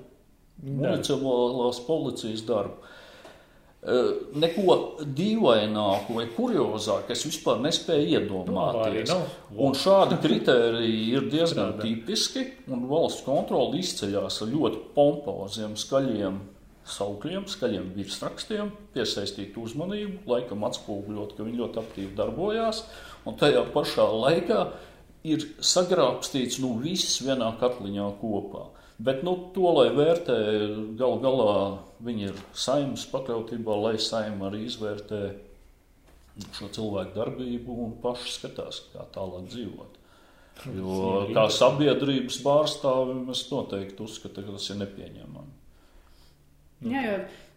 municipālās 0.61 1.81
policijas 1.87 2.45
darbu. 2.49 2.91
Eh, 3.81 4.09
neko 4.37 4.75
dīvaināku 5.01 6.13
vai 6.19 6.27
kuriozāku 6.37 7.15
es 7.15 7.23
vispār 7.25 7.63
nespēju 7.65 8.11
iedomāties. 8.19 9.09
No, 9.09 9.23
un 9.65 9.73
šādi 9.73 10.19
kriteriji 10.25 11.07
ir 11.15 11.31
diezgan 11.33 11.79
tipiski, 11.81 12.45
un 12.69 12.85
valsts 12.91 13.25
kontrole 13.25 13.81
izceļas 13.81 14.43
ar 14.45 14.53
ļoti 14.53 14.83
pompoziem, 14.93 15.79
skaļiem 15.81 16.37
saukļiem, 16.95 17.47
skaļiem 17.51 17.93
virsrakstiem, 17.97 18.73
piesaistīt 18.95 19.57
uzmanību, 19.61 20.25
laikam 20.31 20.67
atspoguļot, 20.69 21.37
ka 21.37 21.47
viņi 21.47 21.61
ļoti 21.63 21.81
aktīvi 21.83 22.17
darbojās, 22.19 22.85
un 23.29 23.39
tajā 23.41 23.65
pašā 23.75 24.07
laikā 24.11 24.61
ir 25.31 25.47
sagrābstīts 25.61 26.61
nu, 26.63 26.75
viss 26.81 27.21
vienā 27.25 27.53
katliņā 27.61 28.09
kopā. 28.21 28.69
Bet 29.01 29.23
nu, 29.25 29.33
to, 29.55 29.65
lai 29.79 29.89
vērtē, 29.97 30.37
gal 31.01 31.17
galā 31.23 31.53
viņi 32.05 32.27
ir 32.29 32.43
saimnes 32.53 33.07
pakļautībā, 33.09 33.77
lai 33.87 33.95
saima 34.01 34.51
arī 34.51 34.67
izvērtē 34.67 35.23
šo 36.57 36.69
cilvēku 36.75 37.17
darbību 37.17 37.79
un 37.87 37.97
paši 38.03 38.35
skatās, 38.37 38.83
kā 38.93 39.07
tālāk 39.15 39.49
dzīvot. 39.53 39.97
Jo 40.77 40.99
kā 41.33 41.47
sabiedrības 41.53 42.41
pārstāvim 42.45 43.25
es 43.33 43.47
noteikti 43.49 44.05
uzskatu, 44.05 44.45
ka 44.45 44.57
tas 44.59 44.69
ir 44.73 44.81
nepieņemami. 44.83 45.60
Jā, 46.81 47.03
jo 47.05 47.17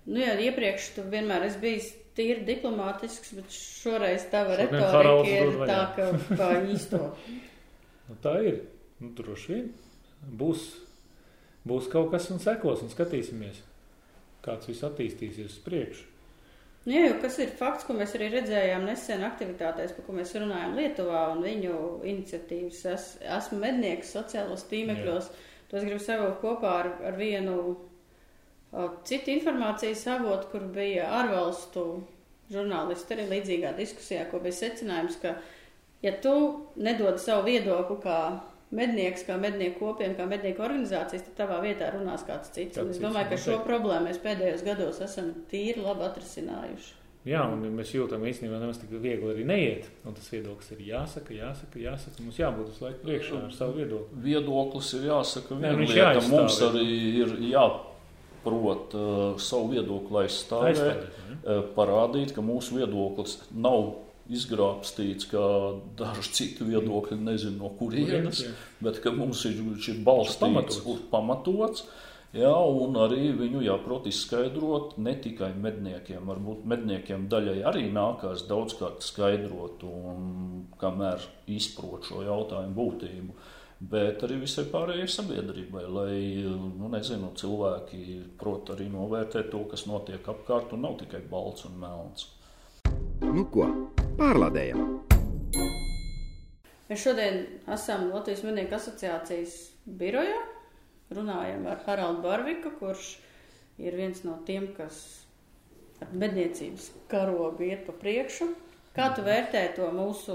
nu, 0.10 0.20
jā, 0.20 0.34
iepriekš 0.50 0.90
tu 0.98 1.06
vienmēr 1.08 1.48
esi 1.48 1.62
bijis 1.62 1.92
tīri 2.18 2.44
diplomātisks, 2.48 3.34
bet 3.38 3.56
šoreiz 3.56 4.28
tava 4.32 4.58
retorika 4.60 5.24
ir 5.32 5.56
tā, 5.64 5.80
ka 5.98 6.12
pa 6.36 6.54
īsto. 6.68 7.08
Nu, 8.04 8.18
tā 8.20 8.34
ir. 8.44 8.58
Nu, 9.00 9.14
droši 9.16 9.48
vien 9.54 9.70
būs, 10.40 10.66
būs 11.68 11.88
kaut 11.92 12.12
kas 12.12 12.30
un 12.34 12.42
sekos 12.44 12.84
un 12.84 12.92
skatīsimies, 12.92 13.62
kāds 14.44 14.68
viss 14.68 14.84
attīstīsies 14.84 15.54
uz 15.54 15.62
priekšu. 15.64 16.10
Nu, 16.84 16.92
Jā, 16.98 17.06
jo 17.08 17.20
kas 17.24 17.38
ir 17.40 17.54
fakts, 17.56 17.86
ko 17.88 17.96
mēs 17.96 18.12
arī 18.18 18.28
redzējām 18.34 18.84
nesen 18.90 19.24
aktivitātēs, 19.24 19.94
par 19.96 20.04
ko 20.04 20.18
mēs 20.18 20.34
runājām 20.36 20.76
Lietuvā 20.76 21.22
un 21.32 21.44
viņu 21.46 21.78
iniciatīvas. 22.12 22.82
Es, 22.92 23.06
esmu 23.38 23.62
mednieks 23.62 24.12
sociālos 24.18 24.66
tīmekļos. 24.68 25.30
To 25.72 25.80
es 25.80 25.88
gribu 25.88 26.04
savilkt 26.04 26.42
kopā 26.44 26.74
ar, 26.82 26.90
ar 27.08 27.16
vienu 27.18 27.56
o, 28.74 28.90
citu 29.08 29.32
informācijas 29.34 30.06
avotu, 30.18 30.50
kur 30.52 30.66
bija 30.76 31.10
ārvalstu 31.22 31.86
žurnālisti 32.54 33.16
arī 33.16 33.28
līdzīgā 33.32 33.76
diskusijā, 33.78 34.26
ko 34.32 34.42
bija 34.44 34.58
secinājums, 34.60 35.20
ka 35.22 35.38
ja 36.04 36.16
tu 36.24 36.34
nedod 36.76 37.22
savu 37.22 37.48
viedokli 37.48 38.00
kā 38.04 38.18
mednieks, 38.74 39.26
kā 39.28 39.38
mednieku 39.40 39.80
kopiena, 39.86 40.18
kā 40.18 40.26
mednieku 40.30 40.66
organizācijas, 40.66 41.28
tad 41.28 41.38
tavā 41.44 41.62
vietā 41.64 41.92
runās 41.94 42.26
kāds 42.28 42.52
cits. 42.56 42.80
Kāds 42.80 42.98
es 42.98 43.04
domāju, 43.04 43.30
ka 43.32 43.40
šo 43.46 43.62
problēmu 43.68 44.10
mēs 44.10 44.20
pēdējos 44.24 44.66
gados 44.66 45.00
esam 45.06 45.32
tīri 45.52 45.84
labi 45.84 46.08
atrisinājuši. 46.10 47.00
Jā, 47.24 47.46
un 47.48 47.62
mēs 47.78 47.94
jūtam 47.94 48.26
īstenībā 48.28 48.58
nemaz 48.60 48.82
tik 48.82 48.90
viegli 49.00 49.30
arī 49.32 49.46
neiet. 49.48 49.86
Un 50.04 50.16
tas 50.18 50.26
viedoklis 50.28 50.74
ir 50.76 50.82
jāsaka, 50.90 51.32
jāsaka, 51.38 51.80
jāsaka. 51.80 52.20
Mums 52.20 52.40
jābūt 52.42 52.74
uz 52.74 52.82
laiku 52.84 53.00
priekšā 53.06 53.40
ar 53.46 53.54
savu 53.56 53.78
viedokli. 53.78 54.20
Viedoklis 54.26 54.90
ir 54.98 55.06
jāsaka, 55.08 55.56
jāaizstāv, 55.62 56.34
Mums 56.34 56.60
arī 56.68 56.84
ir 57.22 57.38
jāprot 57.54 57.93
uh, 58.46 59.40
savu 59.42 59.72
viedokli 59.74 60.24
aizstāvēt, 60.26 60.80
ne? 61.30 61.38
uh, 61.44 61.62
parādīt, 61.76 62.34
ka 62.36 62.44
mūsu 62.46 62.80
viedoklis 62.80 63.40
nav 63.52 63.94
izgrābstīts, 64.32 65.28
kā 65.32 65.44
daži 66.00 66.32
citu 66.38 66.68
viedokļi, 66.70 67.20
nezinu 67.26 67.60
no 67.66 67.72
kurienes, 67.80 68.46
bet 68.84 69.02
ka 69.04 69.12
mums 69.16 69.44
ir, 69.50 69.60
ir 69.60 70.02
balstīts, 70.06 70.40
Pamatots. 70.40 70.82
uz- 70.86 71.06
pamatots. 71.12 71.86
Jā, 72.34 72.50
un 72.50 72.96
arī 72.98 73.28
viņu 73.38 73.60
jāprot 73.62 74.08
izskaidrot 74.10 74.96
ne 74.98 75.12
tikai 75.22 75.52
medniekiem. 75.54 76.24
Varbūt 76.26 76.64
medniekiem 76.66 77.28
daļai 77.30 77.60
arī 77.70 77.84
nākās 77.94 78.48
daudzkārt 78.50 79.06
skaidrot, 79.06 79.84
un 79.86 80.64
kamēr 80.82 81.22
izprot 81.54 82.10
šo 82.10 82.24
jautājumu 82.26 82.74
būtību. 82.80 83.36
Bet 83.84 84.22
arī 84.24 84.38
visai 84.40 84.64
pārējai 84.72 85.10
sabiedrībai, 85.12 85.82
lai 85.92 86.14
nu, 86.48 86.88
nezinu, 86.94 87.34
cilvēki 87.36 88.22
prot 88.40 88.72
arī 88.76 88.88
novērtēt 88.92 89.50
to, 89.52 89.66
kas 89.72 89.84
notiek 89.90 90.24
apkārt, 90.32 90.72
un 90.76 90.86
nav 90.86 90.96
tikai 91.02 91.20
balts 91.28 91.66
un 91.68 91.76
melns. 91.82 92.30
Nu 93.24 93.44
ko, 93.52 93.68
pārlādējam! 94.20 95.04
Mēs 96.88 97.04
šodien 97.04 97.42
esam 97.76 98.08
Latvijas 98.14 98.46
Mednieku 98.48 98.78
asociācijas 98.78 99.58
birojā. 100.00 100.40
Runājam 101.14 101.68
ar 101.68 101.84
Haraldu 101.84 102.24
Barviku, 102.24 102.72
kurš 102.80 103.18
ir 103.84 104.00
viens 104.00 104.24
no 104.24 104.38
tiem, 104.48 104.72
kas 104.78 105.02
ar 106.04 106.16
medniecības 106.16 106.92
karogu 107.12 107.68
iet 107.68 107.84
pa 107.88 107.96
priekšu. 108.00 108.48
Kā 108.94 109.08
tu 109.18 109.24
vērtē 109.26 109.62
to 109.74 109.88
mūsu 109.90 110.34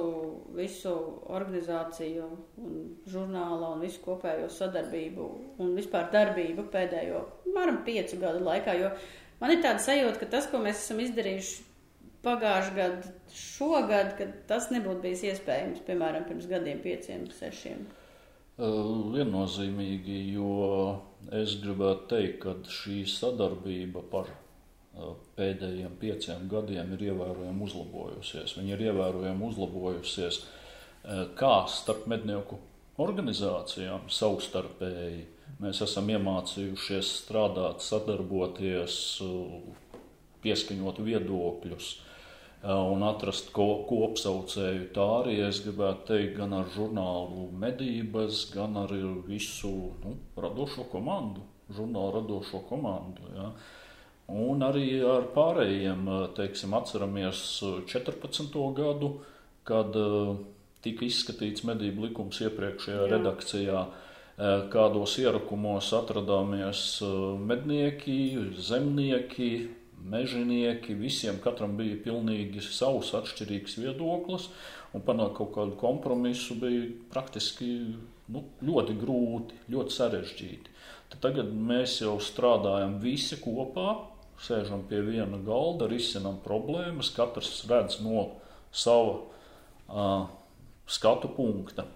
visu 0.56 0.92
organizāciju, 1.30 2.24
un 2.59 2.78
žurnāla 3.06 3.68
un 3.76 3.84
visu 3.86 4.00
kopējo 4.02 4.48
sadarbību 4.50 5.26
un 5.62 5.76
vispār 5.78 6.09
darbību 6.11 6.64
pēdējo, 6.72 7.20
apmēram 7.46 7.84
piecu 7.86 8.18
gadu 8.18 8.42
laikā? 8.48 8.74
Jo 8.80 8.90
man 9.38 9.54
ir 9.54 9.62
tāda 9.62 9.84
sajūta, 9.84 10.18
ka 10.18 10.30
tas, 10.32 10.50
ko 10.50 10.59
mēs 10.64 10.82
esam 10.82 11.04
izdarījuši 11.04 11.68
pagājušajā 12.26 12.74
gadā, 12.80 13.12
šogad, 13.38 14.11
kad 14.18 14.34
tas 14.50 14.66
nebūtu 14.74 15.04
bijis 15.06 15.22
iespējams, 15.30 15.86
piemēram, 15.86 16.26
pirms 16.26 16.50
gadiem, 16.50 16.82
pieciem, 16.82 17.28
sešiem. 17.38 17.86
Viennozīmīgi, 18.59 20.18
jo 20.34 20.50
es 21.30 21.54
gribētu 21.62 22.11
teikt, 22.11 22.40
ka 22.42 22.56
šī 22.74 23.04
sadarbība 23.06 24.02
par 24.11 24.34
pēdējiem 25.38 25.99
pieciem 26.01 26.49
gadiem 26.51 26.94
ir 26.96 27.05
ievērojami 27.11 27.66
uzlabojusies. 27.66 28.57
Viņa 28.59 28.74
ir 28.74 28.86
ievērojami 28.88 29.46
uzlabojusies 29.51 30.40
uh, 30.42 31.26
kā 31.38 31.55
starp 31.70 32.09
mednieku 32.11 32.59
organizācijām 32.99 34.09
savstarpēji. 34.11 35.26
Mēs 35.62 35.80
esam 35.86 36.11
iemācījušies 36.12 37.12
strādāt, 37.22 37.82
sadarboties, 37.86 38.99
uh, 39.24 39.96
pieskaņot 40.42 41.01
viedokļus 41.07 41.88
uh, 41.94 42.82
un 42.92 43.05
atrast 43.07 43.53
ko, 43.55 43.68
kopsaucēju. 43.88 44.90
Tā 44.94 45.09
arī 45.22 45.38
es 45.46 45.62
gribētu 45.64 46.12
teikt 46.12 46.38
gan 46.40 46.55
ar 46.59 46.70
žurnālu 46.74 47.49
medības, 47.59 48.49
gan 48.55 48.78
arī 48.84 49.03
visu 49.26 49.74
nu, 50.05 50.16
radošo 50.38 50.88
komandu, 50.92 51.46
žurnālu 51.74 52.20
radošo 52.20 52.64
komandu. 52.70 53.30
Ja. 53.36 53.53
Un 54.28 54.60
arī 54.60 54.98
ar 55.08 55.30
pārējiem, 55.32 56.04
uh, 56.04 56.26
teiksim, 56.36 56.74
atceramies 56.76 57.40
uh, 57.64 57.78
14. 57.88 58.58
gadu, 58.76 59.14
kad 59.68 59.96
uh, 59.96 60.34
tika 60.84 61.06
izskatīts 61.06 61.64
medību 61.64 62.04
likums 62.08 62.42
iepriekšējā 62.44 63.00
Jā. 63.00 63.08
redakcijā, 63.16 63.80
kādos 64.70 65.16
ierakumos 65.18 65.88
atradāmies 65.98 66.82
mednieki, 67.42 68.14
zemnieki, 68.62 69.48
mežonieki. 69.98 70.94
Visiem 70.94 71.40
katram 71.42 71.74
bija 71.74 71.96
pilnīgi 72.04 72.62
savs 72.62 73.10
atšķirīgs 73.18 73.74
viedoklis, 73.82 74.46
un 74.94 75.02
panākt 75.02 75.40
kaut 75.40 75.50
kādu 75.56 75.74
kompromisu 75.80 76.54
bija 76.62 76.86
praktiski 77.10 77.72
nu, 78.30 78.44
ļoti 78.62 78.94
grūti, 79.00 79.58
ļoti 79.74 79.96
sarežģīti. 79.96 80.76
Tad 81.10 81.24
tagad 81.24 81.50
mēs 81.50 81.98
jau 82.04 82.14
strādājam 82.22 82.98
visi 83.02 83.40
kopā, 83.42 83.96
sēžam 84.43 84.84
pie 84.89 85.01
viena 85.07 85.41
galda, 85.45 85.89
risinām 85.91 86.39
problēmas, 86.45 87.11
katrs 87.16 87.64
redz 87.70 87.99
no 88.05 88.24
sava 88.70 89.18
uh, 89.89 90.28
skatu 90.89 91.30
punkta. 91.34 91.86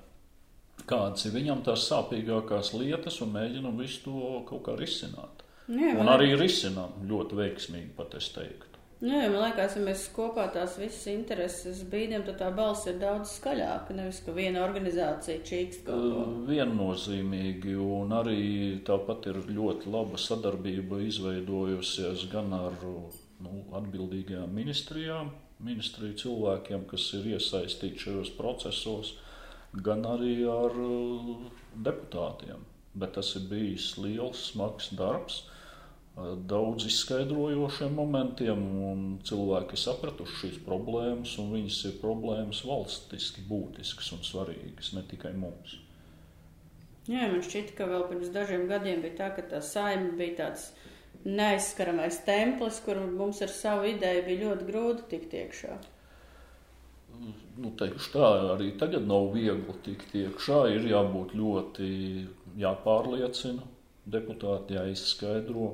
Kādas 0.89 1.29
ir 1.29 1.37
viņam 1.37 1.63
tās 1.67 1.87
sāpīgākās 1.87 2.73
lietas, 2.75 3.21
un 3.23 3.35
mēģinam 3.37 3.79
visu 3.79 4.03
to 4.09 4.43
kaut 4.49 4.65
kā 4.67 4.77
risināt. 4.79 5.45
Jā, 5.71 5.95
Un 6.01 6.11
arī 6.11 6.33
risinām 6.35 7.05
ļoti 7.07 7.39
veiksmīgi, 7.39 7.93
pat 7.97 8.17
es 8.19 8.33
teiktu. 8.35 8.72
Jā, 9.03 9.25
man 9.27 9.41
liekas, 9.43 9.73
ja 9.75 9.81
mēs 9.83 10.05
kopā 10.15 10.45
tās 10.55 10.77
visas 10.79 11.09
intereses 11.11 11.81
bīdam, 11.91 12.23
tad 12.23 12.37
tā 12.39 12.53
balss 12.55 12.87
ir 12.87 13.01
daudz 13.01 13.33
skaļāka. 13.35 13.97
Nevis, 13.99 14.21
ka 14.23 14.31
viena 14.37 14.61
organizācija 14.63 15.43
čīkst 15.49 15.83
kaut 15.89 16.05
ko. 16.05 16.21
Viennozīmīgi, 16.47 17.75
un 17.83 18.15
arī 18.15 18.45
tāpat 18.87 19.27
ir 19.33 19.41
ļoti 19.49 19.91
laba 19.91 20.21
sadarbība 20.23 21.01
izveidojusies 21.09 22.29
gan 22.31 22.55
ar 22.55 22.79
nu, 22.87 23.65
atbildīgajām 23.75 24.55
ministrijām, 24.55 25.33
ministriju 25.67 26.21
cilvēkiem, 26.23 26.87
kas 26.93 27.09
ir 27.19 27.27
iesaistīti 27.35 28.07
šajos 28.07 28.31
procesos, 28.39 29.17
gan 29.83 30.07
arī 30.07 30.45
ar 30.47 30.79
uh, 30.79 31.33
deputātiem. 31.75 32.63
Bet 32.95 33.17
tas 33.19 33.35
ir 33.35 33.51
bijis 33.51 33.97
liels, 33.99 34.53
smags 34.53 34.93
darbs, 34.95 35.43
ar 35.49 35.52
daudz 36.17 36.87
izskaidrojošiem 36.91 37.95
momentiem, 37.97 38.65
un 38.91 39.05
cilvēki 39.25 39.77
ir 39.77 39.81
sapratuši 39.81 40.39
šīs 40.43 40.59
problēmas, 40.67 41.39
un 41.41 41.55
viņas 41.57 41.79
ir 41.89 41.97
problēmas 42.03 42.61
valstiski 42.69 43.45
būtiskas 43.49 44.13
un 44.17 44.21
svarīgas, 44.27 44.93
ne 44.97 45.05
tikai 45.09 45.33
mums. 45.33 45.79
Jā, 47.09 47.27
man 47.33 47.41
šķita, 47.43 47.75
ka 47.79 47.89
vēl 47.91 48.05
pirms 48.11 48.31
dažiem 48.35 48.69
gadiem 48.71 49.01
bija 49.03 49.17
tā, 49.19 49.31
ka 49.35 49.43
tā 49.55 49.63
saima 49.65 50.13
bija 50.19 50.37
tāds 50.45 50.69
neaizskaramais 51.25 52.21
templis, 52.27 52.79
kur 52.85 53.01
mums 53.03 53.41
ar 53.43 53.51
savu 53.51 53.89
ideju 53.91 54.23
bija 54.29 54.45
ļoti 54.45 54.69
grūti 54.69 55.09
tikt 55.11 55.35
iekšā. 55.41 55.79
nu, 57.57 57.71
teikšu 57.79 58.13
tā, 58.15 58.29
arī 58.55 58.71
tagad 58.81 59.05
nav 59.09 59.33
viegli 59.35 59.75
tikt 59.85 60.15
iekšā. 60.17 60.61
Ir 60.77 60.87
jābūt 60.93 61.35
ļoti 61.37 61.89
jāpārliecina 62.61 63.67
deputāti, 64.13 64.77
jāizskaidro 64.79 65.73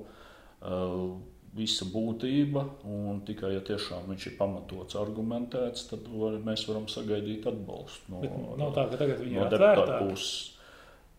visa 1.58 1.86
būtība. 1.88 2.64
Un 2.88 3.22
tikai 3.26 3.54
ja 3.54 3.64
tiešām 3.64 4.10
viņš 4.10 4.28
ir 4.30 4.36
pamatots, 4.38 4.98
argumentēts, 5.00 5.88
tad 5.92 6.06
var, 6.12 6.38
mēs 6.44 6.66
varam 6.68 6.86
sagaidīt 6.90 7.48
atbalstu 7.50 8.14
no, 8.14 8.22
Bet 8.24 8.38
nav 8.60 8.76
tā, 8.76 8.86
ka 8.92 9.02
tagad 9.02 9.24
viņi 9.24 9.40
no 9.40 9.48
ir 9.48 9.58
atvērtāki. 9.58 9.98
puses. 10.06 10.54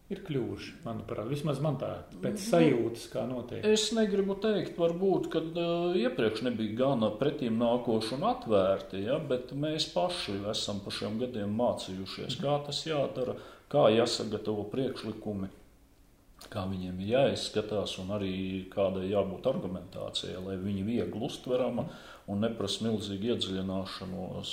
Ir 0.09 0.23
kļuvuši, 0.25 0.71
manuprāt, 0.81 1.27
vismaz 1.29 1.59
man 1.61 1.75
tā, 1.77 1.91
pēc 2.23 2.39
sajūtas, 2.41 3.03
kā 3.11 3.27
notiek. 3.29 3.61
Es 3.61 3.91
negribu 3.93 4.33
teikt, 4.41 4.73
varbūt, 4.81 5.27
ka 5.29 5.41
uh, 5.45 5.93
iepriekš 5.93 6.41
nebija 6.47 6.79
gana 6.79 7.11
pretīm 7.19 7.59
nākoši 7.61 8.15
un 8.17 8.25
atvērti, 8.31 9.03
ja, 9.05 9.19
bet 9.21 9.53
mēs 9.53 9.85
paši 9.93 10.39
esam 10.49 10.81
pa 10.81 10.95
šiem 10.97 11.21
gadiem 11.21 11.53
mācījušies, 11.61 12.39
kā 12.41 12.57
tas 12.65 12.81
jādara, 12.89 13.37
kā 13.69 13.85
jāsagatavo 13.93 14.65
priekšlikumi. 14.73 15.51
Kā 16.47 16.63
viņiem 16.69 16.99
ir 17.03 17.11
jāizskatās, 17.13 17.97
un 18.01 18.13
arī 18.15 18.33
kādai 18.71 19.09
jābūt 19.11 19.49
argumentācijai, 19.51 20.39
lai 20.45 20.55
viņi 20.61 20.85
viegli 20.87 21.23
uztverama 21.27 21.89
un 22.29 22.43
neprasa 22.45 22.85
milzīgu 22.87 23.33
iedziļināšanos, 23.33 24.51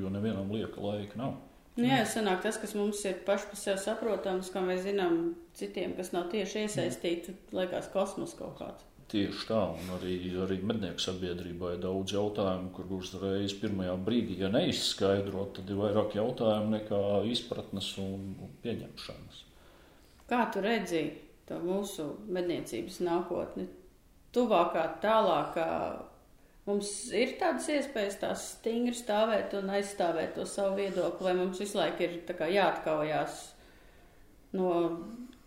jo 0.00 0.12
nevienam 0.12 0.50
lieka 0.52 0.82
laika 0.82 1.22
nav. 1.22 1.36
Nu, 1.76 1.84
jā, 1.84 2.00
sanāk 2.08 2.40
tas, 2.44 2.56
kas 2.56 2.72
mums 2.76 3.02
ir 3.04 3.18
paši 3.26 3.50
par 3.50 3.60
sevi 3.60 3.80
saprotams, 3.82 4.48
kā 4.52 4.62
mēs 4.64 4.86
zinām 4.86 5.34
citiem, 5.56 5.92
kas 5.98 6.12
nav 6.14 6.30
tieši 6.32 6.64
iesaistīti, 6.64 7.34
liekas 7.56 7.90
kosmos 7.92 8.32
kaut 8.38 8.56
kāds. 8.62 8.86
Tieši 9.12 9.44
tā, 9.46 9.60
un 9.70 9.90
arī, 10.00 10.14
arī 10.42 10.56
mednieku 10.66 11.04
sabiedrībā 11.04 11.74
ir 11.74 11.82
daudz 11.84 12.16
jautājumu, 12.16 12.72
kur 12.74 12.88
uzreiz 12.96 13.52
pirmajā 13.60 13.92
brīdī, 14.08 14.40
ja 14.40 14.48
neizskaidrot, 14.50 15.52
tad 15.60 15.68
ir 15.70 15.78
vairāk 15.78 16.16
jautājumu 16.16 16.72
nekā 16.72 17.02
izpratnes 17.30 17.92
un 18.02 18.32
pieņemšanas. 18.64 19.44
Kā 20.30 20.46
tu 20.52 20.62
redzi 20.64 21.06
to 21.46 21.60
mūsu 21.62 22.08
medniecības 22.26 23.00
nākotni? 23.06 23.68
Tuvākā, 24.34 24.88
tālākā 25.00 25.70
Mums 26.66 26.88
ir 27.14 27.36
tādas 27.38 27.68
iespējas 27.70 28.16
tās 28.18 28.44
stingri 28.56 28.96
stāvēt 28.98 29.52
un 29.54 29.68
aizstāvēt 29.70 30.32
to 30.34 30.46
savu 30.50 30.80
viedokli, 30.80 31.28
vai 31.28 31.34
mums 31.38 31.60
visu 31.62 31.78
laiku 31.78 32.02
ir 32.02 32.16
kā, 32.26 32.48
jāatkaujās 32.50 33.36
no 34.58 34.72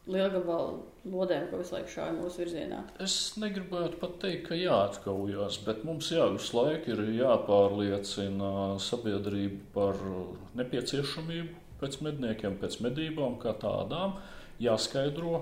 lielgabalu 0.07 0.77
lodēm, 1.11 1.49
ko 1.49 1.59
visu 1.59 1.75
laiku 1.75 1.91
šāva 1.91 2.13
mūsu 2.15 2.45
virzienā? 2.45 2.79
Es 3.03 3.17
negribētu 3.41 3.99
pat 3.99 4.15
teikt, 4.23 4.45
ka 4.47 4.55
jāatkaujās, 4.61 5.59
bet 5.67 5.83
mums 5.87 6.07
jā, 6.15 6.29
visu 6.37 6.55
laiku 6.55 6.95
ir 6.95 7.03
jāpārliecina 7.17 8.79
sabiedrība 8.87 9.59
par 9.75 9.99
nepieciešamību 10.61 11.83
pēc 11.83 11.99
medniekiem, 12.07 12.55
pēc 12.63 12.79
medībām 12.87 13.35
kā 13.43 13.57
tādām, 13.59 14.15
jāskaidro 14.63 15.39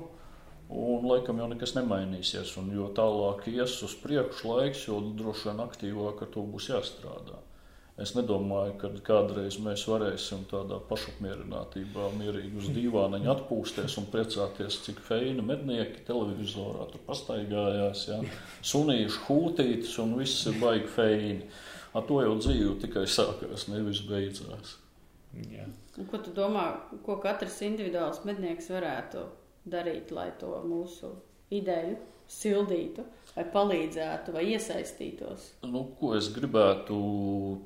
Un 0.68 1.06
laikam 1.08 1.38
jau 1.40 1.48
nekas 1.48 1.78
nemainīsies. 1.78 2.52
Un 2.60 2.72
jo 2.76 2.90
tālāk 2.96 3.46
ies 3.54 3.78
uz 3.88 3.94
priekšu 4.02 4.50
laiks, 4.52 4.88
jo 4.90 5.00
droši 5.20 5.50
vien 5.50 5.62
aktīvāk 5.64 6.24
ar 6.26 6.32
to 6.34 6.44
būs 6.44 6.72
jāstrādā. 6.74 7.40
Es 7.98 8.12
nedomāju, 8.14 8.76
ka 8.78 8.90
kādreiz 9.08 9.56
mēs 9.64 9.88
varēsim 9.90 10.44
tādā 10.52 10.78
pašapmierinātībā, 10.90 12.12
mierīgi 12.20 12.60
uz 12.60 12.68
dīvāniņa 12.76 13.32
atpūsties 13.32 13.96
un 13.98 14.06
priecāties, 14.12 14.82
cik 14.86 15.00
feini 15.08 15.42
mednieki 15.42 16.04
televizorā 16.06 16.86
tur 16.92 17.02
pastaigājās. 17.08 18.04
Ja? 18.12 18.20
Sunījuši 18.74 19.24
hūtītis 19.30 19.96
un 20.04 20.14
viss 20.20 20.46
ir 20.52 20.60
baigi 20.62 20.92
feini. 20.94 21.40
Ar 21.98 22.06
to 22.06 22.20
jau 22.22 22.36
dzīve 22.38 22.76
tikai 22.84 23.08
sākās, 23.10 23.66
nevis 23.72 24.04
beidzās. 24.06 24.76
Jā. 25.52 25.68
Un 25.98 26.08
ko 26.10 26.20
tu 26.24 26.32
domā, 26.34 26.68
ko 27.06 27.18
katrs 27.22 27.60
individuāls 27.66 28.24
mednieks 28.26 28.70
varētu 28.74 29.26
darīt, 29.68 30.14
lai 30.16 30.30
to 30.40 30.54
mūsu 30.66 31.12
ideju 31.54 31.98
sildītu, 32.32 33.04
vai 33.36 33.46
palīdzētu, 33.54 34.34
vai 34.36 34.44
iesaistītos? 34.54 35.52
Nu, 35.68 35.86
ko 36.00 36.14
es 36.18 36.32
gribētu? 36.36 36.98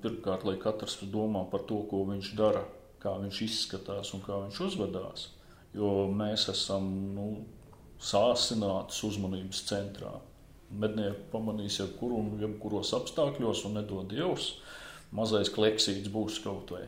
Pirmkārt, 0.03 0.45
lai 0.47 0.57
katrs 0.61 0.99
domā 1.13 1.45
par 1.49 1.65
to, 1.69 1.81
ko 1.89 2.03
viņš 2.09 2.33
dara, 2.37 2.65
kā 3.01 3.15
viņš 3.21 3.41
izskatās 3.47 4.13
un 4.17 4.23
kā 4.25 4.37
viņš 4.43 4.61
uzvedās. 4.67 5.29
Jo 5.73 6.09
mēs 6.11 6.49
esam 6.51 6.89
nu, 7.15 7.27
sāsināts 8.01 9.01
uzmanības 9.07 9.63
centrā. 9.69 10.13
Mednieki 10.71 11.27
pamanīs 11.33 11.79
jebkuru 11.81 12.19
un 12.21 12.39
jebkuros 12.39 12.93
apstākļos, 12.95 13.65
un 13.67 13.79
nedod 13.79 14.07
Dievs, 14.11 14.53
mazais 15.15 15.51
kleksīts 15.51 16.11
būs 16.11 16.39
kaut 16.43 16.71
vai, 16.71 16.85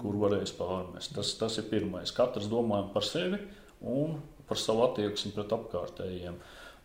kur 0.00 0.16
varēs 0.22 0.54
pārmest. 0.56 1.14
Tas, 1.16 1.34
tas 1.40 1.58
ir 1.60 1.68
pirmais. 1.70 2.14
Katrs 2.14 2.50
domājam 2.50 2.90
par 2.94 3.06
sevi 3.06 3.40
un 3.80 4.18
par 4.48 4.60
savu 4.60 4.86
attieksmi 4.86 5.32
pret 5.36 5.52
apkārtējiem. 5.54 6.38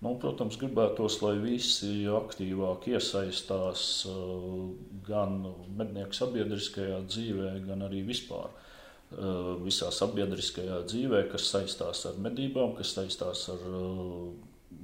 Nu, 0.05 0.13
protams, 0.21 0.59
gribētos, 0.61 1.17
lai 1.23 1.39
visi 1.41 2.05
aktīvāk 2.13 2.85
iesaistās 2.91 3.81
uh, 4.05 4.67
gan 5.07 5.39
mednieku 5.79 6.13
sabiedriskajā 6.13 6.99
dzīvē, 7.07 7.55
gan 7.65 7.81
arī 7.87 8.03
vispār 8.05 8.51
uh, 8.51 9.55
visā 9.63 9.89
sabiedriskajā 9.93 10.83
dzīvē, 10.91 11.23
kas 11.31 11.49
saistās 11.49 12.03
ar 12.11 12.21
medībām, 12.21 12.75
kas 12.77 12.93
saistās 12.93 13.47
ar 13.55 13.65
uh, 13.71 14.29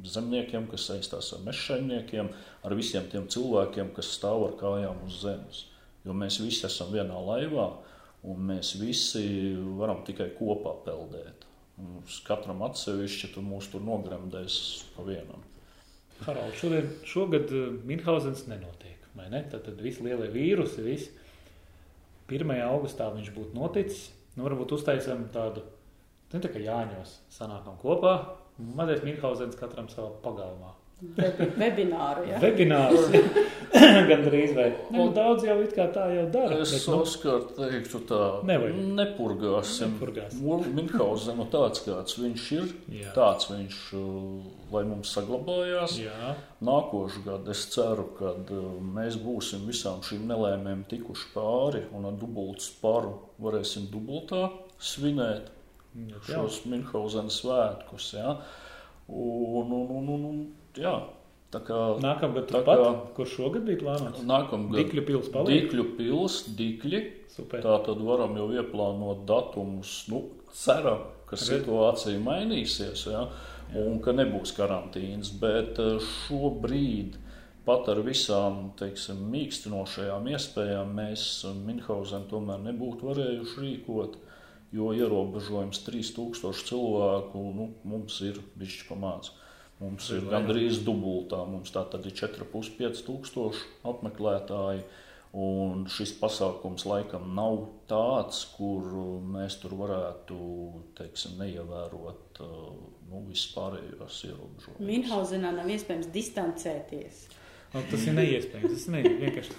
zemniekiem, 0.10 0.66
kas 0.72 0.88
saistās 0.90 1.30
ar 1.38 1.46
mežsaimniekiem, 1.46 2.34
ar 2.66 2.76
visiem 2.78 3.06
tiem 3.12 3.30
cilvēkiem, 3.30 3.94
kas 3.94 4.10
stāv 4.18 4.48
ar 4.48 4.58
kājām 4.60 5.06
uz 5.06 5.22
zemes. 5.22 5.64
Jo 6.04 6.18
mēs 6.18 6.42
visi 6.42 6.66
esam 6.68 6.90
vienā 6.92 7.22
laivā, 7.30 7.70
un 8.30 8.46
mēs 8.50 8.76
visi 8.80 9.24
varam 9.80 10.04
tikai 10.08 10.30
kopā 10.38 10.76
peldēt. 10.86 11.48
Mums 11.82 12.20
katram 12.28 12.62
atsevišķi 12.68 13.32
tu 13.34 13.42
mūs 13.44 13.72
tur 13.72 13.82
nogremdēs 13.84 14.58
pa 14.94 15.06
vienam. 15.08 15.42
Harald, 16.24 16.54
šodien, 16.60 16.92
šogad 17.10 17.50
uh, 17.52 17.72
Minhausens 17.88 18.46
nenotiek, 18.48 19.02
vai 19.18 19.28
ne? 19.34 19.42
Tad, 19.52 19.66
tad 19.66 19.82
visi 19.84 20.06
lielie 20.06 20.30
vīrusi, 20.32 20.86
visi 20.86 21.10
1. 22.32 22.54
augustā 22.70 23.10
viņš 23.12 23.34
būtu 23.36 23.58
noticis. 23.58 24.12
Nu, 24.38 24.46
varbūt 24.48 24.78
uztaisam 24.78 25.28
tādu, 25.34 25.66
nu, 26.32 26.40
tā 26.42 26.50
kā 26.50 26.62
Jāņos 26.62 27.18
sanākam 27.34 27.76
kopā, 27.82 28.14
mazais 28.78 29.04
Minhausens 29.06 29.58
katram 29.60 29.90
savā 29.92 30.14
pagalmā. 30.24 30.72
Webināru. 31.14 32.24
Ja? 32.30 32.40
Webinārs. 32.42 33.12
Gan 34.10 34.22
drīz 34.28 34.52
vai 34.54 34.68
nu, 34.94 35.08
daudz 35.16 35.46
jau 35.48 35.56
tā 35.74 36.06
jau 36.14 36.26
dara. 36.34 36.60
Es 36.62 36.74
bet, 36.76 36.86
nu, 36.92 37.00
Oskar 37.02 37.46
teiktu 37.58 38.02
tā, 38.10 38.22
nevajag. 38.46 38.80
nepurgāsim. 39.00 39.96
nepurgāsim. 39.96 40.74
Minhausenu 40.78 41.48
tāds, 41.54 41.82
kāds 41.86 42.18
viņš 42.22 42.46
ir, 42.58 42.74
Jā. 43.00 43.14
tāds 43.18 43.50
viņš, 43.50 43.80
uh, 43.98 44.46
lai 44.76 44.84
mums 44.90 45.14
saglabājās. 45.18 45.98
Jā. 46.04 46.36
Nākošu 46.64 47.26
gadu 47.26 47.54
es 47.54 47.66
ceru, 47.74 48.08
ka 48.20 48.36
uh, 48.38 48.64
mēs 48.94 49.18
būsim 49.22 49.66
visām 49.70 50.06
šīm 50.06 50.28
nelēmēm 50.30 50.86
tikuši 50.94 51.32
pāri 51.34 51.86
un 51.98 52.10
ar 52.12 52.18
dubultu 52.22 52.68
sparu 52.70 53.18
varēsim 53.42 53.90
dubultā 53.94 54.48
svinēt 54.78 55.50
Jā. 55.98 56.22
šos 56.30 56.64
Minhausenu 56.70 57.34
svētkus. 57.34 58.14
Ja? 58.18 58.38
Un, 59.10 59.74
un, 59.74 59.90
un, 59.98 60.14
un, 60.14 60.28
un 60.30 60.44
jā. 60.80 60.96
Kā, 61.54 61.80
Nākamgad 62.02 62.48
turpat, 62.50 62.80
kā, 62.82 62.94
kur 63.14 63.28
šogad 63.30 63.68
bija 63.68 63.78
plānots? 63.84 64.24
Nākamgad 64.26 64.80
Dikļu 64.80 65.04
pils 65.06 65.28
paliek. 65.34 65.68
Dikļu 65.68 65.84
pils, 66.00 66.38
Dikļi. 66.58 67.02
Super. 67.30 67.62
Tā 67.62 67.76
tad 67.86 68.02
varam 68.02 68.34
jau 68.40 68.48
ieplānot 68.56 69.22
datumus. 69.30 70.00
Nu, 70.10 70.24
ceram, 70.58 71.04
ka 71.30 71.38
situācija 71.38 72.22
mainīsies 72.26 73.06
ja, 73.12 73.28
un 73.78 74.00
ka 74.02 74.16
nebūs 74.18 74.56
karantīnas. 74.58 75.30
Bet 75.42 75.78
eh, 75.82 76.00
šobrīd 76.02 77.20
pat 77.68 77.88
ar 77.94 78.02
visām 78.06 78.72
teiksim, 78.80 79.22
mīkstinošajām 79.34 80.28
iespējām 80.34 80.98
mēs 80.98 81.28
Minhausen 81.64 82.28
tomēr 82.32 82.66
nebūtu 82.66 83.12
varējuši 83.12 83.62
rīkot, 83.62 84.18
jo 84.74 84.90
ierobežojums 84.98 85.86
3000 85.86 86.66
cilvēku 86.68 87.46
nu, 87.56 87.70
mums 87.88 88.20
ir 88.26 88.42
bijis 88.58 88.82
pamācīts. 88.90 89.43
Mums 89.84 90.10
ir 90.16 90.28
gandrīz 90.32 90.80
dubultā. 90.86 91.42
Mums 91.50 91.74
tā 91.76 91.84
tad 91.92 92.06
ir 92.08 92.16
4,5 92.16 93.04
tūkstoši 93.08 93.66
apmeklētāji. 93.92 94.86
Un 95.34 95.88
šis 95.90 96.12
pasākums 96.20 96.86
laikam 96.86 97.32
nav 97.34 97.56
tāds, 97.90 98.44
kur 98.54 98.86
mēs 99.34 99.58
tur 99.64 99.74
varētu 99.80 100.38
teiksim, 101.00 101.40
neievērot 101.40 102.42
uh, 102.46 102.68
nu, 103.10 103.24
vispārējos 103.32 104.20
ierobežojumus. 104.30 104.84
Minhausenā 104.86 105.56
nav 105.58 105.72
iespējams 105.74 106.12
distancēties. 106.14 107.24
Nu, 107.74 107.82
tas 107.90 108.06
ir 108.06 108.18
neiespējams. 108.20 108.76
Tas 108.76 109.00
ir 109.02 109.18
vienkārši. 109.24 109.58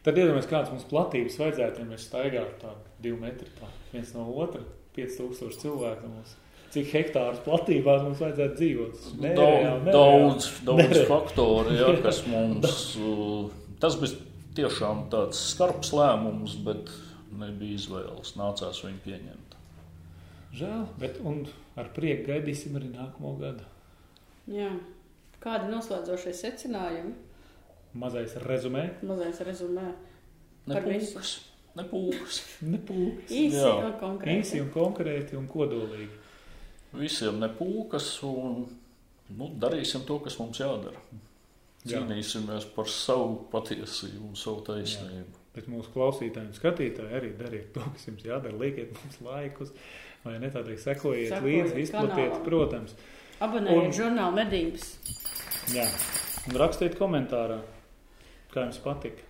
Tad 0.00 0.16
iedomājieties, 0.16 0.48
kādas 0.48 0.72
mums 0.72 0.88
platības 0.88 1.36
vajadzētu, 1.42 1.82
ja 1.82 1.90
mēs 1.90 2.06
staigātu 2.08 2.56
tādu 2.62 2.94
divu 3.04 3.20
metru 3.20 3.50
tā, 3.58 3.68
viens 3.92 4.14
no 4.16 4.24
otra, 4.40 4.62
5000 4.96 5.60
cilvēku. 5.60 6.08
Mums 6.08 6.32
cik 6.74 6.90
hektārus 6.94 7.42
platībās 7.44 8.02
mums 8.06 8.20
vajadzētu 8.22 8.58
dzīvot. 8.60 9.06
Daudz, 9.20 9.84
nē, 9.86 9.94
daudz, 9.94 10.48
daudz 10.66 11.00
faktoru, 11.08 11.74
ja, 11.74 11.92
kas 12.04 12.22
mums. 12.30 12.96
Tas 13.82 13.96
bija 14.00 14.18
tiešām 14.58 15.06
tāds 15.12 15.40
skarbs 15.52 15.92
lēmums, 15.96 16.56
bet 16.66 16.92
nebija 17.40 17.78
izvēles. 17.78 18.36
Nācās 18.38 18.82
viņu 18.84 19.02
pieņemt. 19.06 19.58
Žēl, 20.60 20.86
bet 20.98 21.20
ar 21.78 21.90
prieku 21.94 22.32
gaidīsim 22.32 22.78
arī 22.78 22.90
nākamo 22.94 23.36
gadu. 23.40 23.66
Jā. 24.50 24.72
Kādi 25.40 25.70
noslēdzošie 25.72 26.34
secinājumi? 26.36 27.14
Mazais 27.96 28.34
rezumē. 28.44 28.90
Mazais 29.06 29.40
rezumē. 29.46 29.86
Nepūks. 30.70 31.30
Nepūks. 31.78 32.40
Nepūks. 32.66 33.30
Īsi 33.30 33.62
Jā. 33.62 33.70
un 33.86 33.94
konkrēti. 34.02 34.42
Īsi 34.42 34.60
un 34.60 34.68
konkrēti 34.74 35.38
un 35.38 35.46
kodolīgi 35.50 36.19
visiem 36.96 37.38
nepūkas 37.42 38.08
un 38.26 38.64
nu, 39.36 39.50
darīsim 39.62 40.02
to, 40.08 40.18
kas 40.24 40.38
mums 40.40 40.58
jādara. 40.60 40.98
Cīnīsimies 41.86 42.66
Jā. 42.66 42.72
par 42.74 42.88
savu 42.92 43.38
patiesību 43.52 44.26
un 44.32 44.36
savu 44.36 44.60
taisnību. 44.66 45.22
Jā. 45.22 45.38
Bet 45.54 45.66
mūsu 45.70 45.90
klausītāji 45.94 46.50
un 46.50 46.54
skatītāji 46.54 47.14
arī 47.16 47.30
dariet 47.38 47.70
to, 47.74 47.80
kas 47.94 48.04
jums 48.10 48.26
jādara. 48.26 48.52
Liekiet 48.60 48.92
mums 48.98 49.16
laikus, 49.24 49.72
vai 50.26 50.36
ne 50.42 50.50
tādai 50.52 50.76
sekojiet 50.78 51.32
Sekojiet 51.32 51.70
līdzi, 51.72 51.80
izplatiet, 51.86 52.34
kanālam. 52.34 52.44
protams. 52.44 52.94
Abonējiet 53.40 53.88
Un- 53.88 53.96
žurnālu 53.96 54.36
medības. 54.36 54.90
Jā, 55.72 55.86
un 56.50 56.58
rakstiet 56.60 56.98
komentārā, 57.00 57.62
kā 58.52 58.66
jums 58.66 58.78
patika 58.84 59.24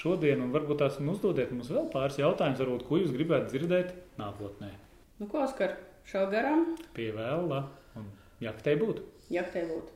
šodien, 0.00 0.40
un 0.44 0.52
varbūt 0.54 0.78
tās 0.84 1.00
un 1.02 1.10
uzdodiet 1.12 1.50
mums 1.52 1.68
vēl 1.74 1.90
pāris 1.92 2.20
jautājumus, 2.22 2.60
varbūt, 2.62 2.86
ko 2.88 3.00
jūs 3.02 3.10
gribētu 3.16 3.50
dzirdēt 3.50 3.92
nākotnē. 4.20 4.70
Nu, 5.18 5.26
ko, 5.26 5.42
Oskar, 5.44 5.74
šau 6.08 6.26
garām, 6.32 6.76
Pie 6.94 7.10
vēla, 7.16 7.64
un 7.96 8.10
jaktei 8.40 8.76
būtu. 8.80 9.02
jak 9.30 9.52
tev 9.52 9.68
būtu. 9.68 9.90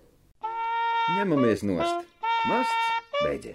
Ņemamies 1.18 1.62
nost. 1.68 2.06
Masts 2.48 3.24
beidzies. 3.24 3.54